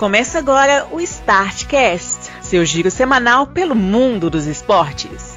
[0.00, 5.36] Começa agora o Startcast, seu giro semanal pelo mundo dos esportes.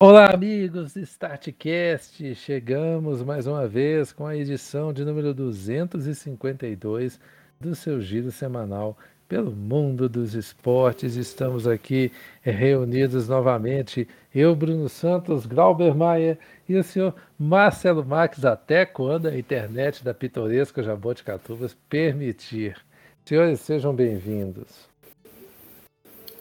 [0.00, 2.34] Olá, amigos do Startcast!
[2.34, 7.20] Chegamos mais uma vez com a edição de número 252
[7.60, 8.98] do seu giro semanal
[9.28, 11.14] pelo mundo dos esportes.
[11.14, 12.10] Estamos aqui
[12.42, 14.08] reunidos novamente.
[14.34, 16.38] Eu, Bruno Santos, Glauber Maia
[16.68, 22.76] e o senhor Marcelo Marques, até quando a internet da pitoresca Jaboticatubas permitir.
[23.24, 24.88] Senhores, sejam bem-vindos.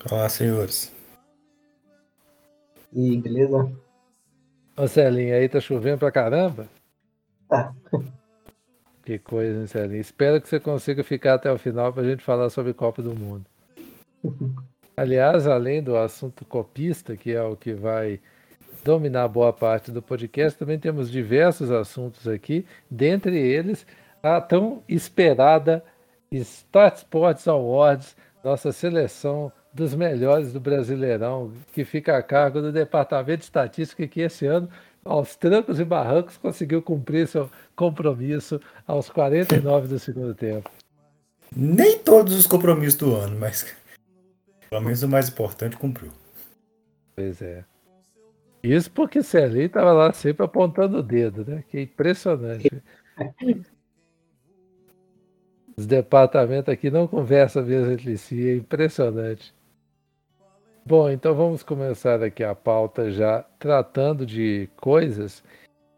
[0.10, 0.96] Olá, senhores.
[2.94, 3.70] E beleza?
[4.78, 6.70] Marcelinho, aí tá chovendo pra caramba?
[7.50, 7.74] Tá.
[9.08, 10.02] Que coisa, hein, Celinho?
[10.02, 13.16] Espero que você consiga ficar até o final para a gente falar sobre Copa do
[13.16, 13.46] Mundo.
[14.98, 18.20] Aliás, além do assunto copista, que é o que vai
[18.84, 23.88] dominar boa parte do podcast, também temos diversos assuntos aqui, dentre eles
[24.22, 25.82] a tão esperada
[26.30, 33.38] Start Sports Awards, nossa seleção dos melhores do Brasileirão, que fica a cargo do Departamento
[33.38, 34.68] de Estatística, que esse ano
[35.04, 40.70] aos trancos e barrancos, conseguiu cumprir seu compromisso aos 49 do segundo tempo.
[41.56, 43.76] Nem todos os compromissos do ano, mas
[44.70, 46.12] pelo menos o mais importante cumpriu.
[47.16, 47.64] Pois é.
[48.62, 51.64] Isso porque Celinho estava lá sempre apontando o dedo, né?
[51.70, 52.70] Que impressionante.
[55.78, 59.54] Os departamentos aqui não conversam mesmo entre si, é impressionante.
[60.88, 65.44] Bom, então vamos começar aqui a pauta já tratando de coisas.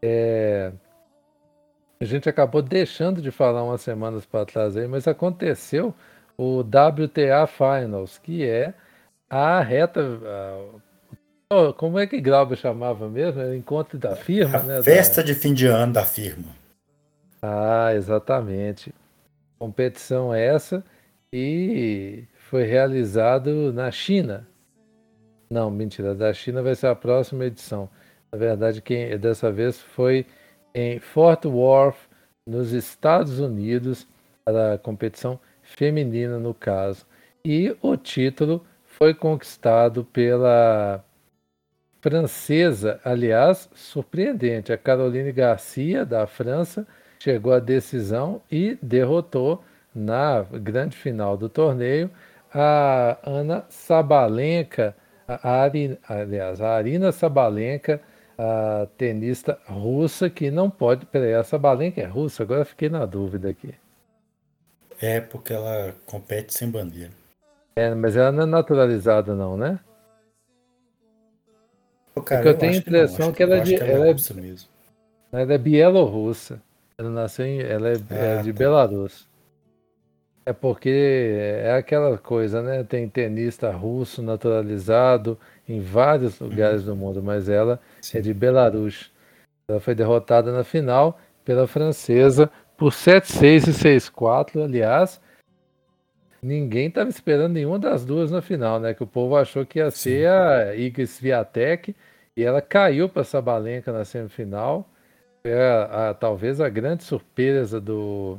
[0.02, 0.72] É...
[2.00, 5.94] A gente acabou deixando de falar umas semanas para trás aí, mas aconteceu
[6.36, 8.74] o WTA Finals, que é
[9.28, 10.00] a reta.
[11.48, 11.72] A...
[11.74, 13.40] Como é que Glauber chamava mesmo?
[13.40, 14.82] Era encontro da firma, a né?
[14.82, 15.28] Festa da...
[15.28, 16.48] de fim de ano da firma.
[17.40, 18.92] Ah, exatamente.
[19.56, 20.82] Competição essa
[21.32, 24.49] e foi realizado na China.
[25.52, 26.14] Não, mentira.
[26.14, 27.88] Da China vai ser a próxima edição.
[28.30, 30.24] Na verdade, quem dessa vez foi
[30.72, 31.98] em Fort Worth,
[32.46, 34.06] nos Estados Unidos,
[34.44, 37.04] para a competição feminina, no caso.
[37.44, 41.04] E o título foi conquistado pela
[42.00, 44.72] francesa, aliás, surpreendente.
[44.72, 46.86] A Caroline Garcia, da França,
[47.18, 52.08] chegou à decisão e derrotou na grande final do torneio
[52.54, 54.94] a Ana Sabalenka
[55.34, 58.00] a Ari, aliás, a Arina Sabalenka,
[58.38, 61.06] a tenista russa que não pode.
[61.06, 62.42] Peraí, a Sabalenka é russa?
[62.42, 63.74] Agora fiquei na dúvida aqui.
[65.00, 67.12] É, porque ela compete sem bandeira.
[67.76, 69.78] É, mas ela não é naturalizada, não, né?
[72.14, 74.08] Pô, cara, porque eu, eu tenho a impressão que, que, ela, é de, ela, ela
[74.08, 74.68] é russa mesmo.
[75.32, 76.60] Ela é bielorrussa.
[76.98, 77.60] Ela nasceu em.
[77.60, 78.58] Ela é, ah, é de tá.
[78.58, 79.29] Belarus.
[80.46, 82.82] É porque é aquela coisa, né?
[82.82, 86.86] Tem tenista russo naturalizado em vários lugares uhum.
[86.86, 88.18] do mundo, mas ela Sim.
[88.18, 89.12] é de Belarus.
[89.68, 94.64] Ela foi derrotada na final pela francesa por 7-6 e 6-4.
[94.64, 95.20] Aliás,
[96.42, 98.94] ninguém estava esperando nenhuma das duas na final, né?
[98.94, 101.94] Que o povo achou que ia ser a Iga Swiatek
[102.36, 104.88] e ela caiu para Sabalenka na semifinal.
[105.42, 108.38] Foi a, a, talvez a grande surpresa do,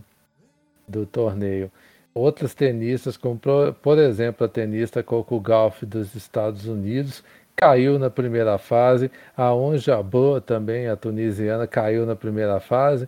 [0.88, 1.72] do torneio.
[2.14, 3.40] Outros tenistas, como
[3.82, 7.24] por exemplo a tenista Coco Gauff dos Estados Unidos,
[7.56, 9.10] caiu na primeira fase.
[9.36, 13.08] A Onjabô também, a tunisiana, caiu na primeira fase.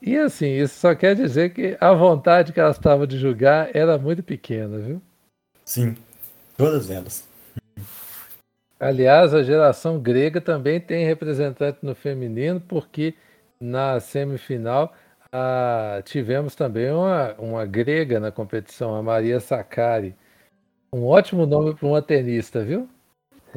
[0.00, 3.96] E assim, isso só quer dizer que a vontade que elas estavam de jogar era
[3.96, 5.02] muito pequena, viu?
[5.64, 5.96] Sim,
[6.56, 7.26] todas elas.
[8.78, 13.14] Aliás, a geração grega também tem representante no feminino, porque
[13.60, 14.92] na semifinal
[15.32, 20.14] ah, tivemos também uma, uma grega na competição, a Maria Sakari.
[20.92, 22.86] Um ótimo nome para uma tenista, viu?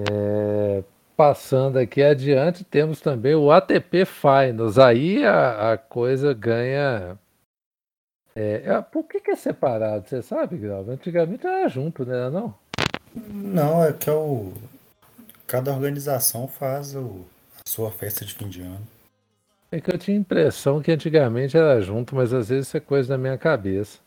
[0.10, 0.83] É,
[1.18, 4.80] passando aqui adiante, temos também o ATP Finals.
[4.80, 7.19] Aí a, a coisa ganha.
[8.33, 10.07] É, é, por que, que, é separado?
[10.07, 10.86] Você sabe, Grau?
[10.89, 12.30] Antigamente era junto, né?
[12.30, 12.56] Não?
[13.13, 14.54] Não, é que é o.
[15.45, 17.25] Cada organização faz o...
[17.66, 18.94] a sua festa de fim de ano.
[19.75, 22.80] É que eu tinha a impressão que antigamente era junto, mas às vezes isso é
[22.80, 24.00] coisa da minha cabeça.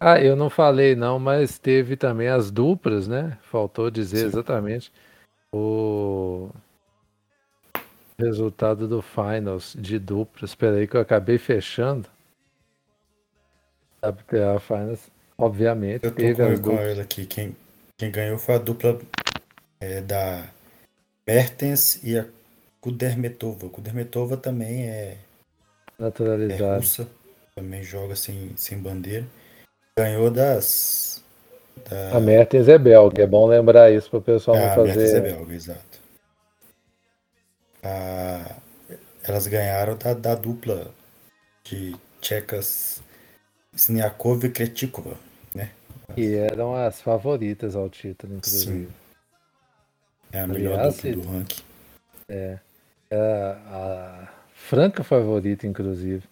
[0.00, 3.36] Ah, eu não falei não, mas teve também as duplas, né?
[3.42, 4.26] Faltou dizer Sim.
[4.28, 4.90] exatamente
[5.52, 6.48] o
[8.18, 10.52] resultado do finals de duplas.
[10.52, 12.08] Espera aí que eu acabei fechando.
[14.02, 16.04] WTA Finals, obviamente.
[16.04, 17.26] Eu tô teve com, com ele aqui.
[17.26, 17.54] Quem,
[17.98, 18.98] quem ganhou foi a dupla
[19.80, 20.48] é da
[21.26, 22.24] Mertens e a
[22.86, 23.68] Kudermetova.
[23.68, 25.16] Kudermetova também é,
[25.98, 26.62] Naturalizado.
[26.62, 27.08] é russa,
[27.56, 29.26] também joga sem, sem bandeira.
[29.98, 31.20] Ganhou das.
[31.90, 32.16] Da...
[32.16, 34.86] A Mertens é belga, é bom lembrar isso para o pessoal Ah, não a fazer.
[34.86, 36.00] Mertens é belga, exato.
[37.82, 38.56] Ah,
[39.24, 40.94] elas ganharam da, da dupla
[41.64, 43.02] de tchecas
[43.74, 45.16] Sniakov e Kretikova,
[45.52, 45.72] né?
[46.14, 48.86] Que eram as favoritas ao título, inclusive.
[48.86, 48.92] Sim.
[50.30, 51.62] É a melhor Aliás, dupla do ranking.
[52.28, 52.58] É
[53.10, 56.22] a franca favorita, inclusive.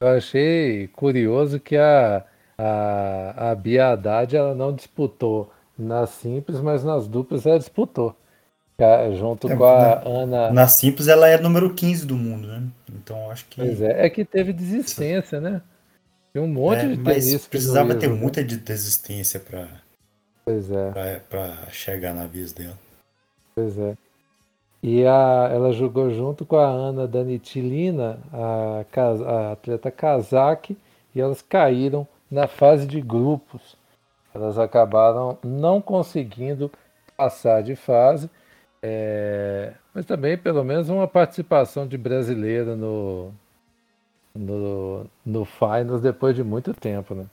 [0.00, 2.24] Eu achei curioso que a,
[2.58, 8.16] a, a Bia Haddad ela não disputou nas simples, mas nas duplas ela disputou.
[9.16, 10.50] Junto É, com a na- Ana.
[10.50, 12.64] Na simples ela é número 15 do mundo, né?
[12.92, 13.60] Então acho que.
[13.60, 15.62] Pois é, é que teve desistência, né?
[16.32, 18.20] Tem um monte É, de mas precisava ter jogar.
[18.20, 19.68] muita de desistência pra,
[20.44, 20.90] Pois é.
[20.90, 22.76] pra, pra chegar na vez dela.
[23.54, 23.94] Pois é.
[24.82, 28.84] E a, ela jogou junto com a Ana Danitilina, a,
[29.26, 30.76] a atleta kazakh,
[31.14, 33.76] e elas caíram na fase de grupos.
[34.34, 36.70] Elas acabaram não conseguindo
[37.16, 38.30] passar de fase,
[38.82, 43.32] é, mas também pelo menos uma participação de brasileira no,
[44.34, 47.26] no, no Finals depois de muito tempo, né?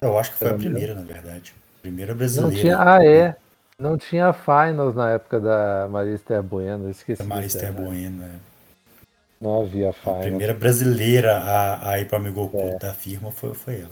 [0.00, 0.64] Eu acho que foi a Pelo menos.
[0.74, 1.54] primeira, na verdade.
[1.82, 2.50] Primeira Não brasileira.
[2.50, 3.36] tinha, ah, é.
[3.78, 7.22] Não tinha Finals na época da Maria Esther Bueno, esqueci.
[7.22, 7.80] A Maria Esther né?
[7.80, 8.40] Bueno, né?
[9.40, 10.20] Não havia A Finals.
[10.20, 12.78] primeira brasileira a, a ir para Amigo É.
[12.78, 13.90] da firma foi, foi ela.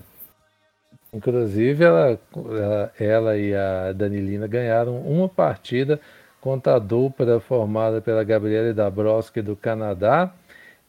[1.12, 6.00] Inclusive, ela, ela, ela e a Danilina ganharam uma partida
[6.40, 10.32] contra a dupla formada pela Gabriele Dabrowski do Canadá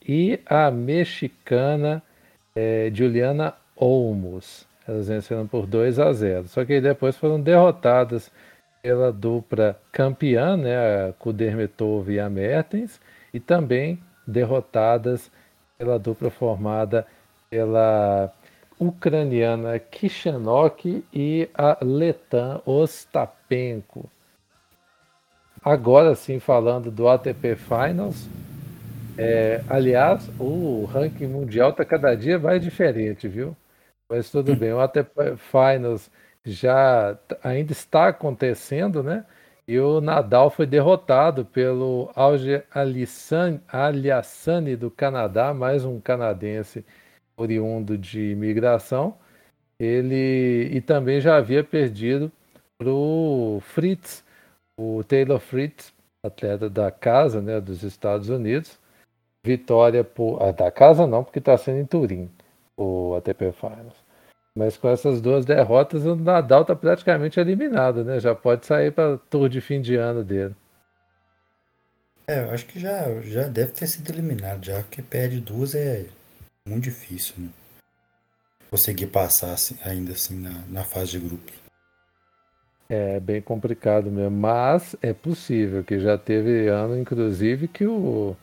[0.08, 2.02] e a mexicana
[2.56, 4.66] eh, Juliana Olmos.
[4.88, 6.48] Elas venceram por 2 a 0.
[6.48, 8.32] Só que aí depois foram derrotadas
[8.84, 13.00] pela dupla campeã, né, a Kudermetova e a Mertens,
[13.34, 13.98] e também
[14.28, 15.32] derrotadas
[15.78, 17.08] pela dupla formada
[17.50, 18.30] pela
[18.78, 24.10] ucraniana Kishanok e a Letan Ostapenko.
[25.64, 28.28] Agora sim, falando do ATP Finals,
[29.18, 33.56] é, aliás, o ranking mundial está cada dia mais diferente, viu?
[34.10, 36.12] Mas tudo bem, o ATP Finals
[36.46, 39.26] já ainda está acontecendo, né?
[39.68, 42.12] E o Nadal foi derrotado pelo
[42.74, 46.86] Aliassane Aliassane do Canadá, mais um canadense
[47.38, 49.16] oriundo de imigração.
[49.80, 52.32] Ele e também já havia perdido
[52.78, 54.24] para o Fritz,
[54.78, 55.94] o Taylor Fritz,
[56.24, 58.80] atleta da casa, né, dos Estados Unidos.
[59.46, 62.30] Vitória por, ah, da casa não, porque está sendo em Turim,
[62.78, 64.03] o ATP Finals.
[64.56, 68.20] Mas com essas duas derrotas, o Nadal está praticamente eliminado, né?
[68.20, 70.56] Já pode sair para tour de fim de ano dele.
[72.28, 76.06] É, eu acho que já, já deve ter sido eliminado, já que perde duas é
[76.68, 77.50] muito difícil, né?
[78.70, 81.54] Conseguir passar assim, ainda assim na, na fase de grupos.
[82.88, 88.36] É bem complicado mesmo, mas é possível, que já teve ano, inclusive, que o,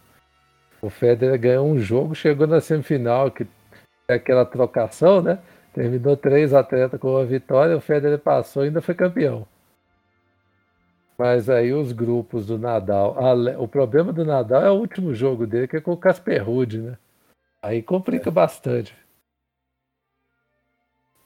[0.82, 3.46] o Federer ganhou um jogo, chegou na semifinal, que
[4.08, 5.38] é aquela trocação, né?
[5.72, 9.46] Terminou três atletas com uma vitória, o Federer passou e ainda foi campeão.
[11.16, 13.16] Mas aí os grupos do Nadal,
[13.58, 16.78] o problema do Nadal é o último jogo dele, que é com o Casper Ruud,
[16.78, 16.98] né?
[17.62, 18.96] Aí complica bastante.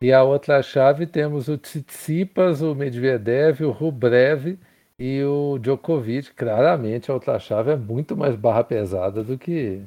[0.03, 4.59] E a outra chave temos o Tsitsipas, o Medvedev, o Rublev
[4.99, 6.35] e o Djokovic.
[6.35, 9.83] Claramente a outra chave é muito mais barra pesada do que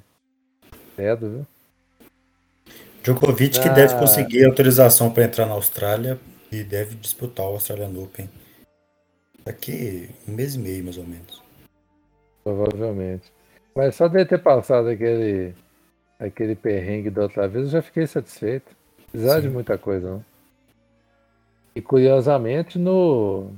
[0.96, 1.57] Cedo, viu?
[3.08, 3.74] Djokovic que Ah.
[3.74, 6.20] deve conseguir autorização para entrar na Austrália
[6.52, 8.30] e deve disputar o Australian Open
[9.46, 11.42] daqui um mês e meio, mais ou menos.
[12.44, 13.32] Provavelmente.
[13.74, 15.54] Mas só de ter passado aquele,
[16.20, 18.76] aquele perrengue da outra vez, eu já fiquei satisfeito.
[19.10, 20.26] Precisava de muita coisa, não.
[21.74, 23.54] E curiosamente no.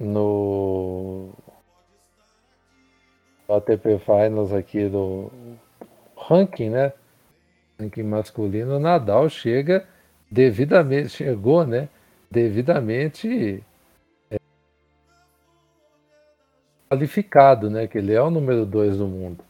[0.00, 1.30] No.
[3.48, 5.30] ATP Finals aqui do
[6.16, 6.92] ranking, né?
[7.78, 9.86] Ranking masculino, Nadal chega
[10.30, 11.88] devidamente, chegou, né?
[12.30, 13.62] Devidamente
[16.88, 17.86] qualificado, né?
[17.86, 19.44] Que ele é o número 2 do mundo.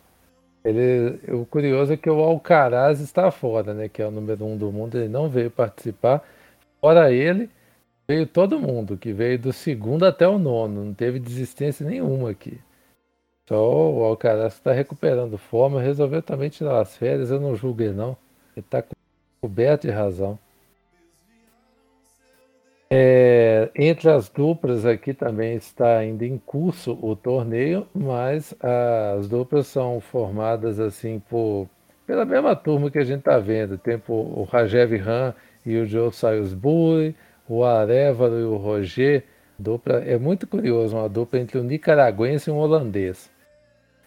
[0.64, 3.88] Ele, o curioso é que o Alcaraz está fora, né?
[3.88, 6.22] Que é o número 1 um do mundo, ele não veio participar.
[6.80, 7.48] Fora ele,
[8.08, 12.58] veio todo mundo, que veio do segundo até o nono, não teve desistência nenhuma aqui.
[13.48, 18.16] Só o Alcaraz está recuperando forma, resolveu também tirar as férias, eu não julguei não.
[18.56, 18.82] Ele está
[19.40, 20.38] coberto de razão.
[22.90, 29.66] É, entre as duplas aqui também está ainda em curso o torneio, mas as duplas
[29.66, 31.68] são formadas assim por
[32.06, 33.76] pela mesma turma que a gente está vendo.
[33.76, 35.34] Tem o Rajev Ram
[35.64, 37.16] e o Joe Salisbury,
[37.48, 39.24] o Arevalo e o Roger.
[39.58, 43.30] Dupla, é muito curioso, uma dupla entre um nicaragüense e um holandês.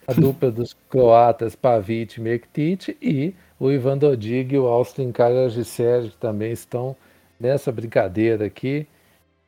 [0.09, 6.09] A dupla dos croatas Pavic e Mektic e o Ivan Dodig e o Austin Karagiser,
[6.09, 6.95] que também estão
[7.39, 8.87] nessa brincadeira aqui.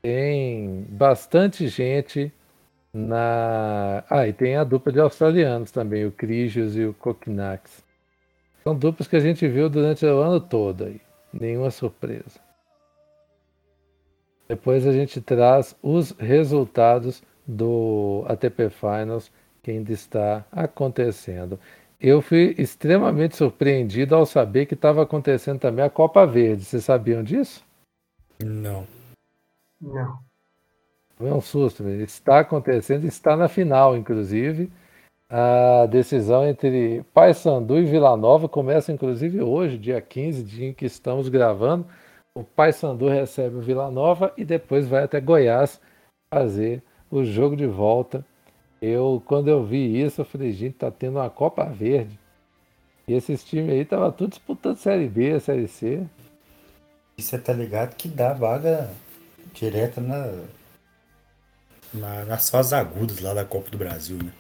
[0.03, 2.32] Tem bastante gente
[2.94, 4.03] na.
[4.08, 7.84] Ah, e tem a dupla de australianos também, o Crigios e o Kokinax.
[8.63, 11.01] São duplas que a gente viu durante o ano todo aí.
[11.34, 12.39] Nenhuma surpresa.
[14.48, 21.60] Depois a gente traz os resultados do ATP Finals que ainda está acontecendo.
[22.00, 26.65] Eu fui extremamente surpreendido ao saber que estava acontecendo também a Copa Verde.
[26.65, 27.63] Vocês sabiam disso?
[28.44, 28.88] Não.
[29.80, 30.20] Não.
[31.15, 31.88] Foi um susto.
[31.88, 34.72] Está acontecendo, está na final, inclusive.
[35.30, 40.86] A decisão entre Paysandu e Vila Nova começa, inclusive, hoje, dia 15, dia em que
[40.86, 41.86] estamos gravando.
[42.34, 45.80] O Paysandu recebe o Vila Nova e depois vai até Goiás
[46.34, 48.25] fazer o jogo de volta
[48.82, 52.20] eu, quando eu vi isso, eu falei, gente, tá tendo uma Copa Verde.
[53.08, 56.04] E esses times aí tava tudo disputando Série B, Série C.
[57.18, 58.90] E você tá ligado que dá vaga
[59.54, 60.44] direta na,
[61.94, 64.34] na, nas fases agudas lá da Copa do Brasil, né?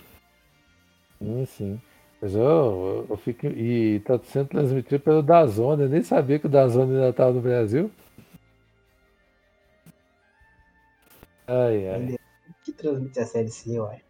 [1.19, 1.81] Sim, sim.
[2.21, 3.47] Mas eu, eu, eu fico.
[3.47, 5.83] E tá sendo transmitido pelo Dazone.
[5.83, 7.91] Eu nem sabia que o Dazone ainda tava no Brasil.
[11.47, 12.15] Ai, ai.
[12.63, 14.01] Que transmite a série C, uai.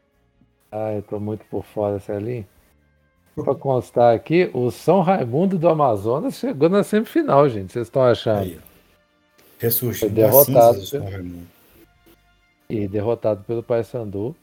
[0.72, 2.46] Ah, eu tô muito por fora, Celinho.
[3.36, 7.74] Para constar aqui, o São Raimundo do Amazonas chegou na semifinal, gente.
[7.74, 8.42] Vocês estão achando?
[8.42, 8.60] Aí,
[9.60, 10.08] Ressurgiu.
[10.08, 10.80] Foi derrotado.
[12.70, 14.36] E derrotado pelo Paysandu.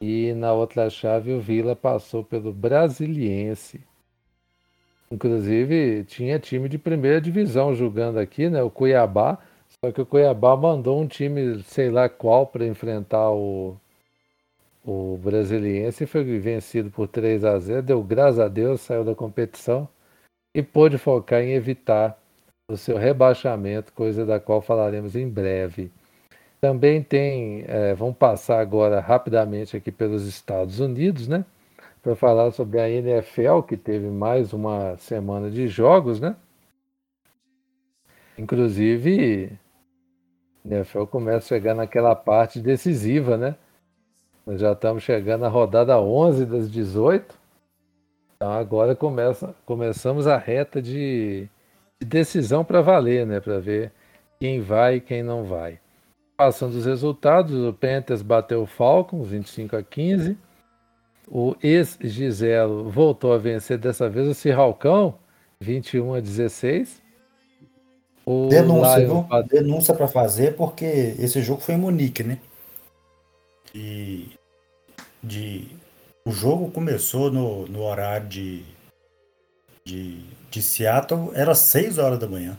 [0.00, 3.80] E na outra chave, o Vila passou pelo Brasiliense.
[5.10, 8.62] Inclusive, tinha time de primeira divisão jogando aqui, né?
[8.62, 9.38] O Cuiabá.
[9.84, 13.76] Só que o Cuiabá mandou um time, sei lá qual, para enfrentar o,
[14.84, 19.88] o Brasiliense foi vencido por 3 a 0, deu graças a Deus, saiu da competição
[20.54, 22.18] e pôde focar em evitar
[22.68, 25.90] o seu rebaixamento, coisa da qual falaremos em breve.
[26.60, 31.44] Também tem, é, vamos passar agora rapidamente aqui pelos Estados Unidos, né?
[32.02, 36.36] Para falar sobre a NFL, que teve mais uma semana de jogos, né?
[38.38, 39.58] Inclusive,
[40.64, 43.56] a NFL começa a chegar naquela parte decisiva, né?
[44.46, 47.34] Nós já estamos chegando à rodada 11 das 18.
[48.36, 51.48] Então agora começa, começamos a reta de,
[52.00, 53.40] de decisão para valer, né?
[53.40, 53.92] Para ver
[54.40, 55.78] quem vai e quem não vai.
[56.36, 60.36] Passando os resultados, o Panthers bateu o Falcons 25 a 15.
[61.28, 65.14] O ex-Giselo voltou a vencer dessa vez o Cirralcão
[65.60, 67.00] 21 a 16.
[68.26, 69.26] O denúncia, Lions...
[69.48, 72.38] denúncia para fazer porque esse jogo foi em Munique, né?
[73.74, 74.30] E
[75.22, 75.68] de
[76.24, 78.64] o jogo começou no, no horário de,
[79.84, 82.56] de, de Seattle, era 6 horas da manhã.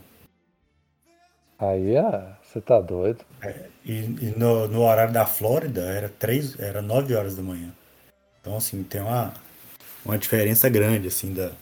[1.58, 3.24] Aí ah, você tá doido.
[3.40, 7.72] É, e, e no, no, horário da Flórida era 3, era 9 horas da manhã.
[8.40, 9.32] Então assim, tem uma,
[10.04, 11.52] uma diferença grande assim da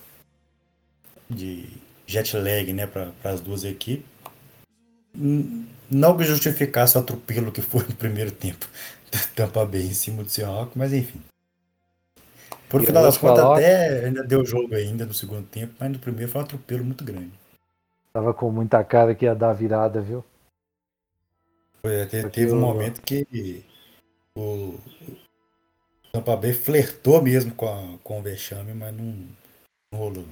[1.30, 1.66] de
[2.06, 4.04] jet lag, né, para as duas equipes.
[5.90, 8.68] Não que justificasse o atropelo que foi no primeiro tempo.
[9.34, 11.20] Tampa Bay em cima do Seahawks, mas enfim.
[12.68, 16.30] Por final das contas, até ainda deu jogo ainda no segundo tempo, mas no primeiro
[16.30, 17.32] foi um atropelo muito grande.
[18.12, 20.24] Tava com muita cara que ia dar virada, viu?
[21.82, 23.64] Foi, até, teve um momento que
[24.36, 24.78] o
[26.12, 29.28] Tampa Bay flertou mesmo com, a, com o vexame, mas não,
[29.92, 30.24] não rolou.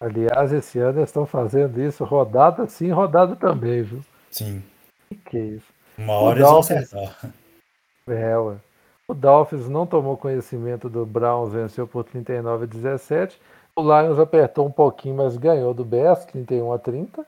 [0.00, 4.04] Aliás, esse ano eles estão fazendo isso, rodada sim, rodada também, viu?
[4.30, 4.62] Sim.
[5.26, 5.66] Que isso.
[5.96, 7.34] Uma hora eles vão acertar.
[8.06, 8.56] É, ué.
[9.08, 13.40] O Dolphins não tomou conhecimento do Browns, venceu por 39 a 17.
[13.76, 17.26] O Lions apertou um pouquinho, mas ganhou do Bears, 31 a 30.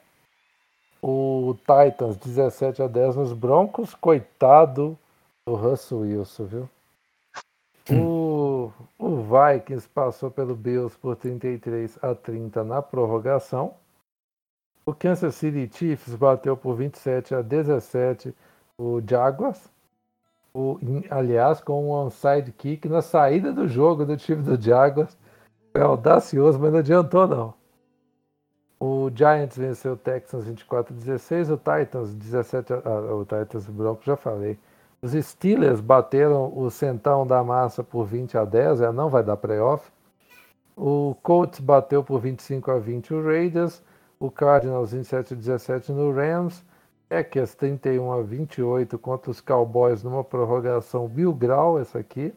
[1.02, 3.95] O Titans, 17 a 10 nos Broncos.
[3.95, 4.99] Coitado
[5.47, 6.68] do Russell Wilson, viu?
[7.90, 8.00] Hum.
[8.00, 13.75] O, o Vikings passou pelo Bills por 33 a 30 na prorrogação.
[14.85, 18.35] O Kansas City Chiefs bateu por 27 a 17
[18.78, 19.75] o Jaguars.
[20.58, 20.78] O,
[21.10, 25.14] aliás, com um onside kick na saída do jogo do time do Jaguars.
[25.70, 27.54] Foi audacioso, mas não adiantou não.
[28.80, 33.66] O Giants venceu o Texans 24 a 16, o Titans 17 a, ah, o Titans
[33.66, 34.58] Broncos já falei.
[35.02, 39.36] Os Steelers bateram o Centão da Massa por 20 a 10, é, não vai dar
[39.36, 39.90] playoff.
[40.75, 43.82] O Colts bateu por 25 a 20 o Raiders,
[44.18, 46.64] o Cardinals 27 a 17 no Rams,
[47.08, 52.34] Packers 31 a 28 contra os Cowboys numa prorrogação Bill Grau, essa aqui.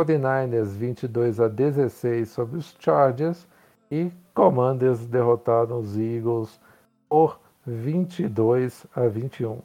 [0.00, 3.46] 49ers 22 a 16 sobre os Chargers
[3.90, 6.60] e Commanders derrotaram os Eagles
[7.08, 9.60] por 22 a 21.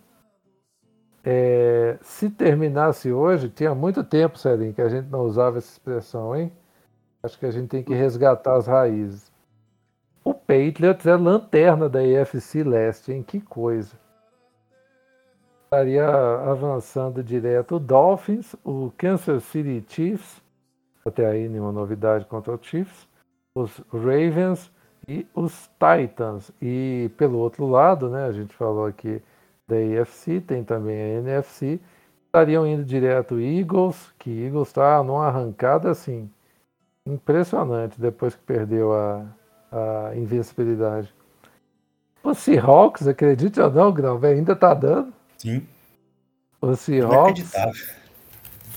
[1.24, 6.36] É, se terminasse hoje, tinha muito tempo, Celinho, que a gente não usava essa expressão,
[6.36, 6.52] hein?
[7.22, 9.32] Acho que a gente tem que resgatar as raízes.
[10.24, 13.24] O Patriots é lanterna da AFC Leste, hein?
[13.24, 14.03] Que coisa.
[15.74, 20.40] Estaria avançando direto o Dolphins, o Kansas City Chiefs,
[21.04, 23.08] até aí nenhuma novidade contra o Chiefs,
[23.56, 24.72] os Ravens
[25.08, 26.52] e os Titans.
[26.62, 29.20] E pelo outro lado, né, a gente falou aqui
[29.68, 31.80] da AFC, tem também a NFC,
[32.28, 36.30] estariam indo direto Eagles, que Eagles está numa arrancada assim
[37.04, 39.26] impressionante depois que perdeu a,
[39.72, 41.12] a invencibilidade.
[42.24, 45.23] O Seahawks, acredite ou não, Grão, ainda tá dando.
[45.44, 45.68] Sim.
[46.62, 47.52] O Seahawks.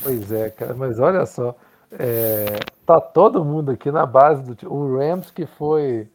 [0.02, 1.54] Pois é, cara, mas olha só.
[1.92, 4.68] É, tá todo mundo aqui na base do.
[4.68, 6.08] O Rams, que foi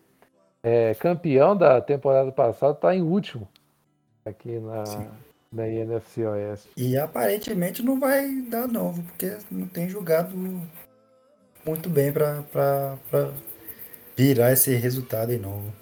[0.61, 3.47] é, campeão da temporada passada, tá em último
[4.25, 4.83] aqui na,
[5.53, 6.69] na NFC Oeste.
[6.75, 10.35] E aparentemente não vai dar novo, porque não tem jogado
[11.65, 12.43] muito bem para
[14.17, 15.80] virar esse resultado de novo.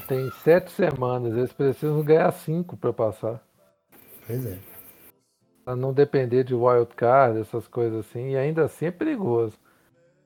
[0.00, 3.42] Tem sete semanas, eles precisam ganhar cinco para passar.
[4.26, 4.58] Pois é.
[5.64, 9.58] Para não depender de wild card, essas coisas assim, e ainda assim é perigoso.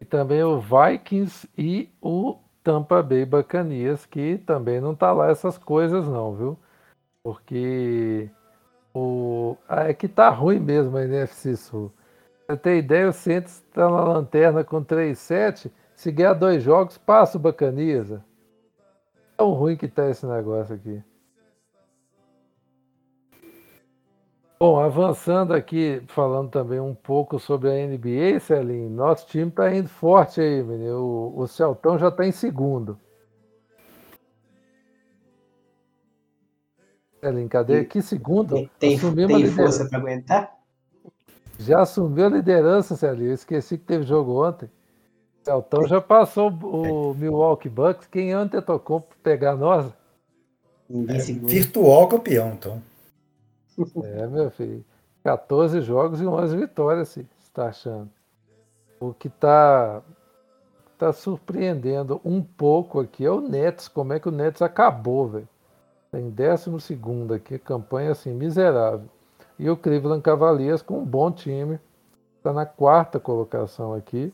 [0.00, 5.58] E também o Vikings e o Tampa Bay Buccaneers, que também não tá lá essas
[5.58, 6.58] coisas não, viu?
[7.22, 8.30] Porque
[8.94, 11.92] o ah, é que tá ruim mesmo a NFC Sul.
[12.46, 15.70] Pra ter ideia, o Santos está na lanterna com 3-7.
[15.94, 18.24] Se ganhar dois jogos, passa o Bacaniza.
[19.36, 21.02] Tão ruim que tá esse negócio aqui.
[24.58, 29.88] Bom, avançando aqui, falando também um pouco sobre a NBA, Celinho, nosso time está indo
[29.88, 30.98] forte aí, menino.
[30.98, 32.98] O, o Celtão já está em segundo.
[37.20, 37.84] Celinho, cadê?
[37.84, 38.54] Que segundo?
[38.54, 40.56] Tem, tem, tem força para aguentar?
[41.58, 43.30] Já assumiu a liderança, Celinho.
[43.30, 44.70] Eu esqueci que teve jogo ontem.
[45.46, 48.08] O Celtão já passou o Milwaukee Bucks.
[48.08, 49.86] Quem ontem tocou para pegar nós?
[50.90, 52.82] É, virtual campeão, então.
[54.02, 54.84] É, meu filho.
[55.22, 58.10] 14 jogos e 11 vitórias, se está achando.
[58.98, 60.02] O que está
[60.98, 63.86] tá surpreendendo um pouco aqui é o Nets.
[63.86, 65.48] Como é que o Nets acabou, velho?
[66.10, 69.08] Tem décimo segundo aqui, campanha assim, miserável.
[69.60, 71.78] E o Cleveland Cavaliers com um bom time,
[72.36, 74.32] está na quarta colocação aqui.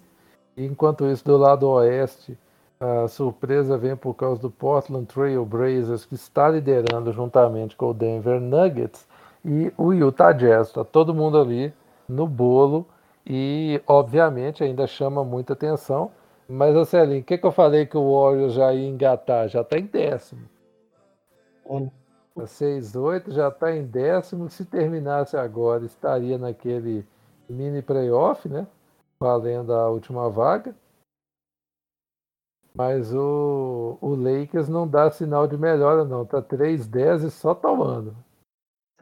[0.64, 2.38] Enquanto isso, do lado oeste,
[2.80, 7.94] a surpresa vem por causa do Portland Trail Blazers, que está liderando juntamente com o
[7.94, 9.06] Denver Nuggets
[9.44, 10.68] e o Utah Jazz.
[10.68, 11.72] Está todo mundo ali
[12.08, 12.86] no bolo
[13.26, 16.10] e, obviamente, ainda chama muita atenção.
[16.48, 19.48] Mas, Ancelinho, o que, que eu falei que o Warriors já ia engatar?
[19.48, 20.42] Já está em décimo.
[21.64, 21.88] Um
[22.36, 24.50] 6-8, já está em décimo.
[24.50, 27.06] Se terminasse agora, estaria naquele
[27.48, 28.66] mini playoff, né?
[29.22, 30.74] Valendo a última vaga.
[32.74, 36.26] Mas o, o Lakers não dá sinal de melhora, não.
[36.26, 38.16] Tá 3-10 e só tomando.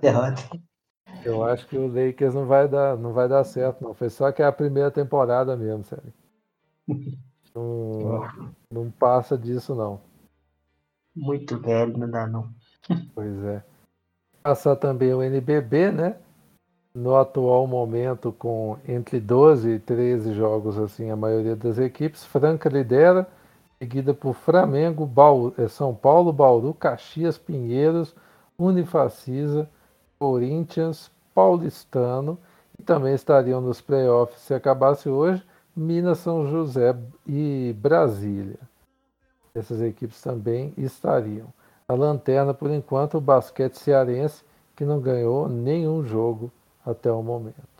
[0.00, 0.42] Derrota.
[1.24, 3.94] Eu acho que o Lakers não vai dar, não vai dar certo, não.
[3.94, 6.12] Foi só que é a primeira temporada mesmo, sério.
[7.52, 10.00] Não, não passa disso, não.
[11.16, 12.54] Muito velho, não dá, não.
[13.12, 13.64] Pois é.
[14.40, 16.16] Passar também o NBB, né?
[16.92, 22.24] No atual momento, com entre 12 e 13 jogos, assim, a maioria das equipes.
[22.24, 23.28] Franca lidera,
[23.78, 25.08] seguida por Flamengo,
[25.56, 28.12] eh, São Paulo, Bauru, Caxias, Pinheiros,
[28.58, 29.70] Unifacisa,
[30.18, 32.36] Corinthians, Paulistano
[32.76, 35.44] e também estariam nos playoffs se acabasse hoje,
[35.76, 38.58] Minas, São José e Brasília.
[39.54, 41.46] Essas equipes também estariam.
[41.86, 44.42] A lanterna, por enquanto, o basquete cearense,
[44.74, 46.50] que não ganhou nenhum jogo
[46.84, 47.70] até o momento.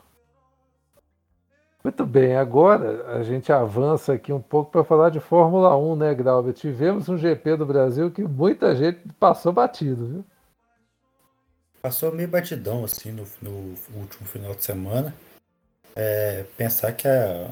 [1.82, 6.14] Muito bem, agora a gente avança aqui um pouco para falar de Fórmula 1, né,
[6.14, 6.52] Grauber?
[6.52, 10.24] Tivemos um GP do Brasil que muita gente passou batido, viu?
[11.80, 15.14] Passou meio batidão, assim, no, no último final de semana.
[15.96, 17.50] É, pensar que há,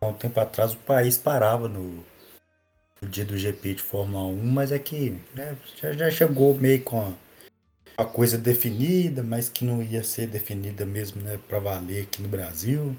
[0.00, 2.04] um tempo atrás o país parava no,
[3.02, 6.80] no dia do GP de Fórmula 1, mas é que né, já, já chegou meio
[6.84, 7.12] com a,
[7.96, 12.28] a, coisa definida, mas que não ia ser definida mesmo né, para valer aqui no
[12.28, 12.96] Brasil.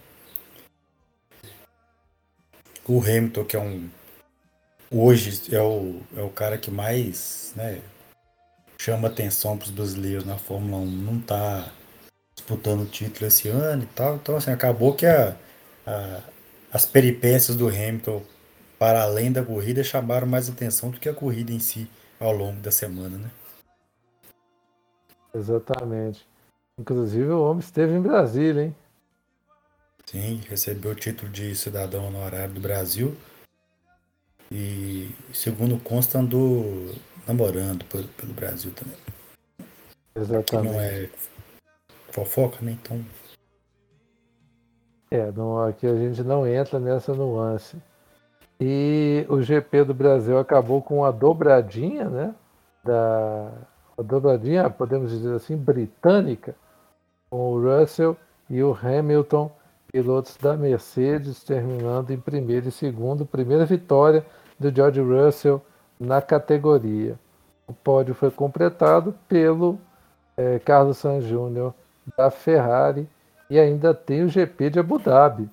[2.87, 3.89] O Hamilton, que é um.
[4.91, 7.81] Hoje é o, é o cara que mais né,
[8.77, 11.71] chama atenção para os brasileiros na Fórmula 1, não está
[12.35, 14.15] disputando o título esse ano e tal.
[14.15, 15.35] Então, assim, acabou que a,
[15.87, 16.21] a,
[16.71, 18.23] as peripécias do Hamilton
[18.77, 22.59] para além da corrida chamaram mais atenção do que a corrida em si ao longo
[22.59, 23.31] da semana, né?
[25.35, 26.25] Exatamente.
[26.79, 28.75] Inclusive o homem esteve em Brasília, hein?
[30.05, 33.15] Sim, recebeu o título de cidadão honorário do Brasil.
[34.51, 36.93] E segundo consta andou
[37.27, 38.97] namorando pelo, pelo Brasil também.
[40.15, 40.45] Exatamente.
[40.45, 41.09] Que não é
[42.11, 42.71] fofoca, né?
[42.71, 43.03] Então.
[45.11, 47.75] É, não, aqui a gente não entra nessa nuance.
[48.59, 52.35] E o GP do Brasil acabou com a dobradinha, né?
[52.83, 53.51] Da
[53.97, 56.55] a dobradinha, podemos dizer assim, britânica,
[57.29, 58.17] com o Russell
[58.49, 59.51] e o Hamilton,
[59.91, 63.25] pilotos da Mercedes, terminando em primeiro e segundo.
[63.25, 64.25] Primeira vitória
[64.59, 65.61] do George Russell
[65.99, 67.17] na categoria.
[67.67, 69.79] O pódio foi completado pelo
[70.37, 71.71] é, Carlos Sainz Jr.
[72.17, 73.07] da Ferrari
[73.49, 75.49] e ainda tem o GP de Abu Dhabi.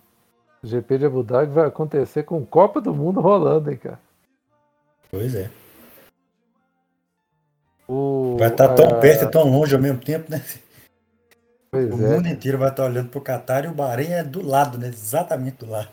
[0.62, 4.00] O GP de Abu Dhabi vai acontecer com Copa do Mundo rolando, hein, cara?
[5.11, 5.62] Pois é.
[7.92, 8.94] O, vai estar tá tão a...
[8.94, 10.42] perto e tão longe ao mesmo tempo, né?
[11.70, 11.96] Pois o é.
[11.96, 14.88] mundo inteiro vai estar tá olhando pro Qatar e o Bahrein é do lado, né?
[14.88, 15.90] Exatamente do lado.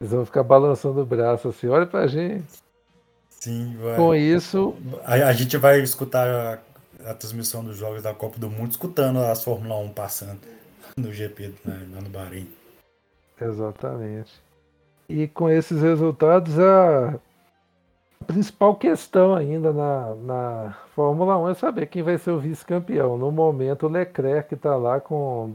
[0.00, 2.44] Eles vão ficar balançando o braço assim, olha pra gente.
[3.30, 3.94] Sim, vai.
[3.94, 4.74] Com isso.
[5.04, 9.20] A, a gente vai escutar a, a, transmissão dos jogos da Copa do Mundo, escutando
[9.20, 10.40] as Fórmula 1 passando
[10.98, 12.48] no GP né, lá no Bahrein.
[13.40, 14.32] Exatamente.
[15.08, 17.14] E com esses resultados, a
[18.28, 23.16] principal questão ainda na, na Fórmula 1 é saber quem vai ser o vice-campeão.
[23.16, 25.54] No momento, o Leclerc está lá com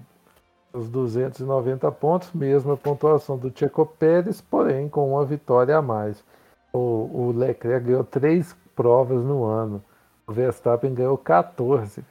[0.74, 6.24] os 290 pontos, mesma pontuação do Checo Pérez, porém com uma vitória a mais.
[6.74, 9.84] O, o Leclerc ganhou três provas no ano,
[10.26, 12.04] o Verstappen ganhou 14.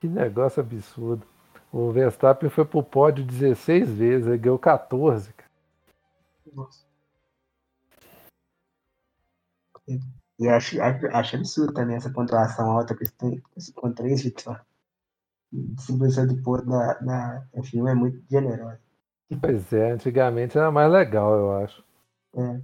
[0.00, 1.26] Que negócio absurdo.
[1.70, 5.34] O Verstappen foi pro pódio 16 vezes, ele ganhou 14.
[5.34, 5.50] Cara.
[6.54, 6.91] Nossa.
[10.38, 13.40] E acho, acho, acho absurdo também essa pontuação alta que tem
[13.74, 14.64] com três vitórias.
[15.52, 18.80] A distribuição de pontos na, na F1 é muito generosa.
[19.40, 21.84] Pois é, antigamente era mais legal, eu acho.
[22.36, 22.60] É.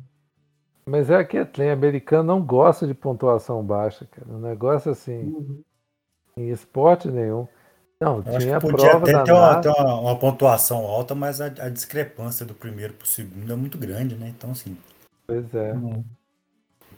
[0.86, 4.26] Mas é que trem americano não gosta de pontuação baixa, cara.
[4.28, 5.20] Um negócio assim.
[5.20, 5.62] Uhum.
[6.36, 7.46] Em esporte nenhum.
[8.00, 11.40] Não, eu tinha acho que podia até ter, uma, ter uma, uma, pontuação alta, mas
[11.40, 14.28] a, a discrepância do primeiro para o segundo é muito grande, né?
[14.28, 14.78] Então, assim.
[15.26, 15.72] Pois é.
[15.72, 16.04] Uhum.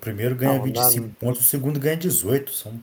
[0.00, 1.12] O primeiro ganha não, 25 na...
[1.20, 2.50] pontos, o segundo ganha 18.
[2.52, 2.80] São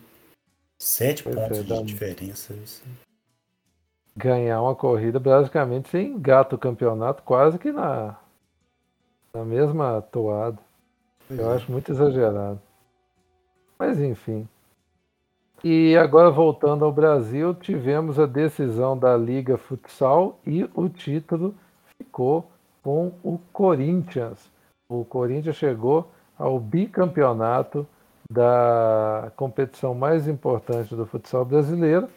[0.78, 1.82] 7 pois pontos é, de dá...
[1.82, 2.54] diferença.
[2.54, 2.84] Isso.
[4.16, 8.16] Ganhar uma corrida, basicamente, você engata o campeonato quase que na,
[9.34, 10.60] na mesma toada.
[11.28, 11.56] Pois Eu é.
[11.56, 12.62] acho muito exagerado.
[13.80, 14.48] Mas, enfim.
[15.64, 21.56] E agora voltando ao Brasil, tivemos a decisão da Liga Futsal e o título
[21.98, 22.48] ficou
[22.84, 24.52] com o Corinthians.
[24.88, 27.88] O Corinthians chegou ao bicampeonato
[28.30, 32.10] da competição mais importante do futsal brasileiro,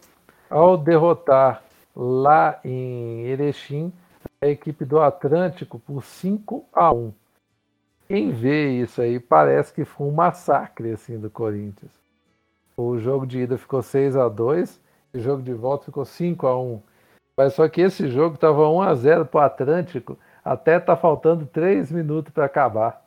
[0.49, 1.63] ao derrotar
[1.95, 3.91] lá em Erechim
[4.41, 7.13] a equipe do Atlântico por 5 a 1.
[8.07, 11.91] Quem vê isso aí parece que foi um massacre assim do Corinthians.
[12.75, 14.81] O jogo de ida ficou 6 a 2
[15.13, 16.81] e o jogo de volta ficou 5 a 1
[17.37, 21.45] Mas só que esse jogo estava 1 a 0 para o Atlântico, até tá faltando
[21.45, 23.05] 3 minutos para acabar.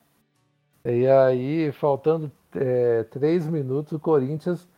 [0.84, 4.68] E aí, faltando é, 3 minutos, o Corinthians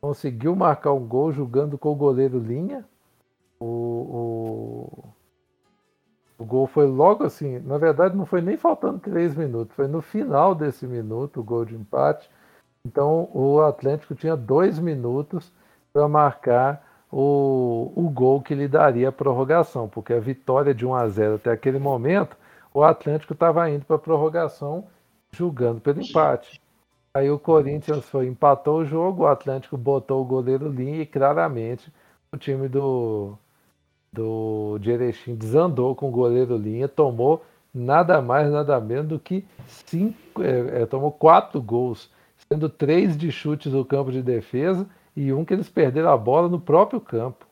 [0.00, 2.84] conseguiu marcar um gol jogando com o goleiro Linha.
[3.58, 5.04] O, o,
[6.38, 10.02] o gol foi logo assim, na verdade não foi nem faltando 3 minutos, foi no
[10.02, 12.30] final desse minuto o gol de empate.
[12.84, 15.52] Então o Atlético tinha dois minutos
[15.92, 20.94] para marcar o, o gol que lhe daria a prorrogação, porque a vitória de 1
[20.94, 22.36] a 0 até aquele momento,
[22.72, 24.86] o Atlético estava indo para a prorrogação
[25.36, 26.60] julgando pelo empate.
[27.14, 31.90] Aí o Corinthians foi, empatou o jogo, o Atlético botou o goleiro linha e claramente
[32.30, 33.38] o time do,
[34.12, 39.46] do de Erechim desandou com o goleiro linha, tomou nada mais, nada menos do que
[39.66, 42.10] cinco, é, é, tomou quatro gols
[42.50, 46.48] sendo três de chutes no campo de defesa e um que eles perderam a bola
[46.48, 47.46] no próprio campo.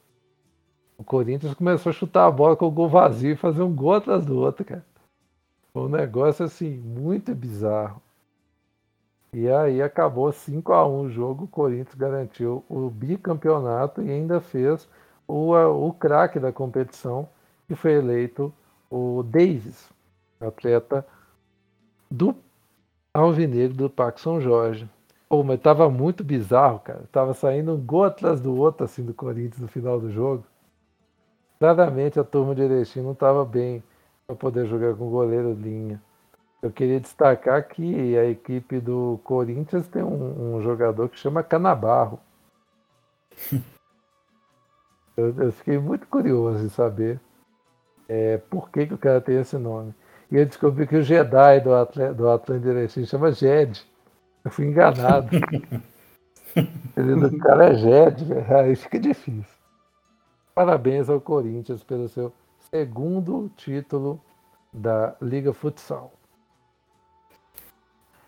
[0.96, 3.94] O Corinthians começou a chutar a bola com o gol vazio e fazer um gol
[3.94, 4.84] atrás do outro, cara.
[5.74, 8.00] Foi um negócio assim, muito bizarro.
[9.32, 14.40] E aí acabou 5 a 1 o jogo, o Corinthians garantiu o bicampeonato e ainda
[14.40, 14.88] fez
[15.26, 17.28] o, o craque da competição,
[17.66, 18.54] que foi eleito
[18.88, 19.90] o Davis,
[20.40, 21.04] atleta
[22.08, 22.36] do
[23.12, 24.88] Alvinegro do Parque São Jorge.
[25.28, 27.02] Pô, mas tava muito bizarro, cara.
[27.10, 30.44] Tava saindo um gol atrás do outro, assim, do Corinthians no final do jogo.
[31.58, 33.82] Claramente a turma de Erechim não estava bem
[34.26, 36.00] para poder jogar com goleiro linha.
[36.62, 42.18] Eu queria destacar que a equipe do Corinthians tem um, um jogador que chama Canabarro.
[45.16, 47.20] eu, eu, fiquei muito curioso em saber
[48.08, 49.94] é, por que, que o cara tem esse nome.
[50.30, 53.86] E eu descobri que o Jedi do, atleta, do Atlanta Erechim chama Jed.
[54.42, 55.28] Eu fui enganado.
[56.56, 59.44] o cara é Jed, aí fica difícil.
[60.54, 62.32] Parabéns ao Corinthians pelo seu
[62.74, 64.20] segundo título
[64.72, 66.12] da Liga Futsal.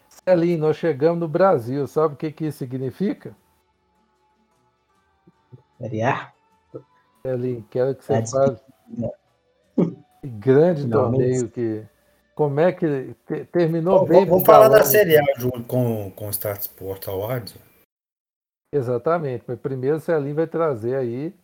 [0.09, 1.85] Celinho, nós chegamos no Brasil.
[1.89, 3.37] Sabe o que, que isso significa?
[5.79, 6.33] Série A?
[7.23, 8.57] Celinho, quero que você fale.
[10.23, 11.85] Que grande torneio que.
[12.37, 13.17] Como é que
[13.51, 14.27] terminou Bom, bem?
[14.27, 17.57] Vamos falar da Série A junto com, com o Start Sport Awards.
[18.73, 21.35] Exatamente, mas primeiro o Celinho vai trazer aí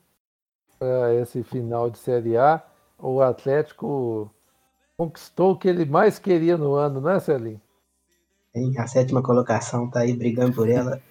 [0.78, 2.62] para esse final de Série A,
[3.02, 4.30] o Atlético
[4.96, 7.60] conquistou o que ele mais queria no ano, não é, Celinho?
[8.54, 11.02] Sim, a sétima colocação tá aí brigando por ela.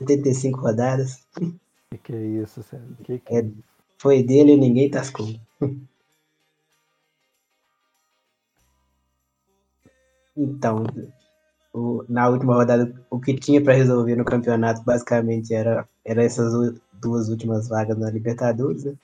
[0.00, 1.26] 85 rodadas.
[1.90, 2.96] Que que é isso, Celinho?
[3.02, 3.50] Que que é,
[3.96, 5.28] foi dele e ninguém tascou.
[10.40, 10.84] Então,
[11.74, 16.52] o, na última rodada, o que tinha para resolver no campeonato basicamente era, era essas
[16.92, 18.94] duas últimas vagas na Libertadores, né?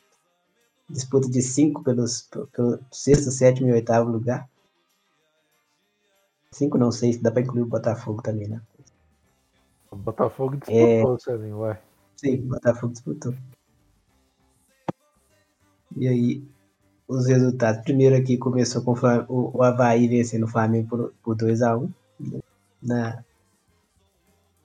[0.89, 4.49] Disputa de cinco pelos, pelo sexto, sétimo e oitavo lugar.
[6.53, 8.61] Cinco não sei, se dá para incluir o Botafogo também, né?
[9.91, 11.19] O Botafogo disputou, é...
[11.19, 11.81] Celinho, ué.
[12.17, 13.35] Sim, o Botafogo disputou.
[15.97, 16.45] E aí,
[17.07, 17.83] os resultados.
[17.83, 18.93] Primeiro aqui começou com
[19.29, 22.41] o, o Havaí vencendo o Flamengo por, por 2x1 né?
[22.83, 23.25] na,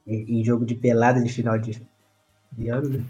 [0.06, 1.82] em, em jogo de pelada de final de,
[2.52, 3.06] de ano, né?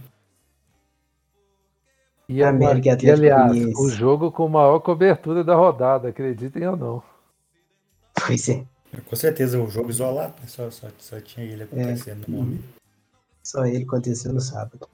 [2.29, 7.03] E, América e, aliás, o jogo com maior cobertura da rodada, acreditem ou não.
[8.13, 8.63] Pois é.
[9.09, 10.47] Com certeza, o jogo isolado, né?
[10.47, 12.31] só, só, só tinha ele acontecendo é.
[12.31, 12.63] no momento.
[13.43, 14.87] Só ele aconteceu no sábado.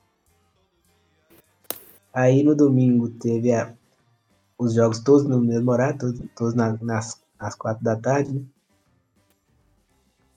[2.14, 3.74] Aí no domingo teve a,
[4.58, 8.42] os jogos todos no mesmo horário, todos, todos na, nas, nas quatro da tarde, né?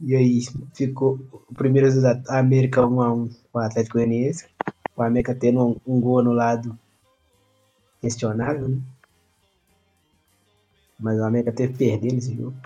[0.00, 0.40] E aí
[0.74, 4.46] ficou o primeiro resultado, a América 1x1 com o Atlético Goianiense.
[4.96, 6.76] O América tendo um, um gol anulado
[8.00, 8.80] questionável, né?
[10.98, 12.56] Mas o América teve perder nesse jogo.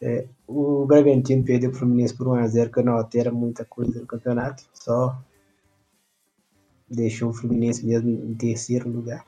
[0.00, 4.64] É, o Bragantino perdeu o Fluminense por 1x0, que não altera muita coisa no campeonato.
[4.74, 5.16] Só
[6.90, 9.24] deixou o Fluminense mesmo em terceiro lugar.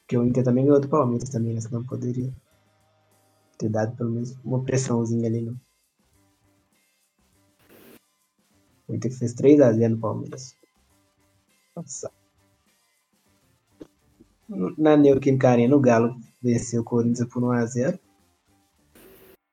[0.00, 1.60] Porque o Inter também ganhou do Palmeiras também, né?
[1.60, 2.32] Senão poderia
[3.58, 5.60] ter dado pelo menos uma pressãozinha ali no,
[8.88, 10.56] O Inter fez 3x0 no Palmeiras.
[11.76, 12.10] Nossa.
[14.78, 17.98] Na Neoquímica Arena, o Galo venceu o Corinthians por 1x0.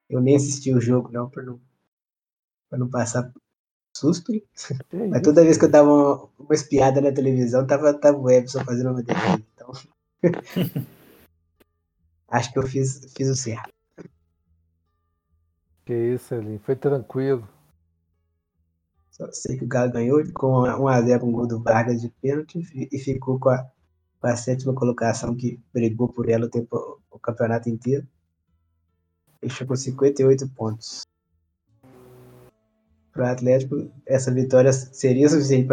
[0.10, 1.60] Eu nem assisti o jogo, não, para não,
[2.70, 3.34] pra não passar
[3.96, 4.32] susto.
[5.10, 8.64] Mas toda vez que eu dava uma, uma espiada na televisão, tava, tava o Ebson
[8.64, 9.44] fazendo uma defesa.
[9.54, 9.72] Então.
[12.28, 13.74] Acho que eu fiz, fiz o certo.
[15.86, 16.60] Que isso, Elinho.
[16.60, 17.48] Foi tranquilo.
[19.16, 22.60] Só sei que o Galo ganhou com 1x0 com o gol do Vargas de pênalti
[22.92, 23.66] e ficou com a,
[24.20, 28.06] com a sétima colocação que brigou por ela o, tempo, o campeonato inteiro.
[29.40, 31.04] Fechou com 58 pontos.
[33.14, 35.66] Para o Atlético, essa vitória seria suficiente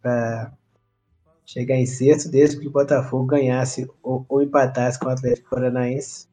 [0.00, 0.52] para
[1.44, 6.28] chegar em sexto, desde que o Botafogo ganhasse ou, ou empatasse com o Atlético Paranaense.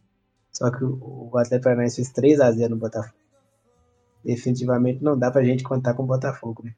[0.51, 3.22] Só que o, o Atlético Paranaense fez 3 a 0 no Botafogo
[4.23, 6.73] definitivamente não dá pra gente contar com o Botafogo, né?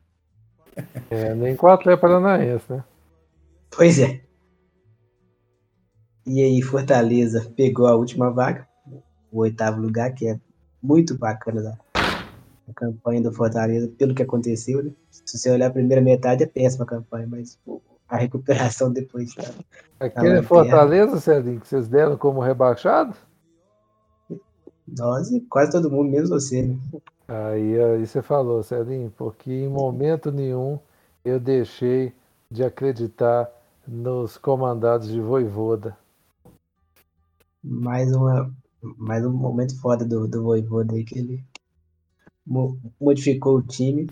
[1.10, 2.84] É, nem com o Atlético Paranaense, né?
[3.72, 4.22] Pois é.
[6.26, 8.68] E aí, Fortaleza pegou a última vaga,
[9.32, 10.40] o oitavo lugar, que é
[10.82, 11.78] muito bacana da,
[12.68, 14.92] a campanha do Fortaleza, pelo que aconteceu, né?
[15.10, 17.60] Se você olhar a primeira metade, é péssima a campanha, mas
[18.08, 19.44] a recuperação depois tá.
[20.00, 23.16] Aquele tá Fortaleza, Celinho, que vocês deram como rebaixado?
[24.88, 26.78] Nós e quase todo mundo, menos você, né?
[27.28, 30.80] Aí, aí você falou, Celinho, porque em momento nenhum
[31.24, 32.14] eu deixei
[32.52, 33.50] de acreditar
[33.88, 35.98] nos comandados de Voivoda.
[37.64, 38.54] Mais, uma,
[38.98, 41.44] mais um momento foda do, do Voivoda aí, que ele
[43.00, 44.08] modificou o time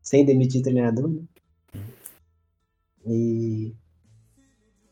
[0.00, 1.08] sem demitir o treinador.
[1.08, 1.22] Né?
[3.06, 3.74] E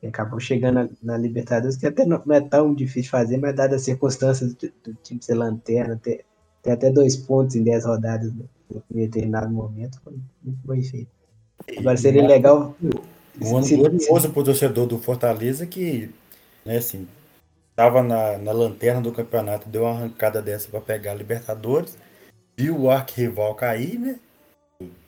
[0.06, 3.84] acabou chegando na, na, Libertadores, que até não, é tão difícil fazer, mas dadas as
[3.84, 6.24] circunstâncias do, do time ser lanterna, ter,
[6.62, 8.44] ter, até dois pontos em dez rodadas né,
[8.94, 11.08] em determinado momento, foi muito bem feito.
[11.78, 12.74] Agora seria legal.
[13.40, 16.10] Um ano glorioso para o torcedor do Fortaleza que,
[16.64, 17.06] né, assim,
[17.70, 21.96] estava na, na lanterna do campeonato, deu uma arrancada dessa para pegar a Libertadores,
[22.56, 24.18] viu o arquirrival cair, né?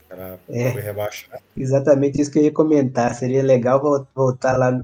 [0.08, 1.42] Era, é, foi rebaixado.
[1.56, 3.14] Exatamente isso que eu ia comentar.
[3.14, 4.82] Seria legal voltar lá,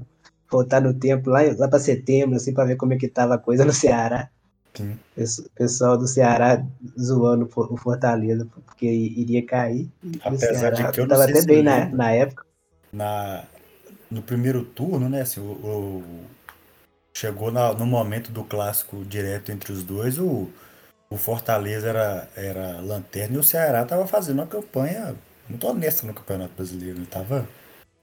[0.49, 3.39] voltar no tempo, lá, lá para setembro, assim, para ver como é que tava a
[3.39, 4.29] coisa no Ceará.
[4.73, 4.97] Sim.
[5.17, 6.63] O pessoal do Ceará
[6.99, 9.89] zoando o Fortaleza, porque iria cair.
[10.21, 12.45] Apesar de que eu não tava até bem na, na época.
[12.91, 13.43] Na,
[14.09, 15.21] no primeiro turno, né?
[15.21, 16.03] Assim, o, o
[17.13, 20.49] chegou na, no momento do clássico direto entre os dois, o,
[21.09, 25.15] o Fortaleza era, era lanterna e o Ceará estava fazendo uma campanha
[25.49, 26.99] muito honesta no Campeonato Brasileiro.
[26.99, 27.47] Ele tava,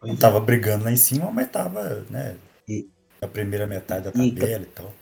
[0.03, 0.41] não estava é.
[0.41, 2.37] brigando lá em cima, mas estava né,
[2.69, 2.89] e,
[3.21, 4.93] na primeira metade da tabela e, e tal.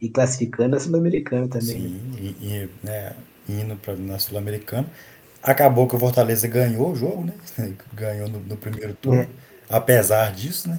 [0.00, 1.66] E classificando a Sul-Americana também.
[1.66, 2.18] Sim, né?
[2.20, 3.12] e, e né,
[3.48, 4.88] indo para na Sul-Americana.
[5.42, 7.32] Acabou que o Fortaleza ganhou o jogo, né?
[7.94, 9.28] ganhou no, no primeiro turno, é.
[9.68, 10.78] apesar disso, né?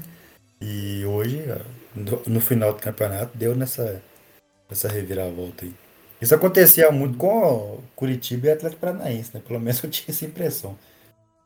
[0.62, 1.44] E hoje,
[1.96, 4.02] no, no final do campeonato, deu nessa,
[4.70, 5.74] nessa reviravolta aí.
[6.22, 9.42] Isso acontecia muito com Curitiba e Atlético Paranaense, né?
[9.46, 10.78] Pelo menos eu tinha essa impressão.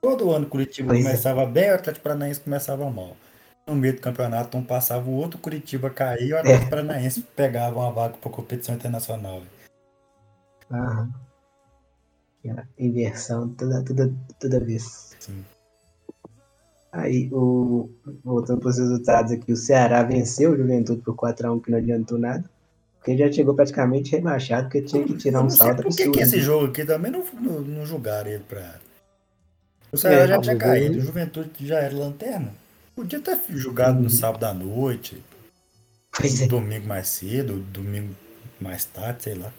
[0.01, 1.09] Todo ano Curitiba pois é.
[1.09, 1.45] começava é.
[1.45, 3.15] bem, o Atlético Paranaense começava mal.
[3.65, 6.69] No meio do campeonato, um passava o outro, Curitiba caía e o Atlético é.
[6.69, 9.41] Paranaense pegava uma vaga para competição internacional.
[10.69, 11.13] Aham.
[12.77, 15.15] Inversão toda, toda, toda vez.
[15.17, 15.45] Sim.
[16.91, 17.89] Aí, o,
[18.23, 22.19] voltando para os resultados aqui, o Ceará venceu o Juventude por 4x1, que não adiantou
[22.19, 22.43] nada.
[22.97, 26.39] Porque já chegou praticamente rebaixado, porque tinha que tirar um salto Por que, que esse
[26.39, 28.75] jogo aqui também não, não, não julgaram ele pra.
[29.91, 32.53] O Ceará é, já tinha caído, o Juventude já era lanterna.
[32.95, 35.23] Podia ter jogado no sábado à noite,
[36.21, 36.47] é.
[36.47, 38.15] domingo mais cedo, domingo
[38.61, 39.51] mais tarde, sei lá.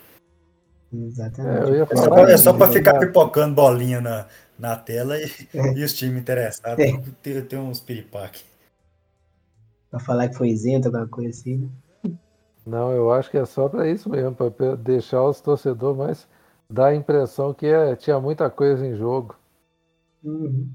[0.92, 1.72] Exatamente.
[1.72, 4.26] É, é só, é só para ficar pipocando bolinha na,
[4.58, 5.72] na tela e, é.
[5.74, 6.96] e os times interessados é.
[7.22, 8.44] ter, ter uns piripaque.
[9.90, 11.68] Pra falar que foi isento, alguma coisa assim, né?
[12.66, 16.28] Não, eu acho que é só para isso mesmo, para deixar os torcedores mais.
[16.70, 19.36] dar a impressão que é, tinha muita coisa em jogo.
[20.22, 20.70] Uhum.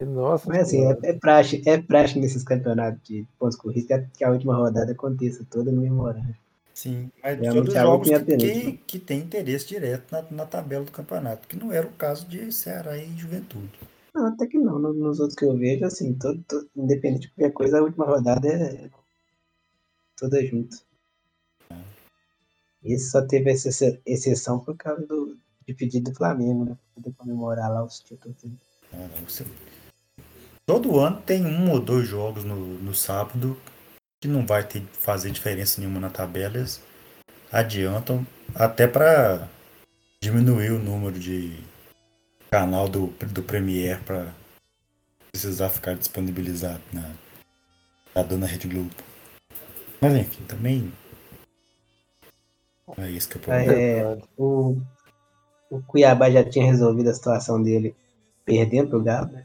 [0.00, 0.48] Nossa.
[0.48, 4.54] Mas assim, é, é, praxe, é praxe nesses campeonatos de pontos corridos que a última
[4.54, 6.36] rodada aconteça toda no mesmo horário.
[6.72, 10.84] Sim, mas Realmente todos os jogos que, que, que tem interesse direto na, na tabela
[10.84, 13.80] do campeonato, que não era o caso de Ceará e Juventude.
[14.14, 14.78] Não, até que não.
[14.78, 18.48] Nos outros que eu vejo, assim, todo, todo, independente de qualquer coisa, a última rodada
[18.48, 18.90] é
[20.16, 20.76] toda junto.
[22.84, 23.68] Esse só teve essa
[24.06, 26.76] exceção por causa do, de pedido do Flamengo, né?
[26.94, 28.36] Pra poder comemorar lá os títulos.
[28.92, 29.44] É, você...
[30.68, 33.56] Todo ano tem um ou dois jogos no, no sábado
[34.20, 36.58] que não vai ter, fazer diferença nenhuma na tabela.
[36.58, 36.82] Eles
[37.50, 39.48] adiantam até para
[40.22, 41.58] diminuir o número de
[42.50, 44.34] canal do, do Premiere para
[45.32, 47.14] precisar ficar disponibilizado na,
[48.14, 48.90] na dona Rede Globo.
[50.02, 50.92] Mas enfim, também
[52.98, 54.76] é isso que eu é, o,
[55.70, 57.96] o Cuiabá já tinha resolvido a situação dele
[58.44, 59.42] perdendo pro Galo, né?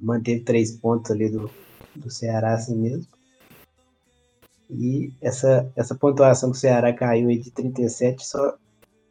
[0.00, 1.50] Manteve três pontos ali do,
[1.94, 3.06] do Ceará assim mesmo.
[4.70, 8.56] E essa, essa pontuação que o Ceará caiu aí de 37 só,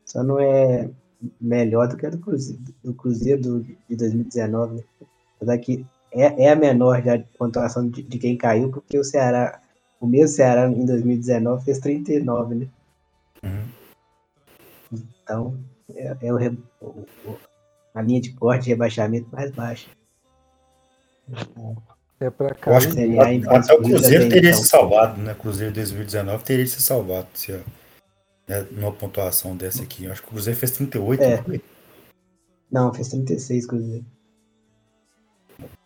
[0.05, 0.89] só não é
[1.41, 4.75] melhor do que a do Cruzeiro, do Cruzeiro do, de 2019.
[4.75, 4.83] Né?
[5.35, 9.59] Apesar que é, é a menor já pontuação de, de, quem caiu, porque o Ceará,
[9.99, 12.67] o mesmo Ceará em 2019 fez 39, né?
[13.43, 13.67] Uhum.
[15.23, 15.57] Então,
[15.93, 16.37] é, é o,
[16.81, 17.05] o,
[17.93, 19.89] a linha de corte de rebaixamento mais baixa.
[22.19, 22.71] É para cá.
[22.71, 24.63] Eu acho que até o Cruzeiro teria então.
[24.63, 25.35] se salvado, né?
[25.35, 27.51] Cruzeiro 2019 teria se salvado se
[28.47, 30.05] né, numa pontuação dessa aqui.
[30.05, 31.21] Eu acho que o Cruzeiro fez 38.
[31.23, 31.43] É.
[32.71, 34.05] Não, não, fez 36 Cruzeiro.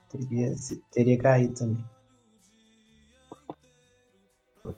[0.10, 0.56] Teria,
[0.92, 1.84] teria caído também.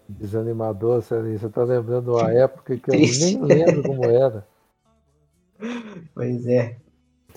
[0.08, 1.38] Desanimador, Celinho.
[1.38, 4.48] Você tá lembrando uma época que eu nem lembro como era.
[6.14, 6.78] Pois é.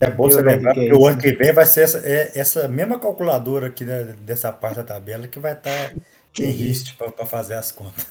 [0.01, 2.69] É bom você lembrar que, é o ano que vem vai ser essa, é, essa
[2.69, 5.95] mesma calculadora aqui né, dessa parte da tabela que vai estar tá
[6.39, 8.07] em risco para fazer as contas.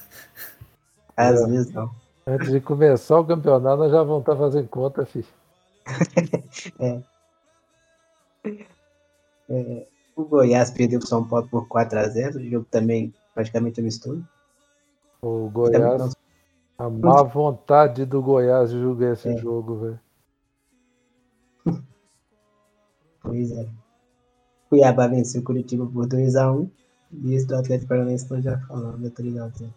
[1.15, 1.45] Às é.
[1.47, 1.91] vezes não.
[2.25, 5.25] Antes de começar o campeonato, nós já vamos estar tá fazendo conta, filho.
[6.79, 7.01] é.
[9.47, 14.27] É, o Goiás perdeu pro São Paulo por 4x0, o jogo também praticamente amistoso.
[15.21, 16.15] O Goiás,
[16.79, 19.37] a má vontade do Goiás de jogar esse é.
[19.37, 19.99] jogo, velho.
[23.25, 23.67] Pois é.
[24.69, 26.69] Cuiabá venceu o Curitiba por 2x1.
[27.23, 29.71] E esse do Atlético Paranaense nós já falamos, 3x0.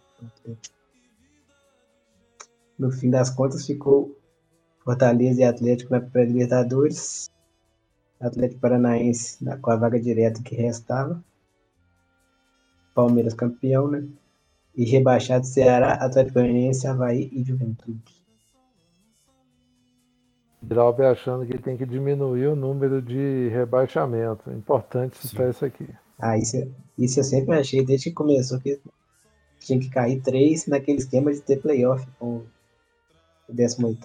[2.78, 4.16] No fim das contas, ficou
[4.84, 7.30] Fortaleza e Atlético na pré-Libertadores.
[8.20, 11.22] Atlético Paranaense com a vaga direta que restava.
[12.94, 14.06] Palmeiras campeão, né?
[14.76, 18.17] E rebaixado Ceará, Atlético Paranaense, Havaí e Juventude.
[20.62, 24.50] Grauber achando que tem que diminuir o número de rebaixamento.
[24.50, 25.88] Importante citar isso aqui.
[26.18, 26.56] Ah, isso,
[26.98, 28.80] isso eu sempre achei, desde que começou, que
[29.60, 32.42] tinha que cair três naquele esquema de ter playoff com
[33.48, 33.98] o 18.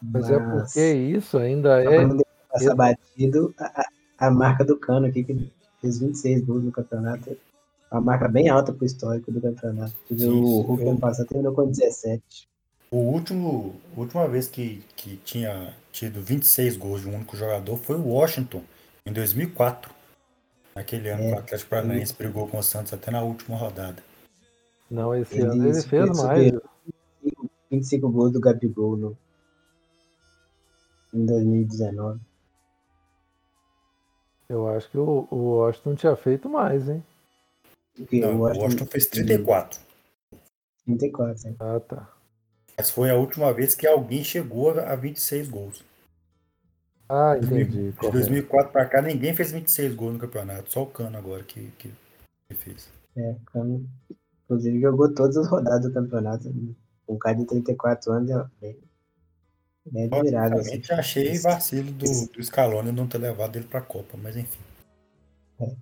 [0.00, 2.06] Mas, Mas é porque isso ainda é.
[2.50, 3.84] Passar batido a,
[4.18, 5.50] a marca do Cano aqui, que
[5.80, 7.36] fez 26 gols no campeonato.
[7.90, 9.94] Uma marca bem alta pro histórico do campeonato.
[10.08, 12.48] Sim, o Hulk ano passado terminou com 17.
[12.90, 17.76] O último, a última vez que, que tinha tido 26 gols de um único jogador
[17.76, 18.62] foi o Washington,
[19.04, 19.92] em 2004.
[20.74, 24.02] Naquele ano é, que o Atlético Paranaense brigou com o Santos até na última rodada.
[24.90, 26.52] Não, esse ele, ano ele fez mais.
[27.70, 29.18] 25 gols do Gabigol no,
[31.12, 32.18] em 2019.
[34.48, 37.04] Eu acho que o, o Washington tinha feito mais, hein?
[38.12, 39.80] Não, o Washington, Washington fez 34.
[40.86, 41.56] 34, hein?
[41.60, 42.17] Ah, tá.
[42.78, 45.84] Mas foi a última vez que alguém chegou a 26 gols.
[47.08, 47.90] Ah, entendi.
[47.90, 50.70] De 2004 para cá, ninguém fez 26 gols no campeonato.
[50.70, 51.92] Só o Cano agora que, que,
[52.54, 52.88] fez.
[53.16, 53.84] É, Cano.
[54.44, 56.54] Inclusive jogou todas as rodadas do campeonato.
[57.08, 58.78] Um cara de 34 anos é bem,
[59.90, 60.58] bem admirável.
[60.60, 60.80] Assim.
[60.90, 64.60] achei vacilo do, do Scaloni não ter levado ele para a Copa, mas enfim.
[65.60, 65.74] É.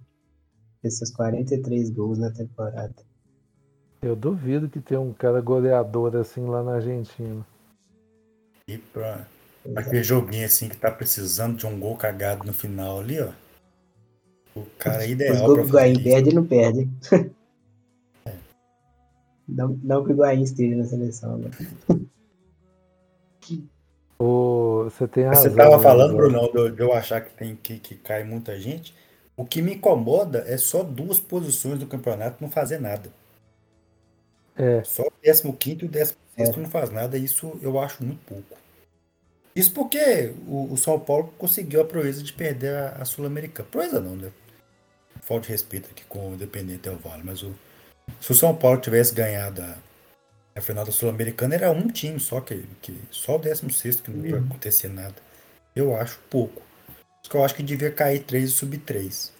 [0.83, 2.95] Esses 43 gols na temporada.
[4.03, 7.45] Eu duvido que tenha um cara goleador assim lá na Argentina.
[8.69, 9.27] E pra,
[9.75, 13.31] aquele joguinho assim que tá precisando de um gol cagado no final ali, ó.
[14.55, 15.35] O cara é ideal.
[15.35, 16.89] Os gols que o Higuaín perde, não perde.
[18.25, 18.35] É.
[19.49, 21.51] Não, não que o Higuaín esteja na seleção, né?
[24.19, 25.43] O, você tem razão.
[25.43, 28.95] Você tava falando, né, Bruno, de eu achar que tem que, que cai muita gente.
[29.37, 33.11] O que me incomoda é só duas posições do campeonato não fazer nada.
[34.57, 34.83] É.
[34.85, 36.57] Só o 15 e o 16 é.
[36.57, 38.57] não faz nada, isso eu acho muito pouco.
[39.55, 43.69] Isso porque o, o São Paulo conseguiu a proeza de perder a, a Sul-Americana.
[43.71, 44.31] Proeza não, né?
[45.23, 47.55] Falta de respeito aqui com o Independente Del Vale, mas o,
[48.21, 49.79] se o São Paulo tivesse ganhado a,
[50.55, 54.27] a final da Sul-Americana, era um time só que, que só o 16 que não
[54.27, 54.45] ia uhum.
[54.45, 55.17] acontecer nada.
[55.75, 56.63] Eu acho pouco.
[57.23, 59.33] Isso que eu acho que devia cair 3 e subir 3.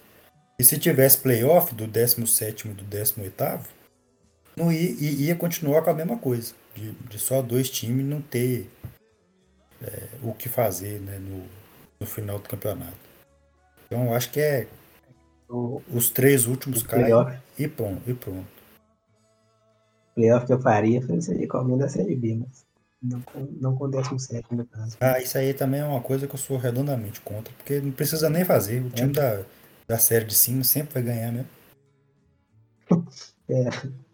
[0.59, 3.76] E se tivesse playoff do 17 e do 18,
[4.57, 8.67] não ia, ia continuar com a mesma coisa, de, de só dois times não ter
[9.81, 11.43] é, o que fazer né, no,
[11.99, 12.97] no final do campeonato.
[13.85, 14.67] Então acho que é
[15.93, 17.13] os três últimos caem
[17.57, 18.01] e pronto.
[18.09, 18.57] E pronto.
[20.11, 22.65] O playoff que eu faria foi seria com alguém da Série B, mas
[23.01, 24.97] não com, não com 17 no caso.
[24.99, 28.29] Ah, isso aí também é uma coisa que eu sou redondamente contra, porque não precisa
[28.29, 28.83] nem fazer.
[28.83, 29.13] O time é.
[29.13, 29.43] da,
[29.87, 31.47] da série de cima sempre vai ganhar mesmo.
[33.47, 34.06] é.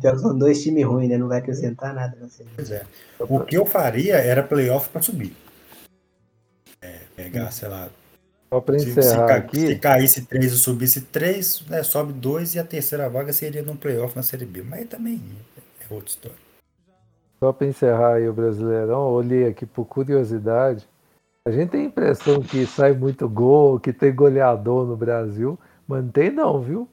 [0.00, 1.16] Pior são dois times ruins, né?
[1.16, 2.16] Não vai acrescentar nada.
[2.54, 2.84] Pois é.
[3.18, 5.34] O que eu faria era playoff para subir.
[6.82, 7.88] É, pegar, sei lá.
[8.52, 9.66] Só para encerrar se, se, aqui.
[9.66, 13.74] Se caísse três e subisse três, né, sobe dois e a terceira vaga seria no
[13.74, 14.62] playoff na Série B.
[14.62, 15.22] Mas também
[15.80, 16.36] é outra história.
[17.40, 20.86] Só para encerrar aí o Brasileirão, olhei aqui por curiosidade.
[21.46, 26.02] A gente tem a impressão que sai muito gol, que tem goleador no Brasil, mas
[26.02, 26.88] não tem não, viu?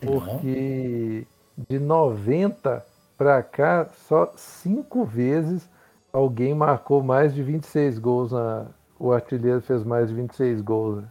[0.00, 1.26] Porque
[1.56, 2.84] de 90
[3.16, 5.68] para cá, só cinco vezes
[6.12, 8.32] alguém marcou mais de 26 gols.
[8.32, 8.66] Na...
[8.98, 11.02] O artilheiro fez mais de 26 gols.
[11.02, 11.08] Né?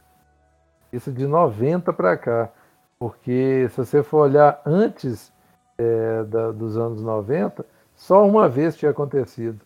[0.93, 2.49] Isso de 90 para cá.
[2.97, 5.31] Porque se você for olhar antes
[5.77, 7.65] é, da, dos anos 90,
[7.95, 9.59] só uma vez tinha acontecido.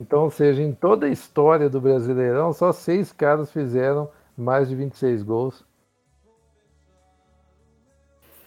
[0.00, 4.74] Então, ou seja, em toda a história do Brasileirão, só seis caras fizeram mais de
[4.74, 5.64] 26 gols.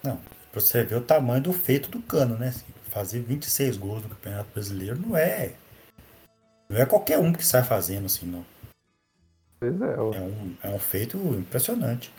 [0.04, 0.18] Não,
[0.56, 2.48] Pra você ver o tamanho do feito do Cano, né?
[2.48, 5.52] Assim, fazer 26 gols no Campeonato Brasileiro não é.
[6.66, 8.42] Não é qualquer um que sai fazendo assim, não.
[9.60, 9.92] Pois é.
[9.92, 12.10] É um, é um feito impressionante.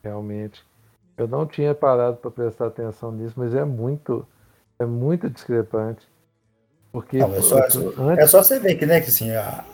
[0.00, 0.64] Realmente.
[1.16, 4.24] Eu não tinha parado para prestar atenção nisso, mas é muito,
[4.78, 6.06] é muito discrepante.
[6.92, 7.76] Porque não, é, só, antes...
[8.16, 9.64] é só você ver que, né, que assim, a,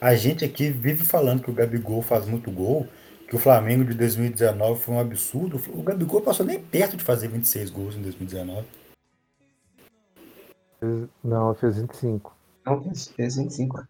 [0.00, 2.86] a gente aqui vive falando que o Gabigol faz muito gol,
[3.34, 5.60] que o Flamengo de 2019 foi um absurdo.
[5.72, 8.64] O Gabigol passou nem perto de fazer 26 gols em 2019.
[11.24, 12.36] Não, fez 25.
[12.64, 13.84] Não, fez, fez 25.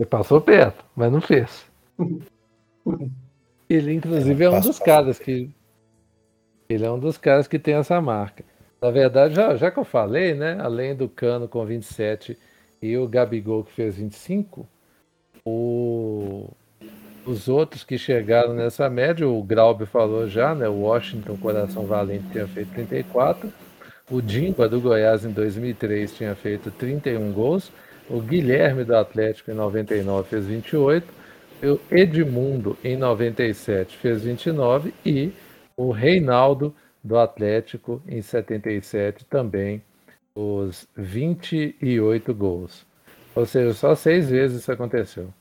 [0.00, 1.64] Ele passou perto, mas não fez.
[3.68, 5.48] Ele, inclusive, é um dos caras que.
[6.68, 8.44] Ele é um dos caras que tem essa marca.
[8.82, 10.58] Na verdade, já, já que eu falei, né?
[10.60, 12.36] Além do Cano com 27
[12.82, 14.66] e o Gabigol que fez 25,
[15.44, 16.48] o,
[17.26, 20.68] os outros que chegaram nessa média, o Graube falou já, né?
[20.68, 23.52] O Washington Coração Valente tinha feito 34.
[24.10, 27.70] O Dimba do Goiás em 2003 tinha feito 31 gols.
[28.08, 31.06] O Guilherme do Atlético em 99 fez 28.
[31.62, 35.30] O Edmundo em 97 fez 29 e
[35.76, 36.74] o Reinaldo
[37.04, 39.82] do Atlético em 77 também
[40.34, 42.86] os 28 gols.
[43.34, 45.32] Ou seja, só seis vezes isso aconteceu.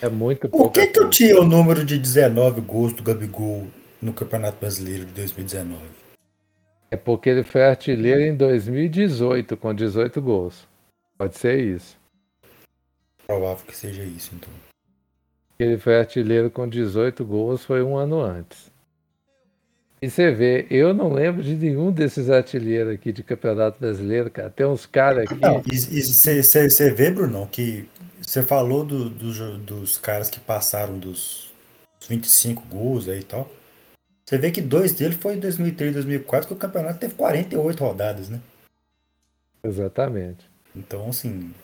[0.00, 0.64] É muito pouco.
[0.64, 3.66] Por que, que eu tinha o número de 19 gols do Gabigol
[4.00, 5.80] no Campeonato Brasileiro de 2019?
[6.90, 10.66] É porque ele foi artilheiro em 2018 com 18 gols.
[11.16, 11.96] Pode ser isso.
[13.26, 14.50] Provável que seja isso, então.
[15.58, 18.71] Ele foi artilheiro com 18 gols, foi um ano antes.
[20.02, 24.50] E você vê, eu não lembro de nenhum desses artilheiros aqui de Campeonato Brasileiro, cara.
[24.50, 25.40] Tem uns caras aqui.
[25.40, 27.88] Não, e você vê, Bruno, que
[28.20, 31.52] você falou do, do, dos caras que passaram dos
[32.08, 33.48] 25 gols aí e tal.
[34.26, 37.84] Você vê que dois deles foi em 2003 e 2004, que o campeonato teve 48
[37.84, 38.40] rodadas, né?
[39.62, 40.50] Exatamente.
[40.74, 41.54] Então, assim.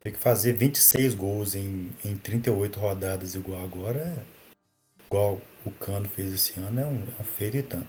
[0.00, 4.16] Tem que fazer 26 gols em, em 38 rodadas igual agora,
[5.06, 7.86] igual o Cano fez esse ano é um, é um feritano.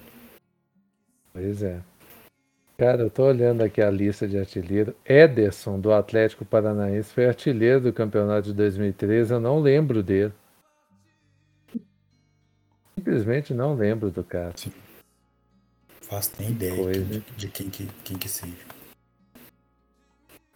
[1.34, 1.82] Pois é.
[2.78, 4.95] Cara, eu tô olhando aqui a lista de artilheiro.
[5.03, 9.34] Ederson, do Atlético Paranaense, foi artilheiro do campeonato de 2013.
[9.34, 10.32] Eu não lembro dele.
[12.95, 14.53] Simplesmente não lembro do cara.
[14.55, 14.72] Sim.
[16.01, 18.53] Faço nem ideia de, de, quem, que, quem que seja.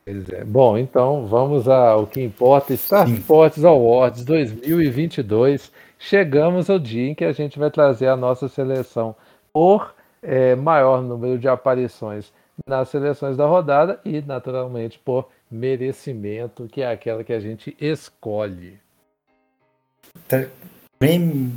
[0.06, 0.44] Pois é.
[0.44, 2.76] Bom, então vamos ao que importa.
[2.78, 5.72] Star Sports Awards 2022
[6.02, 9.16] chegamos ao dia em que a gente vai trazer a nossa seleção
[9.54, 12.34] por é, maior número de aparições
[12.66, 18.80] nas seleções da rodada e, naturalmente, por merecimento, que é aquela que a gente escolhe.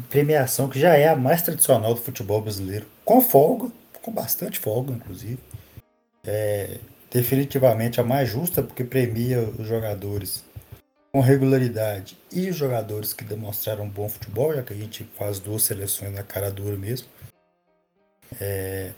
[0.09, 3.71] Premiação que já é a mais tradicional do futebol brasileiro, com folga,
[4.03, 5.39] com bastante folga, inclusive.
[6.27, 6.79] É
[7.11, 10.45] definitivamente a mais justa, porque premia os jogadores
[11.15, 15.63] com regularidade e os jogadores que demonstraram bom futebol, já que a gente faz duas
[15.63, 17.07] seleções na cara dura mesmo.
[18.41, 18.91] É,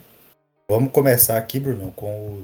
[0.67, 2.43] vamos começar aqui, Bruno, com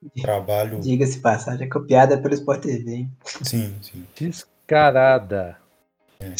[0.00, 0.80] o trabalho.
[0.80, 2.92] Diga-se passagem, é copiada pelo Sport TV.
[2.92, 3.12] Hein?
[3.42, 4.06] Sim, sim.
[4.14, 5.56] Descarada.
[6.20, 6.34] É.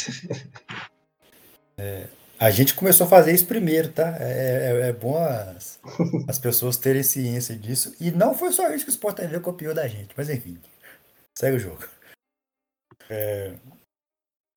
[1.80, 2.06] É,
[2.38, 4.16] a gente começou a fazer isso primeiro, tá?
[4.20, 5.80] É, é, é bom as,
[6.28, 7.92] as pessoas terem ciência disso.
[8.00, 10.56] E não foi só isso que o Sport TV copiou da gente, mas enfim,
[11.34, 11.97] segue o jogo.
[13.10, 13.54] É,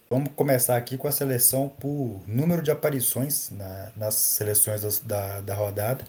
[0.10, 5.40] vamos começar aqui com a seleção por número de aparições na, nas seleções das, da,
[5.42, 6.04] da rodada.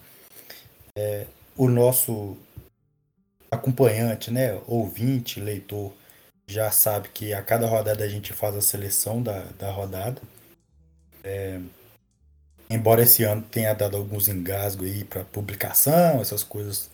[0.96, 1.26] É,
[1.56, 2.36] o nosso
[3.50, 5.92] acompanhante, né, ouvinte, leitor,
[6.46, 10.20] já sabe que a cada rodada a gente faz a seleção da, da rodada.
[11.22, 11.60] É,
[12.68, 16.90] embora esse ano tenha dado alguns engasgos aí para publicação, essas coisas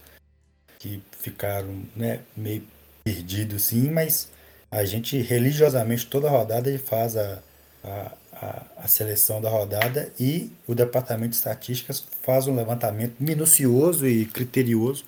[0.79, 2.67] que ficaram né, meio
[3.03, 4.29] perdidos sim, mas
[4.71, 7.39] a gente religiosamente toda rodada ele faz a,
[7.83, 14.27] a, a, seleção da rodada e o departamento de estatísticas faz um levantamento minucioso e
[14.27, 15.05] criterioso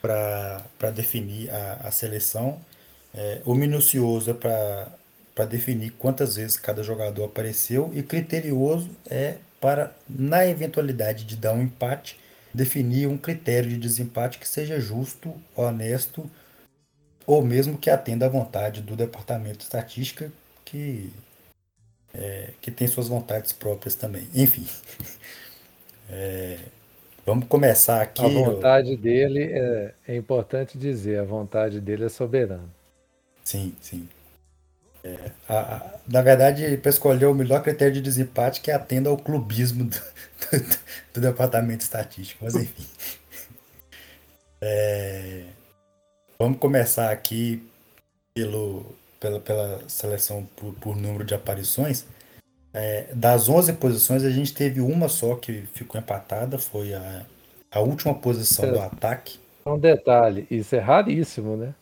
[0.00, 2.60] para definir a, a seleção.
[3.14, 9.94] É, o minucioso é para definir quantas vezes cada jogador apareceu e criterioso é para,
[10.08, 12.18] na eventualidade de dar um empate,
[12.52, 16.28] definir um critério de desempate que seja justo, honesto
[17.26, 20.30] ou mesmo que atenda à vontade do Departamento de Estatística,
[20.64, 21.12] que,
[22.14, 24.28] é, que tem suas vontades próprias também.
[24.32, 24.66] Enfim,
[26.08, 26.58] é,
[27.24, 28.24] vamos começar aqui.
[28.24, 32.68] A vontade dele, é, é, importante dizer, a vontade dele é soberana.
[33.42, 34.08] Sim, sim.
[35.02, 39.16] É, a, a, na verdade, para escolher o melhor critério de desempate que atenda ao
[39.16, 40.78] clubismo do, do,
[41.14, 42.86] do Departamento de Estatística, mas enfim.
[44.60, 45.44] É,
[46.38, 47.62] Vamos começar aqui
[48.34, 48.84] pelo,
[49.18, 52.04] pela, pela seleção por, por número de aparições.
[52.74, 57.24] É, das 11 posições, a gente teve uma só que ficou empatada, foi a,
[57.70, 59.38] a última posição do ataque.
[59.64, 61.74] Um detalhe, isso é raríssimo, né?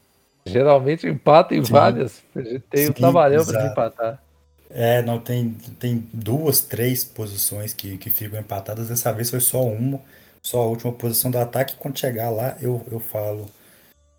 [0.47, 1.73] Geralmente empata em Sim.
[1.73, 2.23] várias.
[2.71, 4.23] Tem o trabalhão para empatar.
[4.71, 8.89] É, não tem, tem duas, três posições que, que ficam empatadas.
[8.89, 10.01] Dessa vez foi só uma,
[10.43, 11.77] só a última posição do ataque.
[11.77, 13.49] Quando chegar lá, eu, eu falo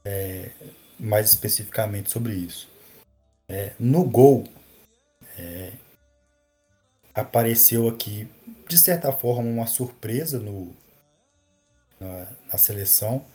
[0.06, 0.52] é,
[1.00, 2.70] mais especificamente sobre isso.
[3.50, 4.48] É, no gol,
[5.38, 5.72] é,
[7.14, 8.28] apareceu aqui,
[8.68, 10.72] de certa forma, uma surpresa no,
[12.00, 13.26] na, na seleção.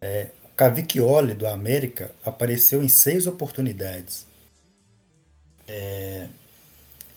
[0.00, 4.26] É, o Cavicchioli do América apareceu em seis oportunidades.
[5.66, 6.28] É,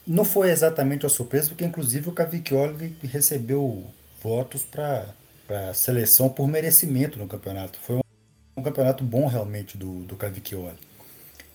[0.08, 3.86] não foi exatamente uma surpresa, porque inclusive o Cavicchioli recebeu
[4.22, 5.14] votos para
[5.50, 7.80] a seleção por merecimento no campeonato.
[7.80, 8.05] Foi
[8.56, 10.78] um, campeonato bom realmente do, do Cavicchioli.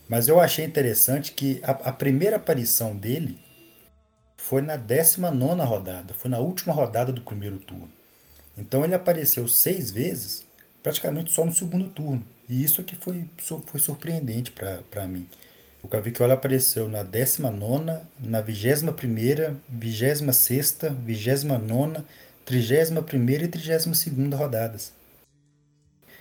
[0.08, 3.38] Mas eu achei interessante que a, a primeira aparição dele
[4.36, 7.90] foi na 19 rodada, foi na última rodada do primeiro turno.
[8.58, 10.44] Então ele apareceu seis vezes,
[10.82, 12.24] praticamente só no segundo turno.
[12.48, 13.24] E isso aqui foi,
[13.66, 15.28] foi surpreendente para mim.
[15.82, 18.92] O Cavicchioli apareceu na 19, na 21,
[19.68, 20.20] 26,
[21.04, 22.02] 29,
[22.44, 22.98] 31
[23.44, 24.99] e 32 rodadas.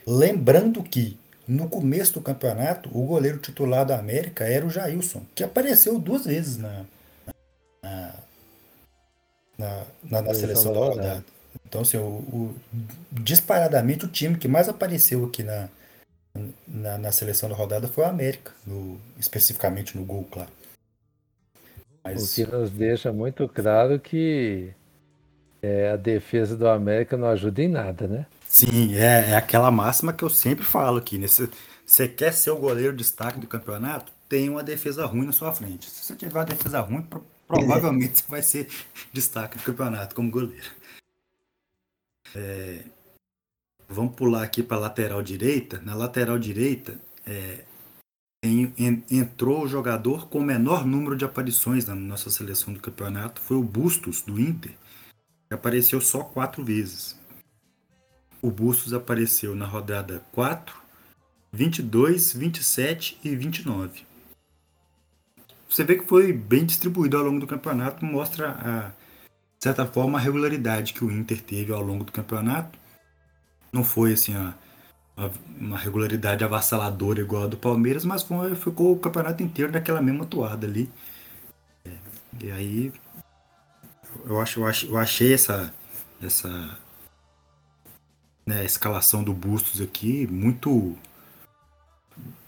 [0.06, 5.44] Lembrando que, no começo do campeonato, o goleiro titular da América era o Jailson, que
[5.44, 6.86] apareceu duas vezes na,
[7.84, 8.16] na,
[9.58, 11.26] na, na, na seleção da rodada.
[11.66, 12.56] Então, assim, o, o,
[13.12, 15.70] disparadamente, o time que mais apareceu aqui na,
[16.68, 20.52] na, na seleção da rodada foi o América, no, especificamente no gol, claro.
[22.04, 22.32] Mas...
[22.32, 24.74] O que nos deixa muito claro que
[25.62, 28.26] é, a defesa do América não ajuda em nada, né?
[28.50, 31.20] Sim, é, é aquela máxima que eu sempre falo aqui.
[31.20, 31.28] Né?
[31.86, 34.12] Você quer ser o goleiro destaque do campeonato?
[34.28, 35.88] Tem uma defesa ruim na sua frente.
[35.88, 37.08] Se você tiver uma defesa ruim,
[37.48, 38.68] provavelmente você vai ser
[39.14, 40.68] destaque do campeonato como goleiro.
[42.36, 42.86] É,
[43.88, 45.80] vamos pular aqui para a lateral direita.
[45.82, 47.64] Na lateral direita, é,
[48.44, 53.42] en, entrou o jogador com o menor número de aparições na nossa seleção do campeonato.
[53.42, 54.72] Foi o Bustos, do Inter,
[55.48, 57.19] que apareceu só quatro vezes.
[58.42, 60.76] O Bustos apareceu na rodada 4,
[61.52, 64.06] 22, 27 e 29.
[65.70, 70.18] Você vê que foi bem distribuído ao longo do campeonato, mostra a, de certa forma
[70.18, 72.80] a regularidade que o Inter teve ao longo do campeonato
[73.72, 74.54] não foi assim a,
[75.18, 75.30] a,
[75.60, 80.26] uma regularidade avassaladora igual a do Palmeiras, mas foi, ficou o campeonato inteiro naquela mesma
[80.26, 80.90] toada ali.
[81.86, 81.92] É,
[82.42, 82.94] e aí
[84.26, 85.74] eu acho, eu, acho, eu achei essa
[86.22, 86.78] essa
[88.50, 90.98] né, escalação do Bustos aqui muito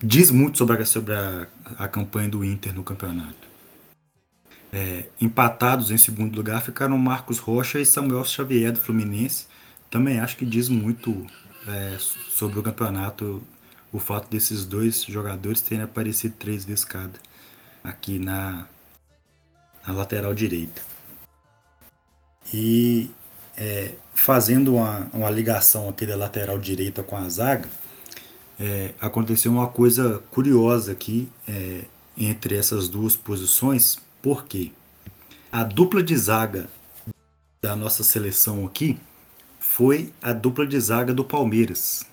[0.04, 1.47] diz muito sobre a, sobre a,
[1.78, 3.52] a campanha do Inter no campeonato.
[4.74, 9.45] É, empatados em segundo lugar ficaram Marcos Rocha e Samuel Xavier do Fluminense
[9.91, 11.28] também acho que diz muito
[11.68, 13.43] é, sobre o campeonato
[13.93, 17.20] o fato desses dois jogadores terem aparecido três vezes cada
[17.84, 18.66] aqui na,
[19.86, 20.82] na lateral direita.
[22.52, 23.12] E
[23.58, 27.70] é, fazendo uma, uma ligação aqui da lateral direita com a zaga,
[28.60, 31.86] é, aconteceu uma coisa curiosa aqui é,
[32.18, 34.72] entre essas duas posições, porque
[35.52, 36.70] a dupla de zaga
[37.62, 38.99] da nossa seleção aqui
[39.60, 42.06] foi a dupla de zaga do Palmeiras,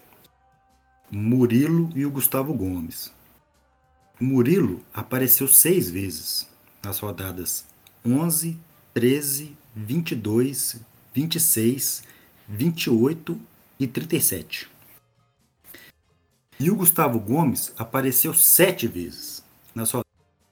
[1.11, 3.13] Murilo e o Gustavo Gomes.
[4.21, 6.49] Murilo apareceu seis vezes
[6.83, 7.65] nas rodadas
[8.05, 8.59] 11,
[8.95, 10.81] 13, 22,
[11.19, 12.05] 26,
[12.49, 13.41] 28
[13.81, 14.69] e 37.
[16.61, 19.43] E o Gustavo Gomes apareceu sete vezes
[19.75, 19.93] nas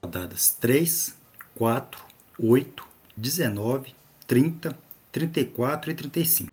[0.03, 1.15] rodadas 3,
[1.55, 2.03] 4,
[2.37, 3.95] 8, 19,
[4.27, 4.77] 30,
[5.09, 6.51] 34 e 35.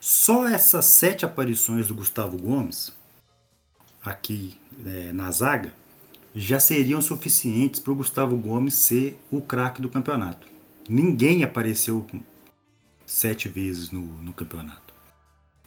[0.00, 2.92] Só essas sete aparições do Gustavo Gomes,
[4.04, 5.72] aqui é, na zaga,
[6.34, 10.48] já seriam suficientes para o Gustavo Gomes ser o craque do campeonato.
[10.88, 12.04] Ninguém apareceu
[13.12, 14.94] sete vezes no, no campeonato,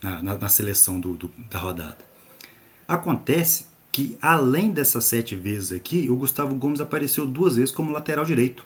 [0.02, 1.98] na, na, na seleção do, do, da rodada.
[2.88, 8.26] Acontece que, além dessas sete vezes aqui, o Gustavo Gomes apareceu duas vezes como lateral
[8.26, 8.66] direito.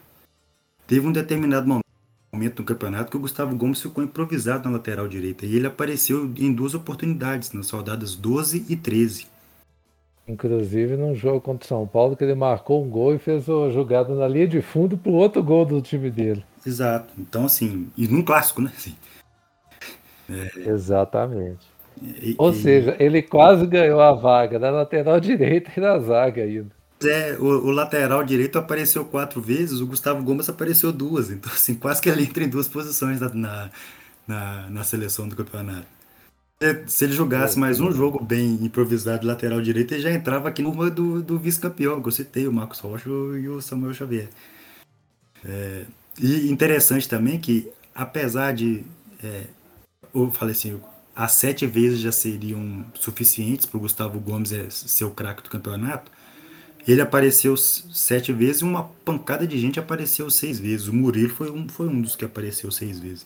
[0.88, 1.68] Teve um determinado
[2.34, 6.32] momento no campeonato que o Gustavo Gomes ficou improvisado na lateral direita e ele apareceu
[6.38, 9.28] em duas oportunidades, nas rodadas 12 e 13.
[10.30, 13.72] Inclusive num jogo contra o São Paulo que ele marcou um gol e fez a
[13.72, 16.44] jogada na linha de fundo pro outro gol do time dele.
[16.64, 17.12] Exato.
[17.18, 18.72] Então assim, e num clássico, né?
[18.78, 18.96] Assim,
[20.30, 20.70] é...
[20.70, 21.68] Exatamente.
[22.02, 22.56] E, Ou e...
[22.56, 26.70] seja, ele quase ganhou a vaga na lateral direita e na zaga ainda.
[27.04, 31.32] É, o, o, lateral direito apareceu quatro vezes, o Gustavo Gomes apareceu duas.
[31.32, 33.70] Então, assim, quase que ele entra em duas posições na, na,
[34.28, 35.88] na, na seleção do campeonato.
[36.88, 40.90] Se ele jogasse mais um jogo bem improvisado lateral direito, ele já entrava aqui no
[40.90, 44.28] do, do vice-campeão, que eu citei, o Marcos Rocha e o Samuel Xavier.
[45.46, 45.86] É,
[46.20, 48.84] e interessante também que, apesar de.
[49.24, 49.46] É,
[50.14, 50.82] eu falei assim,
[51.16, 55.50] as sete vezes já seriam suficientes para o Gustavo Gomes é, ser o craque do
[55.50, 56.12] campeonato.
[56.86, 60.90] Ele apareceu sete vezes e uma pancada de gente apareceu seis vezes.
[60.90, 63.24] O Murilo foi um, foi um dos que apareceu seis vezes.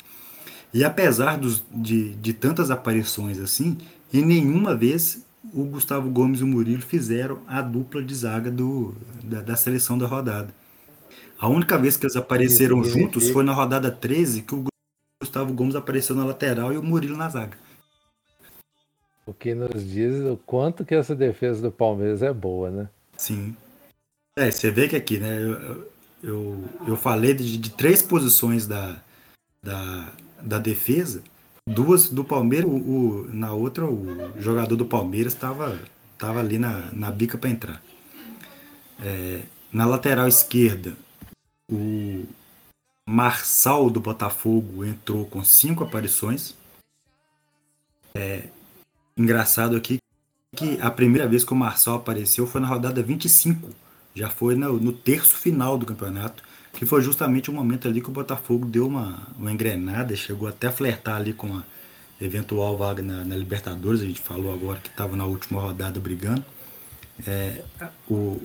[0.74, 3.78] E apesar dos, de, de tantas aparições assim,
[4.11, 8.95] em nenhuma vez o Gustavo Gomes e o Murilo fizeram a dupla de zaga do,
[9.24, 10.53] da, da seleção da rodada.
[11.38, 14.63] A única vez que eles apareceram juntos foi na rodada 13, que o
[15.21, 17.57] Gustavo Gomes apareceu na lateral e o Murilo na zaga.
[19.26, 22.89] O que nos diz o quanto que essa defesa do Palmeiras é boa, né?
[23.17, 23.55] Sim.
[24.36, 25.41] É, você vê que aqui, né?
[25.41, 25.91] Eu,
[26.24, 29.01] eu, eu falei de, de três posições da,
[29.61, 30.11] da,
[30.44, 31.24] da defesa,
[31.68, 35.80] duas do Palmeiras, o, o, na outra o jogador do Palmeiras estava
[36.18, 37.84] tava ali na, na bica para entrar.
[39.02, 39.41] É,
[39.72, 40.96] na lateral esquerda,
[41.70, 42.26] o
[43.06, 46.56] Marçal do Botafogo entrou com cinco aparições.
[48.16, 48.48] É,
[49.18, 49.98] engraçado aqui
[50.56, 53.70] que a primeira vez que o Marçal apareceu foi na rodada 25.
[54.16, 58.09] Já foi no, no terço final do campeonato, que foi justamente o momento ali que
[58.09, 61.63] o Botafogo deu uma, uma engrenada, chegou até a flertar ali com a
[62.19, 64.01] eventual vaga na, na Libertadores.
[64.01, 66.43] A gente falou agora que estava na última rodada brigando.
[67.28, 67.61] É,
[68.09, 68.41] o,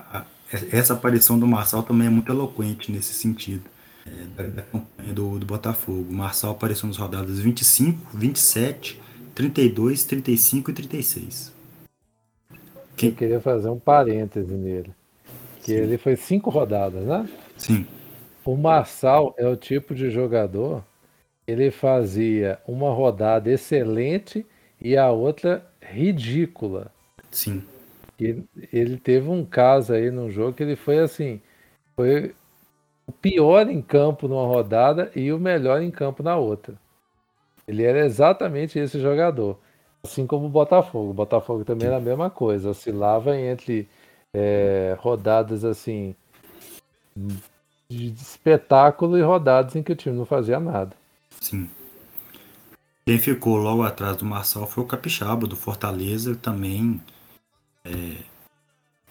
[0.00, 0.24] a,
[0.72, 3.62] essa aparição do Marçal também é muito eloquente nesse sentido.
[4.38, 6.06] É, da campanha do, do Botafogo.
[6.10, 9.00] O Marçal apareceu nas rodadas 25, 27,
[9.34, 11.52] 32, 35 e 36.
[12.96, 13.10] Quem...
[13.10, 14.90] Eu queria fazer um parêntese nele.
[15.66, 17.28] Que ele foi cinco rodadas, né?
[17.58, 17.84] Sim.
[18.44, 20.84] O Marçal é o tipo de jogador.
[21.44, 24.46] Ele fazia uma rodada excelente
[24.80, 26.92] e a outra ridícula.
[27.32, 27.64] Sim.
[28.18, 31.40] Ele, ele teve um caso aí no jogo que ele foi assim,
[31.96, 32.32] foi
[33.04, 36.74] o pior em campo numa rodada e o melhor em campo na outra.
[37.66, 39.58] Ele era exatamente esse jogador.
[40.04, 41.10] Assim como o Botafogo.
[41.10, 42.70] O Botafogo também era a mesma coisa.
[42.70, 43.88] Oscilava entre
[44.38, 46.14] é, rodadas assim
[47.88, 50.94] de espetáculo e rodadas em que o time não fazia nada.
[51.40, 51.70] Sim.
[53.06, 57.00] Quem ficou logo atrás do Marçal foi o Capixaba, do Fortaleza, também
[57.82, 58.16] é,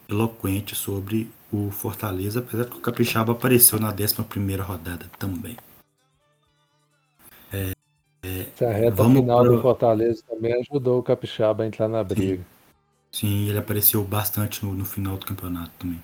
[0.08, 5.56] eloquente sobre o Fortaleza, apesar que o Capixaba apareceu na 11 rodada também.
[8.22, 9.56] Essa reta Vamos final pro...
[9.56, 12.36] do Fortaleza também ajudou o Capixaba a entrar na briga.
[12.36, 12.55] Sim,
[13.16, 16.02] Sim ele apareceu bastante no, no, final do campeonato também.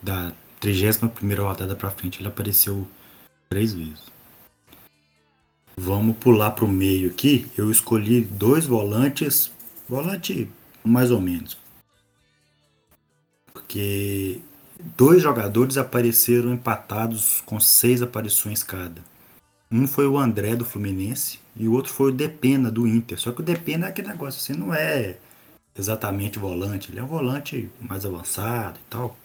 [0.00, 1.10] Da 31
[1.42, 2.86] rodada pra frente, ele apareceu
[3.48, 4.04] três vezes.
[5.76, 7.50] Vamos pular pro meio aqui.
[7.58, 9.50] Eu escolhi dois volantes.
[9.88, 10.48] Volante
[10.84, 11.58] mais ou menos.
[13.52, 14.40] Porque
[14.96, 19.02] dois jogadores apareceram empatados com seis aparições cada.
[19.72, 23.18] Um foi o André do Fluminense e o outro foi o Depena do Inter.
[23.18, 25.16] Só que o Depena é aquele negócio, assim, não é
[25.76, 29.16] exatamente volante, ele é um volante mais avançado e tal.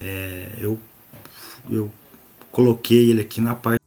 [0.00, 0.78] É, eu,
[1.70, 1.92] eu
[2.50, 3.82] coloquei ele aqui na parte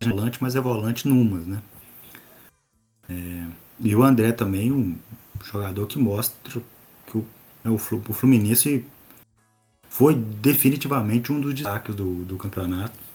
[0.00, 1.62] de volante, mas é volante numas, né?
[3.08, 3.46] É,
[3.80, 4.98] e o André também, um
[5.42, 6.62] jogador que mostra
[7.06, 7.26] que o,
[7.64, 8.84] né, o Fluminense
[9.88, 13.08] foi definitivamente um dos destaques do, do campeonato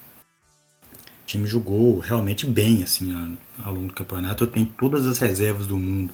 [1.24, 4.44] o time jogou realmente bem assim ao longo do campeonato.
[4.44, 6.14] Eu tenho todas as reservas do mundo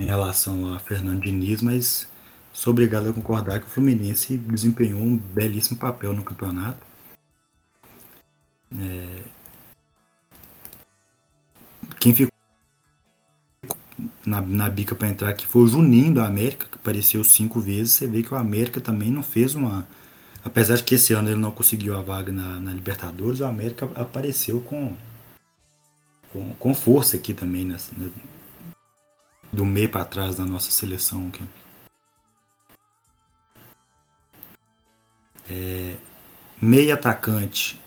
[0.00, 2.08] em relação a Fernando Diniz, mas
[2.52, 6.84] sou obrigado a concordar que o Fluminense desempenhou um belíssimo papel no campeonato.
[8.78, 9.22] É...
[11.98, 12.32] Quem ficou
[14.24, 17.92] na, na bica para entrar aqui foi o Juninho da América, que apareceu cinco vezes.
[17.92, 19.86] Você vê que o América também não fez uma
[20.42, 23.90] Apesar de que esse ano ele não conseguiu a vaga na, na Libertadores, o América
[23.94, 24.96] apareceu com,
[26.32, 28.10] com, com força aqui também, nessa, né?
[29.52, 31.28] Do meio para trás da nossa seleção.
[31.28, 31.42] Aqui.
[35.48, 35.96] É,
[36.60, 37.80] meio atacante,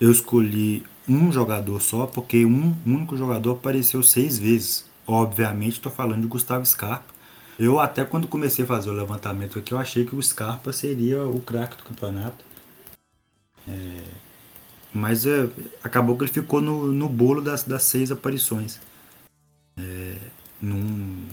[0.00, 4.90] eu escolhi um jogador só, porque um único jogador apareceu seis vezes.
[5.06, 7.12] Obviamente, estou falando de Gustavo Scarpa
[7.58, 11.24] eu até quando comecei a fazer o levantamento aqui, eu achei que o Scarpa seria
[11.24, 12.44] o craque do campeonato.
[13.68, 14.02] É,
[14.92, 15.48] mas é,
[15.82, 18.80] acabou que ele ficou no, no bolo das, das seis aparições.
[19.76, 20.16] É,
[20.62, 21.26] não,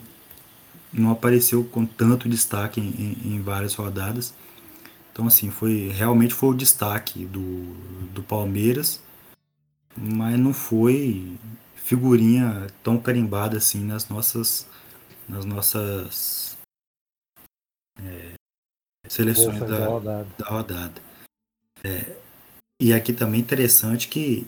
[0.91, 4.33] não apareceu com tanto destaque em, em, em, várias rodadas.
[5.11, 7.73] Então assim, foi realmente foi o destaque do,
[8.13, 9.01] do Palmeiras,
[9.95, 11.37] mas não foi
[11.75, 14.67] figurinha tão carimbada assim nas nossas
[15.27, 16.57] nas nossas
[18.03, 18.33] é,
[19.07, 20.27] seleções da, da, rodada.
[20.37, 21.01] Da rodada.
[21.83, 22.15] É,
[22.81, 24.47] e aqui também interessante que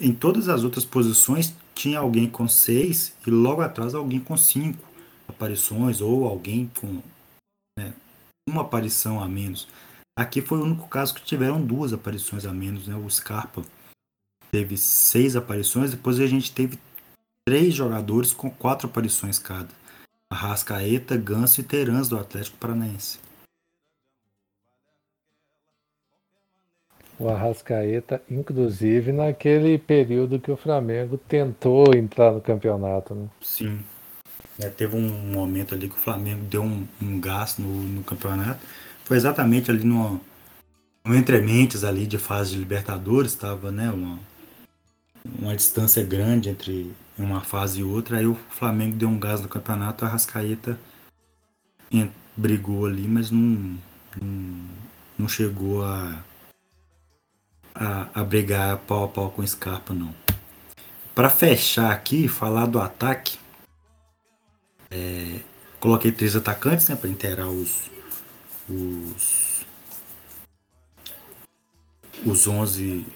[0.00, 4.86] em todas as outras posições tinha alguém com seis e logo atrás alguém com cinco
[5.28, 7.00] aparições ou alguém com
[7.78, 7.92] né,
[8.48, 9.68] uma aparição a menos.
[10.16, 12.94] Aqui foi o único caso que tiveram duas aparições a menos, né?
[12.94, 13.64] O Scarpa
[14.52, 16.78] teve seis aparições, depois a gente teve
[17.44, 19.70] três jogadores com quatro aparições cada.
[20.30, 23.18] Arrascaeta, Ganso e Terans do Atlético Paranaense.
[27.18, 33.28] O Arrascaeta, inclusive, naquele período que o Flamengo tentou entrar no campeonato, né?
[33.40, 33.80] Sim.
[34.58, 38.60] É, teve um momento ali que o Flamengo deu um, um gás no, no campeonato.
[39.04, 40.20] Foi exatamente ali no,
[41.04, 44.18] no entrementes ali de fase de Libertadores, estava né, uma,
[45.38, 48.18] uma distância grande entre uma fase e outra.
[48.18, 50.78] Aí o Flamengo deu um gás no campeonato, a Rascaeta
[52.36, 53.78] brigou ali, mas não,
[54.20, 54.60] não,
[55.18, 56.22] não chegou a,
[57.74, 60.14] a, a brigar pau a pau com Scarpa, não.
[61.14, 63.38] Para fechar aqui, falar do ataque,
[64.90, 65.40] é,
[65.80, 67.90] coloquei três atacantes né, para inteirar os,
[68.68, 69.64] os,
[72.24, 73.06] os 11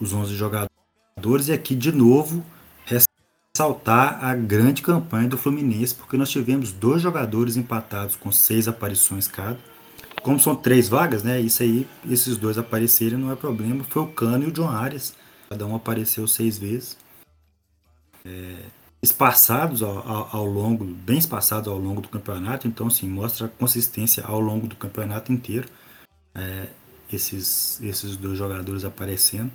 [0.00, 1.48] os 11 jogadores.
[1.48, 2.44] E aqui, de novo,
[2.84, 9.26] ressaltar a grande campanha do Fluminense, porque nós tivemos dois jogadores empatados com seis aparições
[9.26, 9.58] cada.
[10.26, 11.40] Como são três vagas, né?
[11.40, 13.84] Isso aí, esses dois aparecerem não é problema.
[13.84, 15.14] Foi o Cano e o John Arias.
[15.48, 16.96] Cada um apareceu seis vezes.
[18.24, 18.56] É,
[19.00, 22.66] espaçados ao, ao, ao, longo, bem espaçados ao longo do campeonato.
[22.66, 25.68] Então, assim, mostra consistência ao longo do campeonato inteiro.
[26.34, 26.70] É,
[27.12, 29.52] esses, esses dois jogadores aparecendo.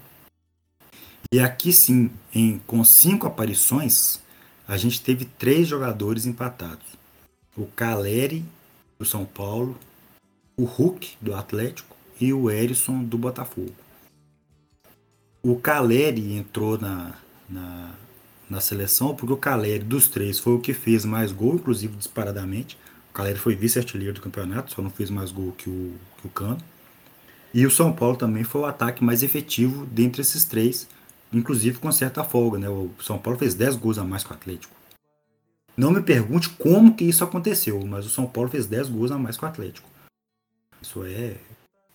[1.33, 4.21] E aqui sim, em, com cinco aparições,
[4.65, 6.87] a gente teve três jogadores empatados.
[7.57, 8.45] O Caleri,
[8.97, 9.77] do São Paulo,
[10.61, 13.73] o Hulk, do Atlético, e o Erisson, do Botafogo.
[15.41, 17.15] O Caleri entrou na,
[17.49, 17.89] na,
[18.47, 22.77] na seleção porque o Caleri, dos três, foi o que fez mais gol, inclusive disparadamente.
[23.09, 26.29] O Caleri foi vice-artilheiro do campeonato, só não fez mais gol que o, que o
[26.29, 26.59] Cano.
[27.51, 30.87] E o São Paulo também foi o ataque mais efetivo dentre esses três,
[31.33, 32.69] inclusive com certa folga, né?
[32.69, 34.75] O São Paulo fez 10 gols a mais que o Atlético.
[35.75, 39.17] Não me pergunte como que isso aconteceu, mas o São Paulo fez 10 gols a
[39.17, 39.90] mais que o Atlético.
[40.81, 41.35] Isso é.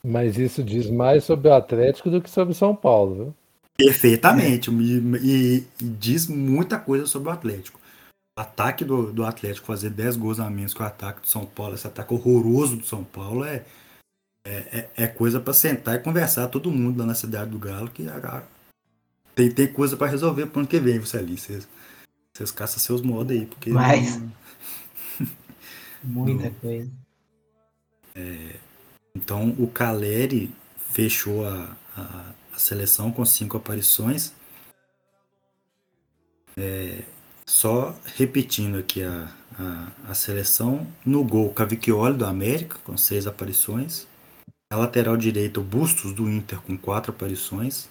[0.02, 3.34] Mas isso diz mais sobre o Atlético do que sobre o São Paulo, viu?
[3.76, 4.70] Perfeitamente.
[4.70, 7.80] E, e, e, diz muita coisa sobre o Atlético.
[8.38, 11.44] O ataque do, do Atlético fazer 10 gols a menos que o ataque do São
[11.44, 13.64] Paulo, esse ataque horroroso do São Paulo, é,
[14.44, 17.90] é, é, é coisa para sentar e conversar todo mundo lá na cidade do Galo,
[17.90, 18.42] que a,
[19.34, 21.36] tem, tem coisa para resolver pro ano que vem, você ali.
[21.36, 21.68] Vocês,
[22.32, 23.70] vocês caçam seus modos aí, porque.
[23.70, 24.20] Mas.
[26.02, 26.90] Muita coisa.
[28.14, 28.56] É,
[29.16, 30.50] então o Caleri
[30.92, 34.32] fechou a, a, a, seleção com cinco aparições.
[36.56, 37.02] É,
[37.46, 44.06] só repetindo aqui a, a, a seleção, no gol Cavicchioli do América, com seis aparições.
[44.70, 47.88] Na lateral direita, o Bustos do Inter, com quatro aparições.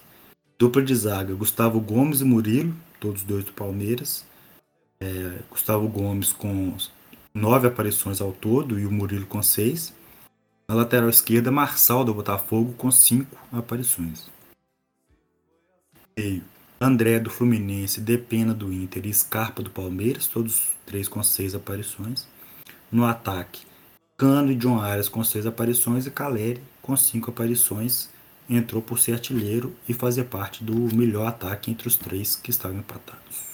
[0.58, 4.24] Dupla de zaga, Gustavo Gomes e Murilo, todos dois do Palmeiras.
[5.00, 6.76] É, Gustavo Gomes com
[7.34, 9.92] nove aparições ao todo e o Murilo com seis.
[10.68, 14.26] Na lateral esquerda, Marçal do Botafogo com cinco aparições.
[16.18, 16.42] Meio,
[16.80, 22.26] André do Fluminense, Depena do Inter e Scarpa do Palmeiras, todos três com seis aparições.
[22.90, 23.64] No ataque,
[24.16, 28.08] Cano e John Arias com seis aparições e Caleri com cinco aparições
[28.48, 32.78] entrou por ser artilheiro e fazer parte do melhor ataque entre os três que estavam
[32.78, 33.45] empatados.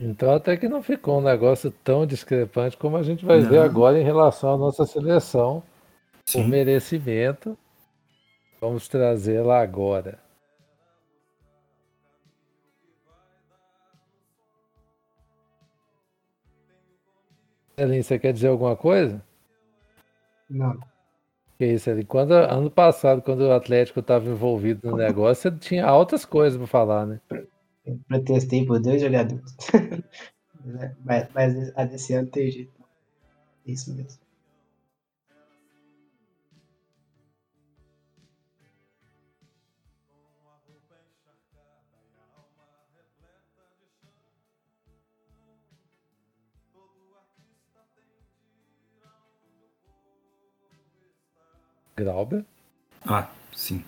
[0.00, 3.48] Então até que não ficou um negócio tão discrepante como a gente vai não.
[3.48, 5.62] ver agora em relação à nossa seleção
[6.24, 6.42] Sim.
[6.42, 7.58] por merecimento.
[8.60, 10.18] Vamos trazê-la agora.
[17.76, 19.22] Elin, você quer dizer alguma coisa?
[20.50, 20.78] Não.
[21.56, 22.04] Que isso, Elin?
[22.04, 26.66] Quando, ano passado, quando o Atlético estava envolvido no negócio, você tinha altas coisas para
[26.66, 27.20] falar, né?
[27.88, 29.56] Eu protestei por dois jogadores.
[31.02, 32.84] mas, mas a desse ano tem jeito.
[33.64, 34.20] Isso mesmo.
[51.96, 52.44] Grauber.
[53.06, 53.82] Ah, sim.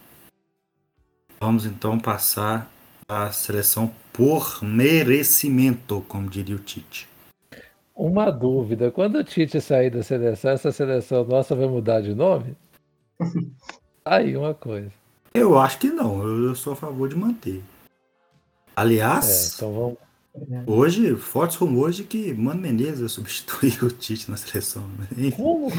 [1.38, 2.70] Vamos então passar
[3.10, 7.08] a seleção por merecimento, como diria o Tite.
[7.94, 12.56] Uma dúvida: quando o Tite sair da seleção, essa seleção nossa vai mudar de nome?
[14.04, 14.90] Aí uma coisa.
[15.34, 17.62] Eu acho que não, eu sou a favor de manter.
[18.74, 20.66] Aliás, é, então vamos...
[20.66, 24.84] hoje, fortes rumores de que Mano Menezes vai substituir o Tite na seleção.
[25.16, 25.30] Né?
[25.32, 25.70] Como,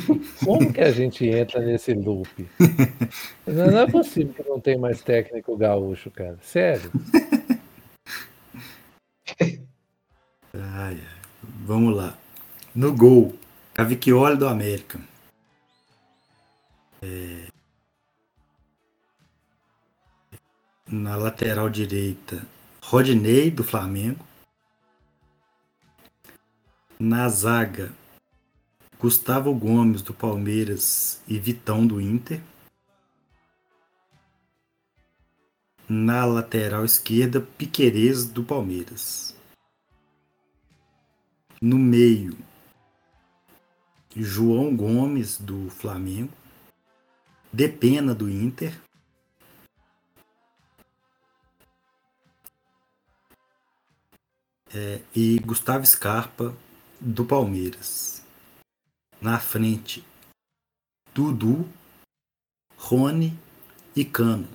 [0.46, 2.30] como que a gente entra nesse loop?
[3.48, 6.38] Não, não é possível que não tenha mais técnico gaúcho, cara.
[6.42, 6.92] Sério.
[10.74, 10.98] Ai,
[11.66, 12.18] vamos lá.
[12.74, 13.38] No gol,
[13.74, 15.02] Cavicchioli do América.
[17.02, 17.48] É...
[20.88, 22.48] Na lateral direita,
[22.82, 24.26] Rodinei do Flamengo.
[26.98, 27.92] Na zaga,
[28.98, 32.40] Gustavo Gomes do Palmeiras e Vitão do Inter.
[35.90, 39.36] Na lateral esquerda, Piquerez do Palmeiras.
[41.62, 42.36] No meio,
[44.16, 46.34] João Gomes do Flamengo.
[47.54, 48.82] Depena do Inter.
[54.74, 56.56] é, e Gustavo Scarpa
[57.00, 58.24] do Palmeiras.
[59.20, 60.04] Na frente,
[61.14, 61.68] Dudu,
[62.78, 63.38] Rony
[63.96, 64.48] e Cano.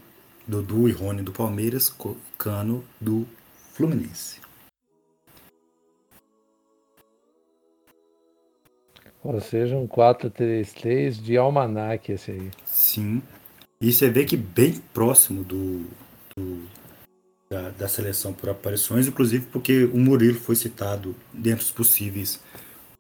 [0.47, 1.95] Dudu e Rony do Palmeiras,
[2.39, 3.27] Cano do
[3.73, 4.46] Fluminense.
[9.27, 12.51] Ou seja, um 4-3-3 de almanac esse aí.
[12.65, 13.21] Sim.
[13.81, 15.85] E você vê que bem próximo do,
[16.37, 16.63] do
[17.51, 22.41] da, da, seleção por aparições, inclusive porque o Murilo foi citado dentro dos possíveis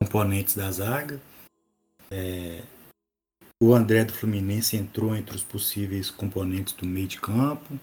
[0.01, 1.20] componentes da zaga.
[2.11, 2.61] É,
[3.62, 7.79] o André do Fluminense entrou entre os possíveis componentes do meio de campo.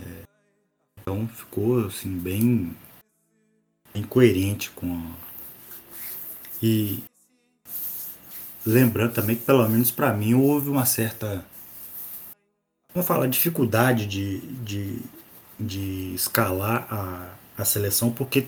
[0.00, 0.22] É,
[1.00, 2.76] então ficou assim bem,
[3.92, 5.16] bem coerente com a...
[6.60, 7.04] e
[8.66, 11.44] lembrando também que pelo menos para mim houve uma certa
[12.92, 15.02] vamos falar dificuldade de, de
[15.58, 18.46] de escalar a, a seleção, porque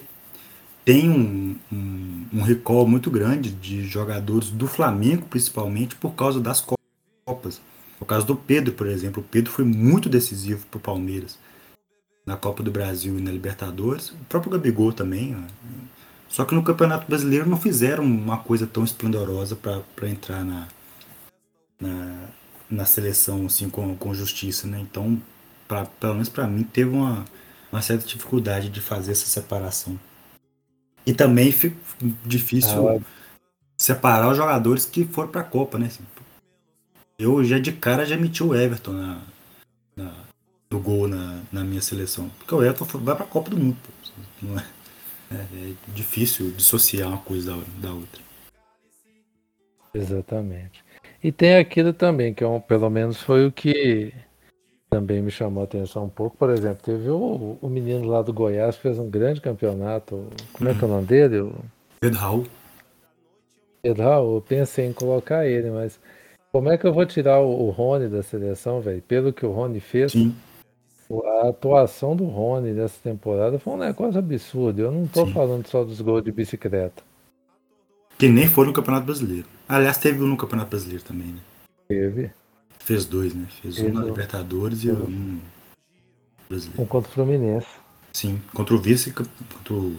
[0.84, 6.64] tem um, um, um recall muito grande de jogadores do Flamengo, principalmente, por causa das
[7.24, 7.60] Copas.
[8.00, 11.38] No caso do Pedro, por exemplo, o Pedro foi muito decisivo para o Palmeiras
[12.24, 14.10] na Copa do Brasil e na Libertadores.
[14.10, 15.36] O próprio Gabigol também.
[16.36, 20.68] Só que no Campeonato Brasileiro não fizeram uma coisa tão esplendorosa para entrar na,
[21.80, 22.28] na,
[22.70, 24.66] na, seleção assim com, com justiça.
[24.66, 24.78] Né?
[24.78, 25.18] Então
[25.66, 27.24] pra, pelo menos para mim, teve uma,
[27.72, 29.98] uma certa dificuldade de fazer essa separação.
[31.06, 31.74] E também fica
[32.22, 33.00] difícil ah,
[33.78, 35.88] separar os jogadores que foram para a Copa, né?
[37.18, 39.22] Eu já de cara já meti o Everton na,
[39.96, 40.12] na,
[40.68, 42.28] do gol na, na minha seleção.
[42.36, 43.78] Porque o Everton vai para a Copa do Mundo.
[44.42, 44.66] Não é,
[45.30, 48.22] é, é, difícil dissociar uma coisa da, da outra.
[49.94, 50.84] Exatamente.
[51.22, 54.12] E tem aquilo também, que é um, pelo menos foi o que
[54.90, 56.36] também me chamou a atenção um pouco.
[56.36, 60.28] Por exemplo, teve o, o menino lá do Goiás que fez um grande campeonato.
[60.52, 61.40] Como é que é o nome dele?
[61.40, 61.54] O...
[62.00, 62.46] Pedro Raul.
[63.82, 65.98] Pedro Raul, eu pensei em colocar ele, mas
[66.52, 69.02] como é que eu vou tirar o, o Rony da seleção, velho?
[69.02, 70.34] Pelo que o Rony fez, Sim.
[71.10, 74.80] A atuação do Rony nessa temporada foi um negócio absurdo.
[74.80, 75.32] Eu não tô Sim.
[75.32, 77.02] falando só dos gols de bicicleta.
[78.18, 79.46] Que nem foi no Campeonato Brasileiro.
[79.68, 81.40] Aliás, teve um no Campeonato Brasileiro também, né?
[81.88, 82.30] Teve.
[82.78, 83.46] Fez dois, né?
[83.60, 85.38] Fez um na Libertadores e um
[86.48, 86.82] brasileiro.
[86.82, 87.66] Um contra o Fluminense.
[88.12, 89.96] Sim, contra o vice, contra o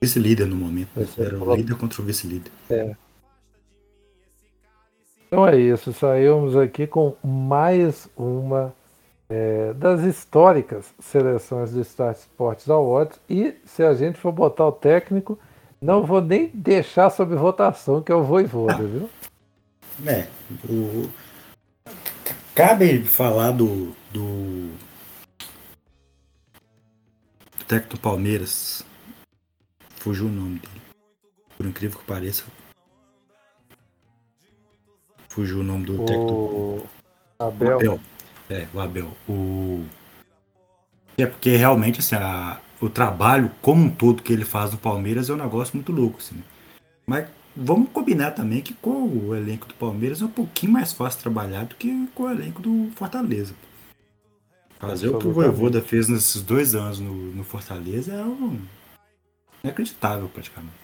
[0.00, 0.88] vice-líder no momento.
[0.96, 1.06] Né?
[1.18, 2.50] Era o líder contra o vice-líder.
[2.68, 2.96] É.
[5.26, 8.74] Então é isso, saímos aqui com mais uma
[9.30, 13.18] é, das históricas seleções do Start Sports Awards.
[13.30, 15.38] E se a gente for botar o técnico,
[15.80, 19.08] não vou nem deixar sob votação, que é o Voivoda, viu?
[20.06, 20.26] É,
[20.68, 21.08] o,
[22.54, 24.70] Cabe falar do, do,
[27.56, 28.84] do técnico do Palmeiras.
[29.96, 30.82] Fugiu o nome dele.
[31.56, 32.44] Por incrível que pareça.
[35.28, 36.04] Fugiu o nome do o...
[36.04, 36.88] técnico.
[37.38, 37.76] Abel.
[37.76, 38.00] Abel.
[38.50, 39.12] É, o Abel.
[39.28, 39.86] O...
[41.16, 42.60] É porque realmente assim, a...
[42.80, 46.18] o trabalho como um todo que ele faz no Palmeiras é um negócio muito louco.
[46.18, 46.42] Assim.
[47.06, 51.20] Mas vamos combinar também que com o elenco do Palmeiras é um pouquinho mais fácil
[51.20, 53.54] trabalhar do que com o elenco do Fortaleza.
[54.80, 58.58] Fazer o que o Voivoda fez nesses dois anos no, no Fortaleza é um...
[59.62, 60.80] inacreditável praticamente.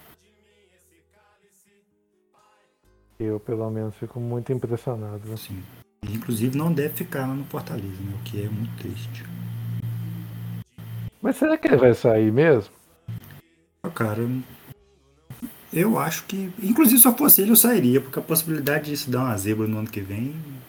[3.19, 5.27] Eu, pelo menos, fico muito impressionado.
[5.27, 5.37] Né?
[5.39, 5.63] Sim.
[6.13, 8.13] Inclusive não deve ficar lá no Fortaleza, né?
[8.15, 9.25] o que é muito triste.
[11.21, 12.73] Mas será que ele vai sair mesmo?
[13.95, 14.23] Cara,
[15.73, 16.53] eu acho que.
[16.63, 19.67] Inclusive, se eu fosse ele, eu sairia, porque a possibilidade de se dar uma zebra
[19.67, 20.61] no ano que vem não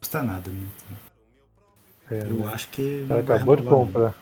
[0.00, 0.50] custa nada.
[0.50, 0.66] Né?
[2.10, 2.52] É, eu né?
[2.52, 2.82] acho que.
[2.82, 4.14] Ele acabou de comprar.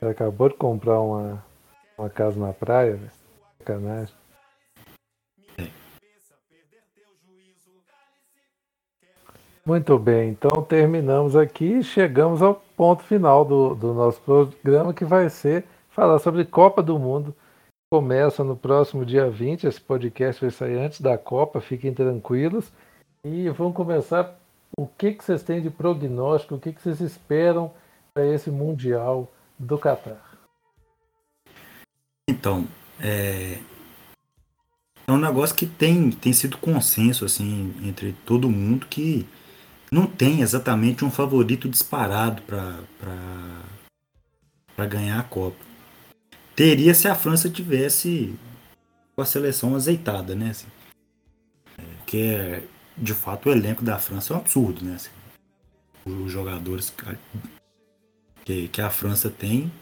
[0.00, 1.44] Ele acabou de comprar uma,
[1.96, 3.08] uma casa na praia, né?
[3.58, 4.14] Sacanagem.
[9.64, 15.04] Muito bem, então terminamos aqui e chegamos ao ponto final do, do nosso programa, que
[15.04, 17.32] vai ser falar sobre Copa do Mundo.
[17.88, 22.72] Começa no próximo dia 20, esse podcast vai sair antes da Copa, fiquem tranquilos.
[23.24, 24.36] E vamos começar.
[24.76, 26.56] O que, que vocês têm de prognóstico?
[26.56, 27.70] O que, que vocês esperam
[28.12, 30.40] para esse Mundial do Catar?
[32.28, 32.66] Então,
[33.00, 33.58] é...
[35.06, 39.24] é um negócio que tem, tem sido consenso assim entre todo mundo que
[39.92, 42.78] não tem exatamente um favorito disparado para
[44.88, 45.72] ganhar a Copa
[46.54, 48.34] teria se a França tivesse
[49.14, 50.50] com a seleção azeitada, né?
[50.50, 50.66] Assim,
[52.06, 52.62] que é,
[52.96, 54.94] de fato, o elenco da França é um absurdo, né?
[54.94, 55.10] Assim,
[56.04, 56.92] os jogadores
[58.44, 59.72] que, que a França tem,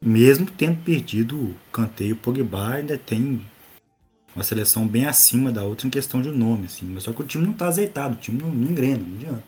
[0.00, 1.56] mesmo tendo perdido o
[2.00, 3.44] e o Pogba, ainda tem
[4.36, 6.84] uma seleção bem acima da outra em questão de nome, assim.
[6.84, 9.44] Mas só que o time não está azeitado, o time não, não engrena, não adianta.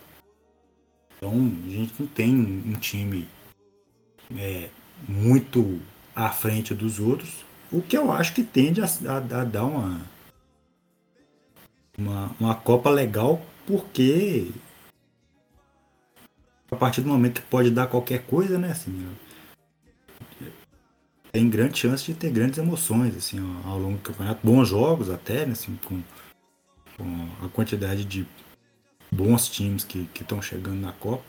[1.17, 3.29] Então, a gente não tem um time
[4.35, 4.71] é,
[5.07, 5.79] muito
[6.17, 10.01] à frente dos outros, o que eu acho que tende a, a, a dar uma,
[11.99, 14.51] uma, uma Copa legal, porque
[16.71, 18.71] a partir do momento que pode dar qualquer coisa, né?
[18.71, 19.07] Assim,
[21.39, 24.41] tem grande chance de ter grandes emoções assim, ao longo do campeonato.
[24.45, 25.53] Bons jogos até, né?
[25.53, 26.03] Assim, com,
[26.97, 28.27] com a quantidade de
[29.09, 31.23] bons times que estão chegando na Copa.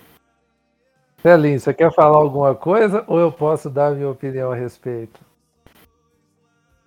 [1.21, 5.19] Celinho, você quer falar alguma coisa ou eu posso dar minha opinião a respeito?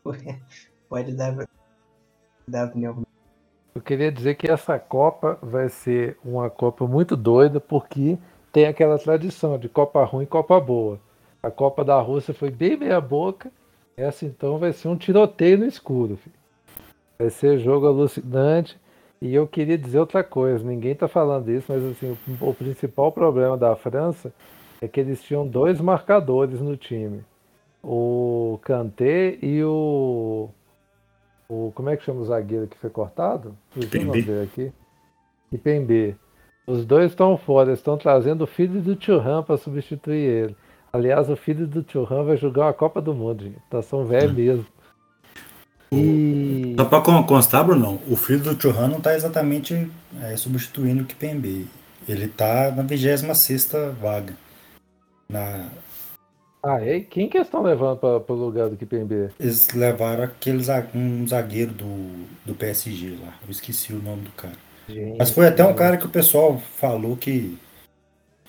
[0.88, 1.46] Pode dar,
[2.48, 3.02] dar opinião.
[3.72, 8.18] Eu queria dizer que essa Copa vai ser uma Copa muito doida, porque
[8.52, 10.98] tem aquela tradição de Copa ruim e Copa boa.
[11.42, 13.50] A Copa da Rússia foi bem meia boca,
[13.96, 16.16] essa então vai ser um tiroteio no escuro.
[16.16, 16.36] Filho.
[17.18, 18.80] Vai ser jogo alucinante.
[19.20, 23.12] E eu queria dizer outra coisa, ninguém está falando isso, mas assim, o, o, principal
[23.12, 24.32] problema da França
[24.80, 27.24] é que eles tinham dois marcadores no time.
[27.82, 30.48] O Kanté e o.
[31.48, 33.56] o como é que chama o zagueiro que foi cortado?
[33.76, 34.72] Dele aqui.
[35.52, 36.16] Ipembe.
[36.66, 40.56] Os dois estão fora, estão trazendo o filho do Thuram para substituir ele.
[40.92, 43.58] Aliás, o filho do Thuram vai jogar a Copa do Mundo, gente.
[43.70, 44.66] Tá são velho mesmo.
[45.90, 46.74] E...
[46.76, 49.90] Só para constar, Bruno, o filho do Churran não está exatamente
[50.22, 51.68] é, substituindo o Kipembe.
[52.08, 53.70] Ele está na 26
[54.00, 54.34] vaga.
[55.28, 55.68] Na...
[56.62, 59.30] Ah, e quem que estão levando para o lugar do Kipembe?
[59.38, 60.62] Eles levaram aquele
[60.94, 63.34] um zagueiro do, do PSG lá.
[63.44, 64.56] Eu esqueci o nome do cara.
[64.88, 67.58] Gente, Mas foi até um cara que o pessoal falou que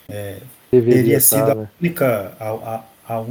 [0.10, 0.40] é,
[0.82, 1.70] teria sido a né?
[1.80, 2.36] única.
[2.40, 3.26] A, a, a,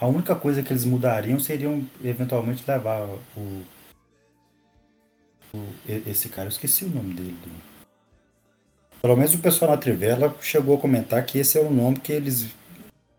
[0.00, 3.64] a única coisa que eles mudariam seriam eventualmente levar o, o
[6.06, 7.36] esse cara, eu esqueci o nome dele.
[9.00, 12.12] Pelo menos o pessoal na Trivela chegou a comentar que esse é o nome que
[12.12, 12.48] eles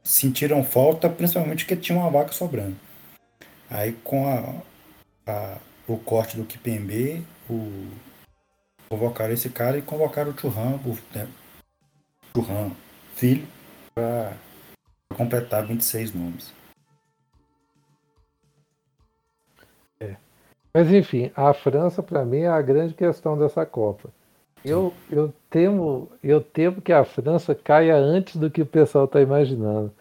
[0.04, 2.76] sentiram falta, principalmente porque tinha uma vaca sobrando.
[3.70, 4.62] Aí com a,
[5.26, 5.58] a
[5.88, 7.88] o corte do Kipembe, o
[8.90, 11.28] convocaram esse cara e convocaram o Churran, o né,
[12.36, 12.72] Churran
[13.16, 13.48] filho,
[13.94, 14.34] para
[15.16, 16.60] completar 26 nomes.
[20.74, 24.10] Mas enfim, a França para mim é a grande questão dessa Copa.
[24.64, 29.22] Eu, eu, temo, eu temo que a França caia antes do que o pessoal está
[29.22, 29.92] imaginando.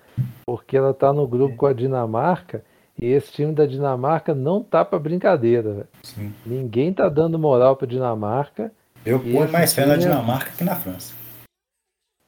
[0.45, 2.65] Porque ela está no grupo com a Dinamarca
[3.01, 5.89] e esse time da Dinamarca não tá para brincadeira.
[6.45, 8.73] Ninguém tá dando moral para Dinamarca.
[9.07, 11.15] Eu ponho mais fé na é Dinamarca que na França.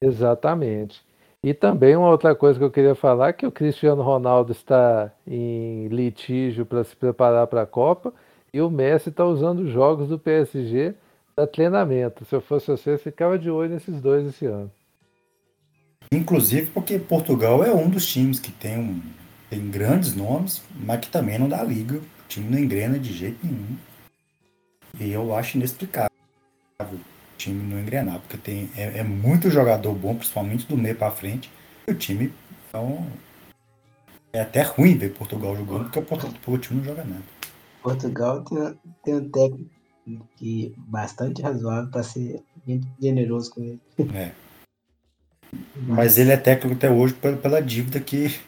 [0.01, 1.03] Exatamente.
[1.43, 5.89] E também uma outra coisa que eu queria falar que o Cristiano Ronaldo está em
[5.89, 8.13] litígio para se preparar para a Copa
[8.53, 10.95] e o Messi está usando os jogos do PSG
[11.35, 12.27] para treinamento.
[12.27, 14.71] Se eu fosse você, ficava de olho nesses dois esse ano.
[16.13, 19.01] Inclusive porque Portugal é um dos times que tem, um,
[19.49, 21.97] tem grandes nomes, mas que também não dá liga.
[21.97, 23.79] O time não engrena de jeito nenhum.
[24.99, 26.11] E eu acho inexplicável
[27.41, 31.51] time não engrenar, porque tem, é, é muito jogador bom, principalmente do meio para frente.
[31.87, 32.33] E o time
[32.69, 33.07] então,
[34.33, 37.23] é até ruim ver Portugal jogando, porque o, o time não joga nada.
[37.83, 39.71] Portugal tem, tem um técnico
[40.37, 42.43] que bastante razoável para ser
[43.01, 43.81] generoso com ele.
[44.15, 44.33] É.
[45.77, 48.39] Mas ele é técnico até hoje pela, pela dívida que,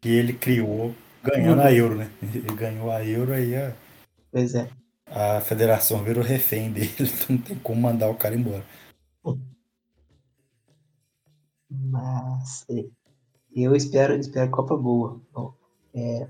[0.00, 2.10] que ele criou ganhando a euro, né?
[2.22, 3.72] Ele ganhou a euro aí a,
[4.32, 4.66] Pois é.
[5.14, 8.64] A federação virou refém dele, então não tem como mandar o cara embora.
[11.70, 12.84] Mas é,
[13.54, 15.20] eu espero, espero Copa boa.
[15.32, 15.54] Bom,
[15.94, 16.28] é,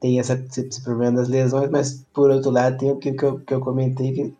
[0.00, 3.40] tem essa, esse problema das lesões, mas por outro lado tem o que, que, eu,
[3.40, 4.34] que eu comentei que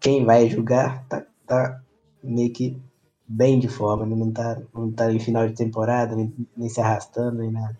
[0.00, 1.80] quem vai jogar tá, tá
[2.22, 2.80] meio que
[3.26, 4.16] bem de forma, né?
[4.16, 7.78] não, tá, não tá em final de temporada, nem, nem se arrastando, nem nada.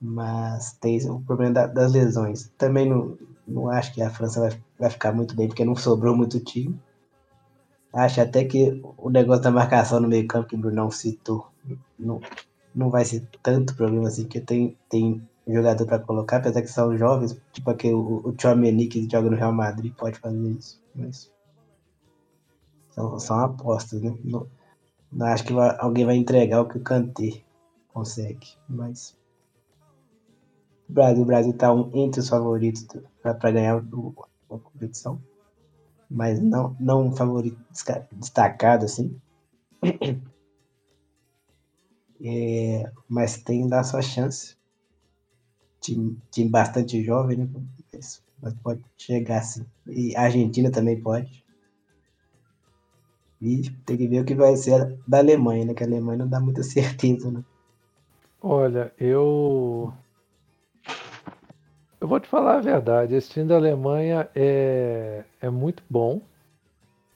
[0.00, 2.50] Mas tem o problema da, das lesões.
[2.56, 3.18] Também não,
[3.48, 6.78] não acho que a França vai, vai ficar muito bem, porque não sobrou muito time.
[7.92, 11.48] Acho até que o negócio da marcação no meio campo que o Brunão citou
[11.98, 12.20] não,
[12.74, 16.96] não vai ser tanto problema assim, porque tem, tem jogador para colocar, apesar que são
[16.96, 20.80] jovens, tipo aquele, o, o que joga no Real Madrid pode fazer isso.
[20.94, 21.32] Mas
[22.90, 24.16] são, são apostas, né?
[24.22, 24.46] Não,
[25.10, 27.42] não acho que vai, alguém vai entregar o que o Kanté
[27.92, 29.17] consegue, mas
[30.88, 32.86] Brasil, o Brasil tá um, entre os favoritos
[33.22, 34.14] para ganhar o,
[34.50, 35.20] a competição,
[36.10, 37.58] mas não, não um favorito
[38.12, 39.16] destacado assim.
[42.20, 44.56] É, mas tem lá sua chance.
[45.80, 47.48] Time, time bastante jovem, né?
[47.92, 49.64] Mas, mas pode chegar assim.
[49.86, 51.44] E a Argentina também pode.
[53.40, 55.74] E tem que ver o que vai ser da Alemanha, né?
[55.74, 57.44] Que a Alemanha não dá muita certeza, né?
[58.42, 59.92] Olha, eu.
[62.00, 66.20] Eu vou te falar a verdade, esse time da Alemanha é, é muito bom,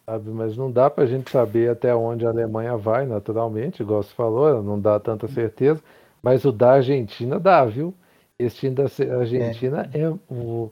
[0.04, 0.28] sabe?
[0.30, 4.60] Mas não dá pra gente saber até onde a Alemanha vai, naturalmente, igual você falou,
[4.62, 5.80] não dá tanta certeza.
[6.20, 7.94] Mas o da Argentina dá, viu?
[8.38, 8.84] Esse time da
[9.18, 10.68] Argentina é, é o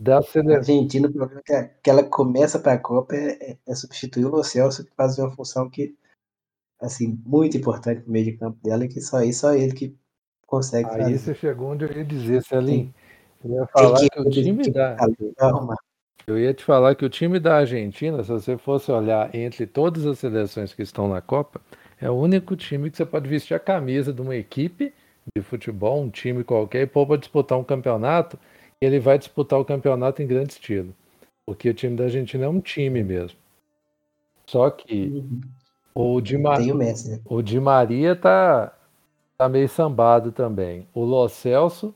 [0.00, 0.54] da seleção.
[0.54, 4.24] A Argentina, o problema é que, que ela começa para a Copa é, é, substituir
[4.24, 5.94] o Lo Celso, que faz uma função que,
[6.80, 9.94] assim, muito importante no meio de campo dela, e que só, aí, só ele que
[10.46, 11.18] consegue Aí fazer.
[11.18, 12.92] você chegou onde eu ia dizer, Celim.
[13.44, 14.96] Eu ia falar que, que, o time da.
[16.26, 20.06] Eu ia te falar que o time da Argentina, se você fosse olhar entre todas
[20.06, 21.60] as seleções que estão na Copa,
[22.00, 24.92] é o único time que você pode vestir a camisa de uma equipe
[25.34, 28.38] de futebol, um time qualquer, e pôr para disputar um campeonato
[28.80, 30.94] ele vai disputar o campeonato em grande estilo.
[31.44, 33.38] Porque o time da Argentina é um time mesmo.
[34.46, 35.22] Só que
[35.94, 36.60] o, Di Mar...
[36.60, 37.20] o, Messi, né?
[37.24, 38.72] o Di Maria tá,
[39.36, 40.88] tá meio sambado também.
[40.94, 41.94] O Lo Celso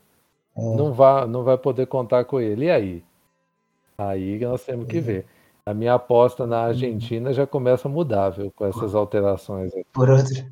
[0.57, 0.75] é.
[0.75, 2.65] não, vai, não vai poder contar com ele.
[2.65, 3.03] E aí?
[3.97, 5.01] Aí nós temos que é.
[5.01, 5.25] ver.
[5.65, 6.67] A minha aposta na uhum.
[6.67, 9.71] Argentina já começa a mudar, viu, com essas alterações.
[9.91, 10.45] Por outro,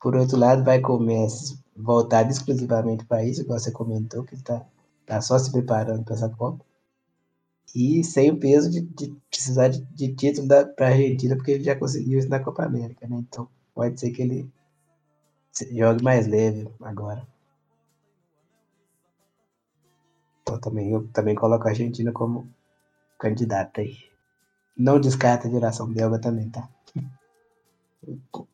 [0.00, 4.66] por outro lado, vai começar voltar exclusivamente para isso, igual você comentou, que está
[5.06, 6.64] tá só se preparando para essa Copa.
[7.74, 11.64] E sem o peso de, de precisar de, de título para a Argentina, porque ele
[11.64, 13.18] já conseguiu isso na Copa América, né?
[13.18, 14.50] Então pode ser que ele
[15.72, 17.26] jogue mais leve agora.
[20.48, 22.48] Então também, eu também coloco a Argentina como
[23.18, 23.96] candidata aí.
[24.76, 26.68] Não descarta a geração belga também, tá?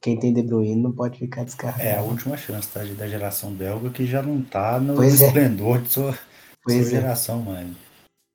[0.00, 1.84] Quem tem De Bruyne não pode ficar descartado.
[1.84, 5.26] É a última chance tá, da geração belga que já não tá no pois é.
[5.26, 5.80] esplendor é.
[5.82, 6.18] de sua,
[6.66, 6.82] Sua é.
[6.82, 7.76] geração, mano.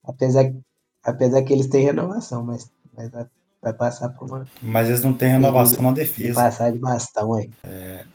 [0.03, 0.53] Apesar,
[1.03, 3.11] apesar que eles têm renovação, mas, mas
[3.61, 4.47] vai, passar por uma.
[4.61, 6.41] Mas eles não têm renovação na defesa.
[6.41, 7.49] Passar de bastão aí.
[7.63, 8.05] É,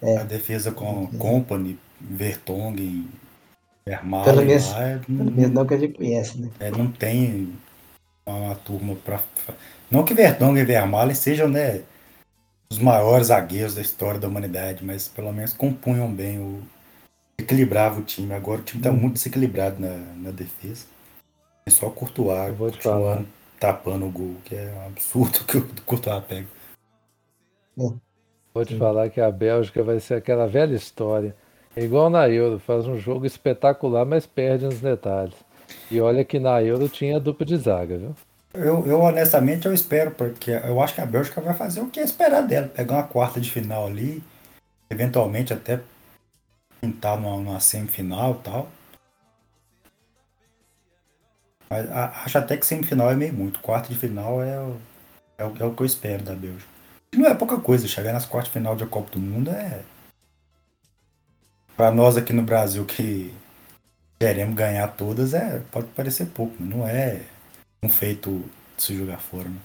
[0.00, 0.16] é.
[0.18, 1.16] A defesa com é.
[1.16, 3.08] Company, Vertonghen,
[3.86, 4.24] Vermaelen.
[4.24, 6.50] Pelo menos, lá, é, pelo menos não que a gente conhece, né?
[6.58, 7.52] É, não tem
[8.26, 9.20] uma turma para.
[9.90, 11.82] Não que Vertonghen e Vermaelen sejam, né?
[12.70, 16.62] Os maiores zagueiros da história da humanidade, mas pelo menos compunham bem o,
[17.38, 18.32] equilibrava o time.
[18.32, 18.96] Agora o time tá uhum.
[18.96, 20.86] muito desequilibrado na, na defesa.
[21.66, 23.22] É só Courtois Eu vou te falar.
[23.60, 26.46] tapando o gol, que é um absurdo que o Courtois pega.
[27.76, 31.36] Vou te falar que a Bélgica vai ser aquela velha história.
[31.76, 35.34] É igual na Euro, faz um jogo espetacular, mas perde nos detalhes.
[35.90, 38.14] E olha que na Euro tinha dupla de zaga, viu?
[38.54, 41.98] Eu, eu honestamente eu espero, porque eu acho que a Bélgica vai fazer o que
[41.98, 44.22] é esperar dela, pegar uma quarta de final ali,
[44.88, 45.80] eventualmente até
[46.80, 48.68] pintar numa, numa semifinal e tal.
[51.68, 53.58] Mas a, acho até que semifinal é meio muito.
[53.58, 54.54] Quarto de final é,
[55.38, 56.72] é, o, é o que eu espero da Bélgica.
[57.16, 59.80] Não é pouca coisa, chegar nas quartas de final da Copa do Mundo é.
[61.76, 63.34] Para nós aqui no Brasil que
[64.18, 67.22] queremos ganhar todas, é, pode parecer pouco, mas não é
[67.82, 68.44] um feito
[68.76, 69.48] de se jogar fora.
[69.48, 69.58] Né?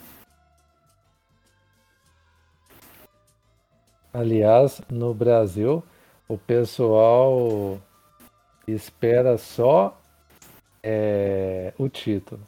[4.12, 5.84] Aliás, no Brasil,
[6.28, 7.80] o pessoal
[8.68, 9.96] espera só
[10.82, 12.42] é, o título.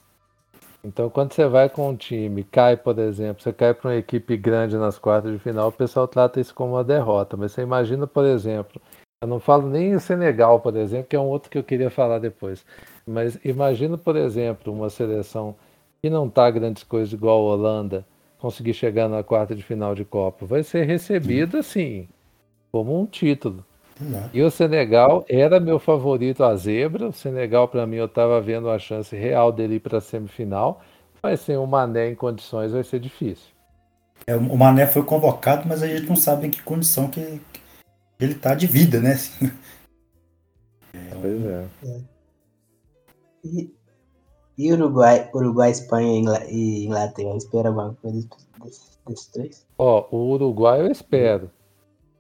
[0.84, 4.36] Então, quando você vai com um time, cai, por exemplo, você cai para uma equipe
[4.36, 7.38] grande nas quartas de final, o pessoal trata isso como uma derrota.
[7.38, 8.82] Mas você imagina, por exemplo,
[9.22, 11.92] eu não falo nem o Senegal, por exemplo, que é um outro que eu queria
[11.92, 12.66] falar depois.
[13.06, 15.56] Mas imagina, por exemplo, uma seleção
[16.02, 18.06] que não está grandes coisas igual a Holanda,
[18.40, 20.48] conseguir chegar na quarta de final de Copa.
[20.48, 22.08] Vai ser recebida, assim,
[22.72, 23.64] como um título.
[24.34, 27.10] E o Senegal era meu favorito a zebra.
[27.10, 30.82] O Senegal, para mim, eu estava vendo a chance real dele ir para a semifinal.
[31.22, 33.52] Mas sem o Mané em condições vai ser difícil.
[34.26, 37.40] É, o Mané foi convocado, mas a gente não sabe em que condição que,
[38.22, 39.18] ele tá de vida, né?
[40.94, 41.68] É, pois é.
[41.86, 42.02] é.
[43.44, 43.74] E,
[44.58, 48.28] e Uruguai, Uruguai, Espanha e Inglaterra, espera alguma coisa
[48.64, 49.68] desses, desses três?
[49.78, 51.50] Ó, o Uruguai eu espero.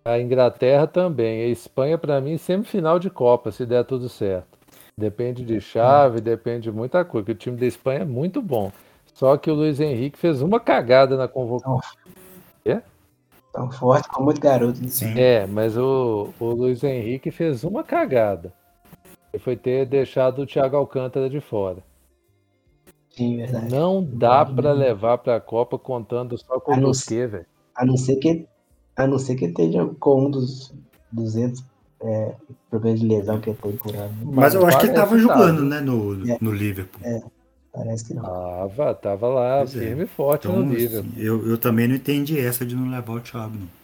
[0.03, 1.43] A Inglaterra também.
[1.43, 4.57] A Espanha, para mim, semifinal de Copa, se der tudo certo.
[4.97, 6.21] Depende de chave, é.
[6.21, 7.31] depende de muita coisa.
[7.31, 8.71] o time da Espanha é muito bom.
[9.13, 11.79] Só que o Luiz Henrique fez uma cagada na convocação.
[12.07, 12.20] É?
[13.51, 14.81] Tão forte como muito garoto.
[14.81, 14.87] Né?
[14.87, 15.19] Sim.
[15.19, 18.53] É, mas o, o Luiz Henrique fez uma cagada.
[19.33, 21.83] Ele foi ter deixado o Thiago Alcântara de fora.
[23.09, 23.73] Sim, verdade.
[23.73, 27.45] Não dá para levar para a Copa contando só com o Busquet, velho.
[27.75, 28.47] A não ser que
[28.95, 30.73] a não ser que ele esteja com um dos
[31.11, 31.63] 200
[32.01, 32.35] é,
[32.69, 34.13] problemas de lesão que ele tem por ano.
[34.33, 37.01] Mas eu acho que ele estava jogando, né, no, é, no Liverpool.
[37.03, 37.21] É,
[37.71, 38.23] parece que não.
[38.23, 39.79] Tava, tava lá, pois é.
[39.79, 41.11] firme e forte então, no Liverpool.
[41.11, 43.81] Assim, eu, eu também não entendi essa de não levar o Thiago, não.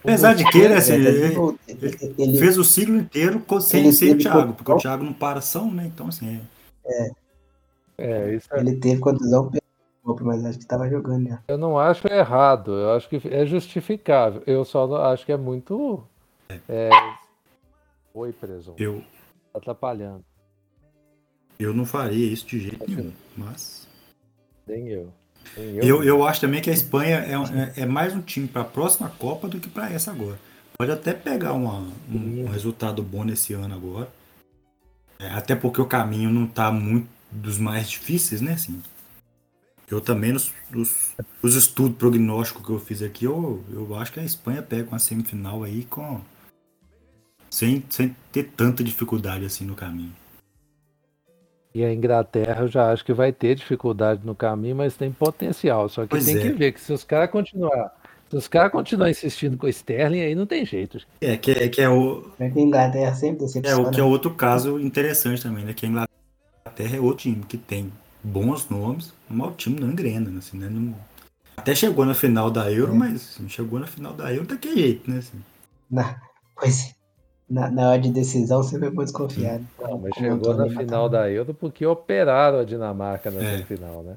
[0.00, 4.18] Apesar de que, né, assim, ele, ele, ele, fez o ciclo inteiro sem, sem o
[4.18, 5.86] Thiago, porque o Thiago não para ação, né?
[5.86, 6.42] Então, assim.
[6.84, 7.10] É.
[7.96, 8.60] É, isso é...
[8.60, 9.50] Ele teve contusão
[10.20, 11.42] mas acho que estava jogando já.
[11.48, 14.42] Eu não acho errado, eu acho que é justificável.
[14.46, 16.04] Eu só acho que é muito.
[16.68, 16.90] É...
[18.12, 18.74] Oi, preso.
[18.76, 19.02] Eu.
[19.52, 20.22] Tá atrapalhando.
[21.58, 23.86] Eu não faria isso de jeito nenhum, mas.
[24.66, 25.12] Nem eu.
[25.56, 25.84] Nem eu.
[25.84, 26.04] eu.
[26.04, 29.08] Eu acho também que a Espanha é, é, é mais um time para a próxima
[29.10, 30.38] Copa do que para essa agora.
[30.76, 34.08] Pode até pegar uma, um, um, resultado bom nesse ano agora.
[35.18, 38.54] É, até porque o caminho não está muito dos mais difíceis, né?
[38.54, 38.82] Assim,
[39.88, 44.18] eu também, nos, nos, nos, estudos prognósticos que eu fiz aqui, eu, eu acho que
[44.18, 46.20] a Espanha pega uma semifinal aí com.
[47.48, 50.12] Sem, sem ter tanta dificuldade assim no caminho.
[51.74, 55.88] E a Inglaterra eu já acho que vai ter dificuldade no caminho, mas tem potencial.
[55.88, 56.40] Só que pois tem é.
[56.40, 57.92] que ver que se os caras continuar.
[58.30, 60.98] Se os caras continuar insistindo com o Sterling, aí não tem jeito.
[61.20, 62.30] É, que é, que é o.
[62.38, 65.74] É Inglaterra sempre É, o que é outro caso interessante também, né?
[65.74, 67.92] Que a Inglaterra é outro time que tem
[68.22, 70.68] bons nomes, mas o time não engrena, né, assim, né?
[70.70, 70.94] Não...
[71.56, 72.96] Até chegou na final da Euro, é.
[72.96, 75.18] mas assim, chegou na final da Euro daquele jeito, né?
[75.18, 75.42] Assim.
[75.90, 76.20] Na,
[76.56, 76.94] pois
[77.48, 79.66] na, na hora de decisão sempre é muito desconfiado.
[79.80, 83.52] Não, mas chegou na final da Euro porque operaram a Dinamarca na é.
[83.52, 84.16] semifinal, né?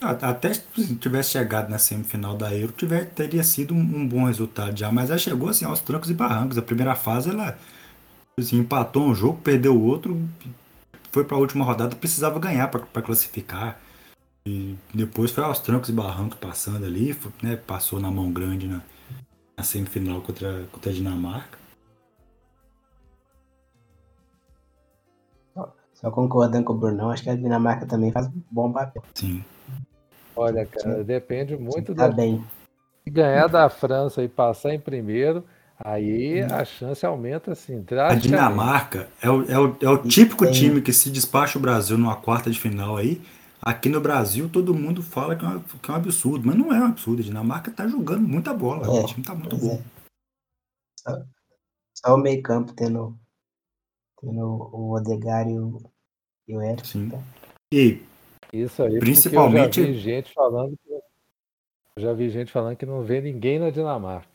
[0.00, 4.74] Até se tivesse chegado na semifinal da Euro, tiver, teria sido um, um, bom resultado
[4.78, 6.56] já, mas ela chegou assim aos trancos e barrancos.
[6.56, 7.58] A primeira fase ela
[8.38, 10.18] assim, empatou um jogo, perdeu o outro,
[11.12, 13.78] foi para a última rodada, precisava ganhar para classificar.
[14.46, 18.80] E depois foi aos trancos e barrancos passando ali, né, passou na mão grande na,
[19.54, 21.59] na semifinal contra, contra a Dinamarca.
[26.00, 29.02] Só concordando com o Brunão, acho que a Dinamarca também faz um bom papel.
[29.14, 29.44] Sim.
[30.34, 32.14] Olha, cara, depende muito tá da.
[32.14, 32.44] bem.
[33.04, 35.44] Se ganhar da França e passar em primeiro,
[35.82, 37.82] Aí a chance aumenta assim.
[38.06, 40.52] A Dinamarca é o, é o, é o típico Tem...
[40.52, 43.20] time que se despacha o Brasil numa quarta de final aí.
[43.62, 46.72] Aqui no Brasil todo mundo fala que é, um, que é um absurdo, mas não
[46.72, 47.22] é um absurdo.
[47.22, 48.86] A Dinamarca tá jogando muita bola.
[48.86, 49.80] É, o time tá muito bom.
[49.80, 50.00] É.
[51.00, 51.22] Só,
[51.94, 53.18] só, o meio campo tendo,
[54.20, 55.80] tendo o Odegar e o,
[56.46, 56.86] e o Eric.
[56.86, 57.08] Sim.
[57.10, 57.18] Tá?
[57.72, 58.00] E
[58.52, 63.02] isso aí, principalmente eu já vi gente falando que, já vi gente falando que não
[63.02, 64.30] vê ninguém na Dinamarca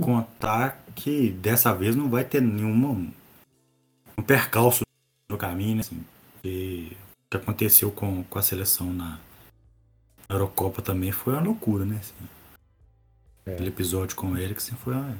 [0.00, 2.90] contar que dessa vez não vai ter nenhuma
[4.18, 4.82] um percalço
[5.28, 5.80] no caminho, né?
[5.80, 6.04] Assim,
[6.42, 9.18] que, o que aconteceu com, com a seleção na
[10.28, 11.96] Eurocopa também foi uma loucura, né?
[11.96, 12.14] Assim,
[13.46, 13.52] é.
[13.54, 15.16] Aquele episódio com o Eriksen foi uma...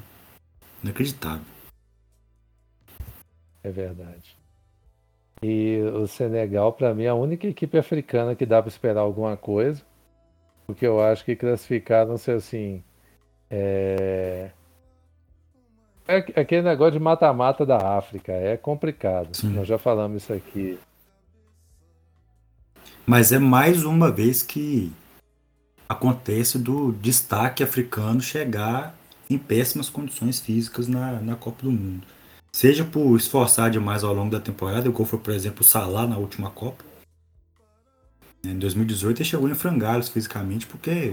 [0.82, 1.44] inacreditável.
[3.64, 4.36] É verdade.
[5.42, 9.36] E o Senegal, para mim, é a única equipe africana que dá para esperar alguma
[9.36, 9.82] coisa.
[10.66, 12.82] Porque eu acho que classificaram-se assim.
[13.50, 14.50] É...
[16.06, 19.34] É aquele negócio de mata-mata da África, é complicado.
[19.34, 19.48] Sim.
[19.48, 20.78] Nós já falamos isso aqui.
[23.06, 24.92] Mas é mais uma vez que
[25.88, 28.94] acontece do destaque africano chegar
[29.30, 32.06] em péssimas condições físicas na, na Copa do Mundo.
[32.54, 36.16] Seja por esforçar demais ao longo da temporada, igual foi, por exemplo, o Salah na
[36.16, 36.84] última Copa,
[38.44, 41.12] Em 2018 ele chegou em frangalhos fisicamente porque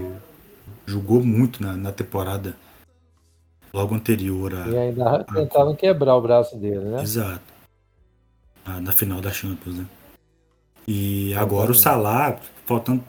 [0.86, 2.56] jogou muito na, na temporada
[3.74, 4.68] logo anterior a.
[4.68, 7.02] E ainda tentavam quebrar o braço dele, né?
[7.02, 7.42] Exato.
[8.64, 9.86] Na, na final da Champions, né?
[10.86, 13.02] E agora o Salah, faltando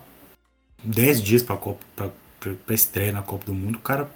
[0.84, 4.10] 10 dias para para estreia na Copa do Mundo, o cara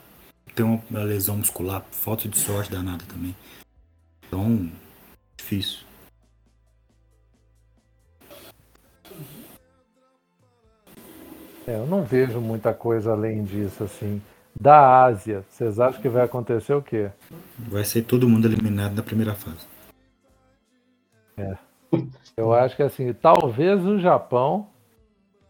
[0.55, 3.35] tem uma lesão muscular, falta de sorte danada também.
[4.27, 4.69] Então,
[5.37, 5.87] difícil.
[11.67, 14.21] É, eu não vejo muita coisa além disso, assim.
[14.59, 17.11] Da Ásia, vocês acham que vai acontecer o quê?
[17.59, 19.67] Vai ser todo mundo eliminado na primeira fase.
[21.37, 21.55] É.
[22.35, 24.67] Eu acho que assim, talvez o Japão,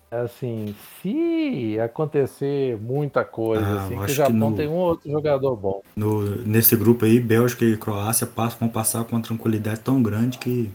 [0.09, 5.55] assim, se acontecer muita coisa, ah, assim, que o Japão no, tem um outro jogador
[5.55, 5.81] bom.
[5.95, 10.37] No, nesse grupo aí, Bélgica e Croácia passam, vão passar com uma tranquilidade tão grande
[10.37, 10.71] que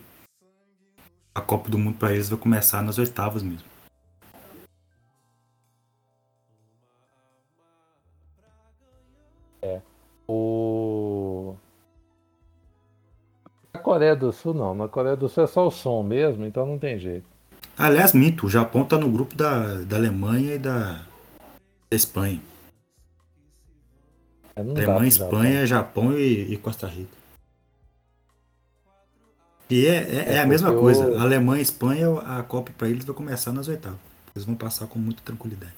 [1.35, 3.67] a Copa do Mundo para eles vai começar nas oitavas mesmo.
[9.63, 9.81] É.
[10.29, 11.55] O...
[13.73, 14.75] Na Coreia do Sul, não.
[14.75, 17.32] Na Coreia do Sul é só o som mesmo, então não tem jeito.
[17.77, 21.03] Aliás, mito, o Japão tá no grupo da, da Alemanha e da,
[21.91, 22.41] da Espanha.
[24.55, 27.17] É, Alemanha, Espanha, Japão, e, e, Costa Rica.
[29.71, 31.05] E é, é, é, é a mesma coisa.
[31.05, 31.19] Eu...
[31.19, 33.99] Alemanha e Espanha, a Copa para eles vai começar nas oitavas.
[34.35, 35.75] Eles vão passar com muita tranquilidade.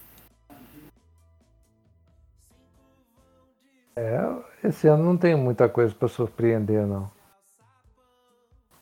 [3.97, 4.19] É,
[4.65, 7.09] esse ano não tem muita coisa para surpreender, não.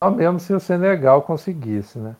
[0.03, 2.15] Só mesmo se o Senegal conseguisse, né?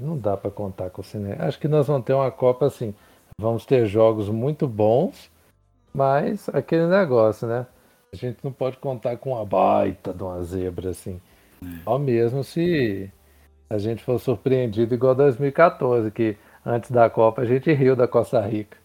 [0.00, 1.48] Não dá para contar com o Senegal.
[1.48, 2.94] Acho que nós vamos ter uma Copa assim.
[3.40, 5.30] Vamos ter jogos muito bons,
[5.92, 7.66] mas aquele negócio, né?
[8.12, 11.20] A gente não pode contar com uma baita de uma zebra assim.
[11.62, 11.82] É.
[11.84, 13.10] Só mesmo se
[13.70, 18.40] a gente for surpreendido igual 2014, que antes da Copa a gente riu da Costa
[18.40, 18.76] Rica.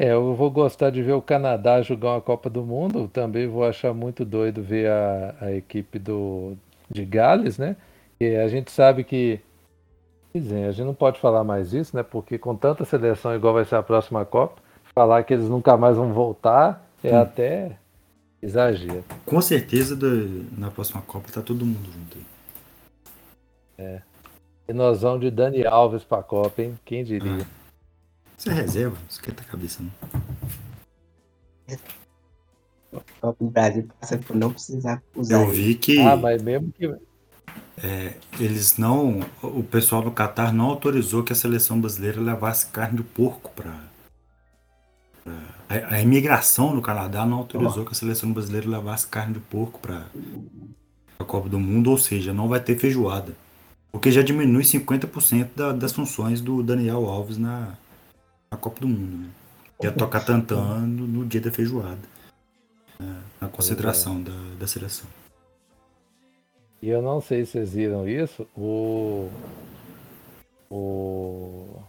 [0.00, 3.06] É, eu vou gostar de ver o Canadá jogar uma Copa do Mundo.
[3.06, 6.56] Também vou achar muito doido ver a, a equipe do,
[6.90, 7.76] de Gales, né?
[8.18, 9.38] E a gente sabe que.
[10.34, 12.02] Dizer, a gente não pode falar mais isso, né?
[12.02, 14.62] Porque com tanta seleção igual vai ser a próxima Copa,
[14.94, 17.20] falar que eles nunca mais vão voltar é hum.
[17.20, 17.76] até
[18.40, 19.04] exagero.
[19.26, 22.26] Com certeza do, na próxima Copa tá todo mundo junto aí.
[23.76, 24.02] É.
[24.66, 26.78] E nós vamos de Dani Alves pra Copa, hein?
[26.86, 27.42] Quem diria?
[27.42, 27.59] Ah.
[28.40, 29.90] Isso é reserva, não esquenta a cabeça não.
[33.38, 35.42] O Brasil passa por não precisar usar.
[35.42, 36.00] Eu vi que.
[36.00, 36.86] Ah, mas mesmo que.
[37.84, 39.20] É, eles não.
[39.42, 43.78] O pessoal do Catar não autorizou que a seleção brasileira levasse carne de porco para.
[45.68, 47.86] A, a, imigração no Canadá não autorizou oh.
[47.86, 50.06] que a seleção brasileira levasse carne de porco para
[51.18, 53.34] a Copa do Mundo, ou seja, não vai ter feijoada.
[53.92, 57.76] Porque já diminui 50% da, das funções do Daniel Alves na,
[58.50, 59.30] a Copa do Mundo, né?
[59.82, 61.98] Ia tocar tantando no dia da feijoada.
[62.98, 63.22] Né?
[63.40, 65.08] Na concentração da, da seleção.
[66.82, 69.28] E eu não sei se vocês viram isso, o.
[70.70, 71.82] O.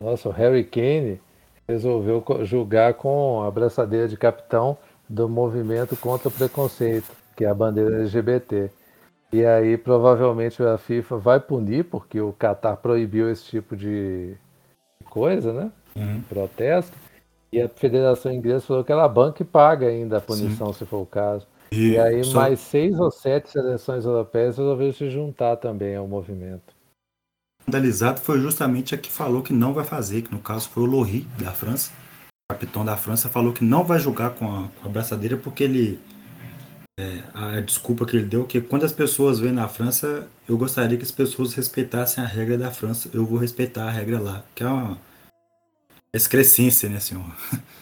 [0.00, 1.20] Nossa, o Harry Kane
[1.68, 4.78] resolveu julgar com a abraçadeira de capitão
[5.08, 8.70] do movimento contra o preconceito, que é a bandeira LGBT.
[9.32, 14.36] E aí provavelmente a FIFA vai punir, porque o Qatar proibiu esse tipo de,
[15.08, 15.70] coisa, né?
[15.96, 16.20] Uhum.
[16.28, 16.96] Protesto.
[17.52, 20.78] E a Federação Inglesa falou que ela banca e paga ainda a punição, Sim.
[20.80, 21.46] se for o caso.
[21.72, 22.40] E, e aí só...
[22.40, 26.76] mais seis ou sete seleções europeias resolveram se juntar também ao movimento.
[27.66, 30.86] Vandalizado foi justamente a que falou que não vai fazer, que no caso foi o
[30.86, 31.92] Lohri, da França.
[32.50, 35.64] O capitão da França falou que não vai jogar com a, com a braçadeira porque
[35.64, 36.00] ele.
[36.98, 40.98] É, a desculpa que ele deu que quando as pessoas vêm na França, eu gostaria
[40.98, 43.08] que as pessoas respeitassem a regra da França.
[43.14, 44.98] Eu vou respeitar a regra lá, que é uma
[46.12, 47.24] excrescência, né, senhor?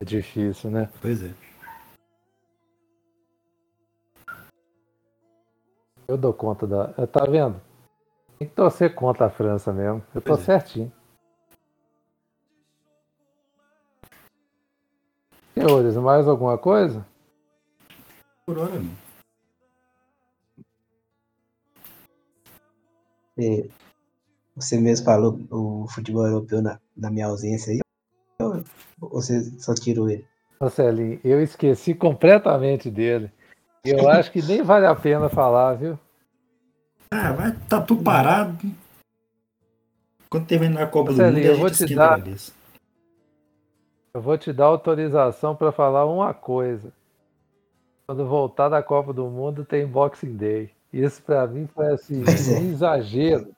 [0.00, 0.88] É difícil, né?
[1.00, 1.30] Pois é.
[6.08, 6.88] Eu dou conta da.
[7.06, 7.62] Tá vendo?
[8.36, 10.02] Tem que torcer contra a França mesmo.
[10.12, 10.38] Eu tô é.
[10.38, 10.92] certinho.
[15.54, 17.06] Senhores, mais alguma coisa?
[18.46, 18.92] Por hora não.
[23.38, 23.68] É,
[24.54, 27.80] você mesmo falou o futebol europeu na, na minha ausência aí?
[28.40, 28.64] Ou
[29.00, 30.26] você só tirou ele?
[30.60, 33.32] Marcelinho, eu esqueci completamente dele.
[33.84, 35.98] Eu acho que nem vale a pena falar, viu?
[37.10, 38.58] Ah, vai, tá tudo parado.
[40.28, 42.22] Quando terminar a Copa Marcelinho, do Mundo, eu vou te dar.
[44.14, 46.92] Eu vou te dar autorização para falar uma coisa.
[48.12, 50.70] Quando voltar da Copa do Mundo tem Boxing Day.
[50.92, 52.60] Isso para mim foi assim, é.
[52.60, 53.48] um exagero.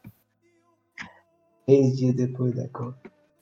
[1.67, 2.97] Três dias depois da Copa.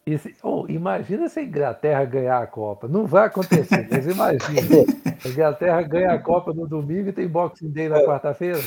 [0.07, 2.89] Esse, oh, imagina se a Inglaterra ganhar a Copa.
[2.89, 4.85] Não vai acontecer, mas imagina.
[5.25, 8.59] A Inglaterra ganha a Copa no domingo e tem Boxing Day na quarta-feira.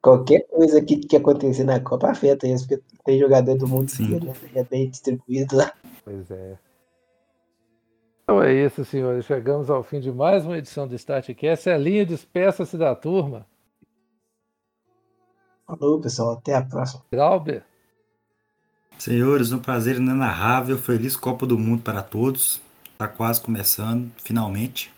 [0.00, 4.26] Qualquer coisa que, que acontecer na Copa afeta isso, porque tem jogador do mundo inteiro,
[4.26, 4.34] né?
[4.54, 5.72] é bem distribuído lá.
[6.04, 6.56] Pois é.
[8.24, 9.26] Então é isso, senhores.
[9.26, 11.68] Chegamos ao fim de mais uma edição do StartCast.
[11.68, 13.46] É a linha despeça-se da turma.
[15.66, 16.32] Falou, pessoal.
[16.32, 17.04] Até a próxima.
[17.12, 17.62] Grauber.
[18.98, 20.78] Senhores, um prazer inenarrável.
[20.78, 22.62] Feliz Copa do Mundo para todos.
[22.92, 24.90] Está quase começando, finalmente.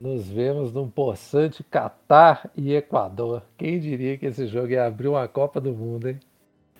[0.00, 3.42] Nos vemos num possante Catar e Equador.
[3.58, 6.20] Quem diria que esse jogo ia abrir uma Copa do Mundo, hein?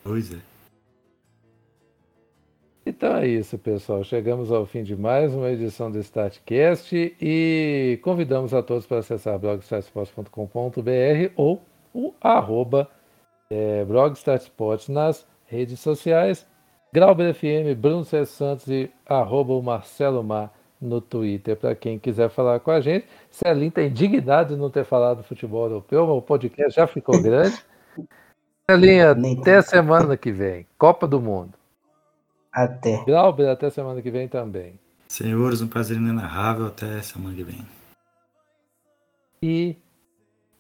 [0.05, 0.54] Pois é.
[2.87, 4.05] Então é isso, pessoal.
[4.05, 9.39] Chegamos ao fim de mais uma edição do StartCast e convidamos a todos para acessar
[9.39, 11.63] blogstartsports.com.br ou
[11.95, 12.87] o arroba
[13.49, 16.47] é, blogstartsports nas redes sociais.
[16.93, 18.27] Grauber FM, Bruno C.
[18.27, 23.07] Santos e arroba o Marcelo Mar no Twitter para quem quiser falar com a gente.
[23.31, 27.21] Celinho está indignado de não ter falado do futebol europeu, mas o podcast já ficou
[27.23, 27.57] grande.
[28.71, 30.67] Celinha, até semana que vem.
[30.77, 31.64] Copa do Mundo.
[32.55, 33.05] Até.
[33.05, 34.79] Glauber, até semana que vem também.
[35.09, 36.67] Senhores, um prazer inenarrável.
[36.67, 37.67] Até semana que vem.
[39.43, 39.77] E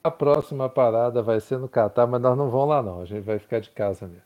[0.02, 3.00] a próxima parada vai ser no Catar, mas nós não vamos lá não.
[3.00, 4.24] A gente vai ficar de casa mesmo.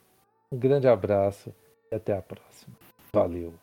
[0.51, 1.53] Um grande abraço
[1.91, 2.75] e até a próxima.
[3.13, 3.53] Valeu.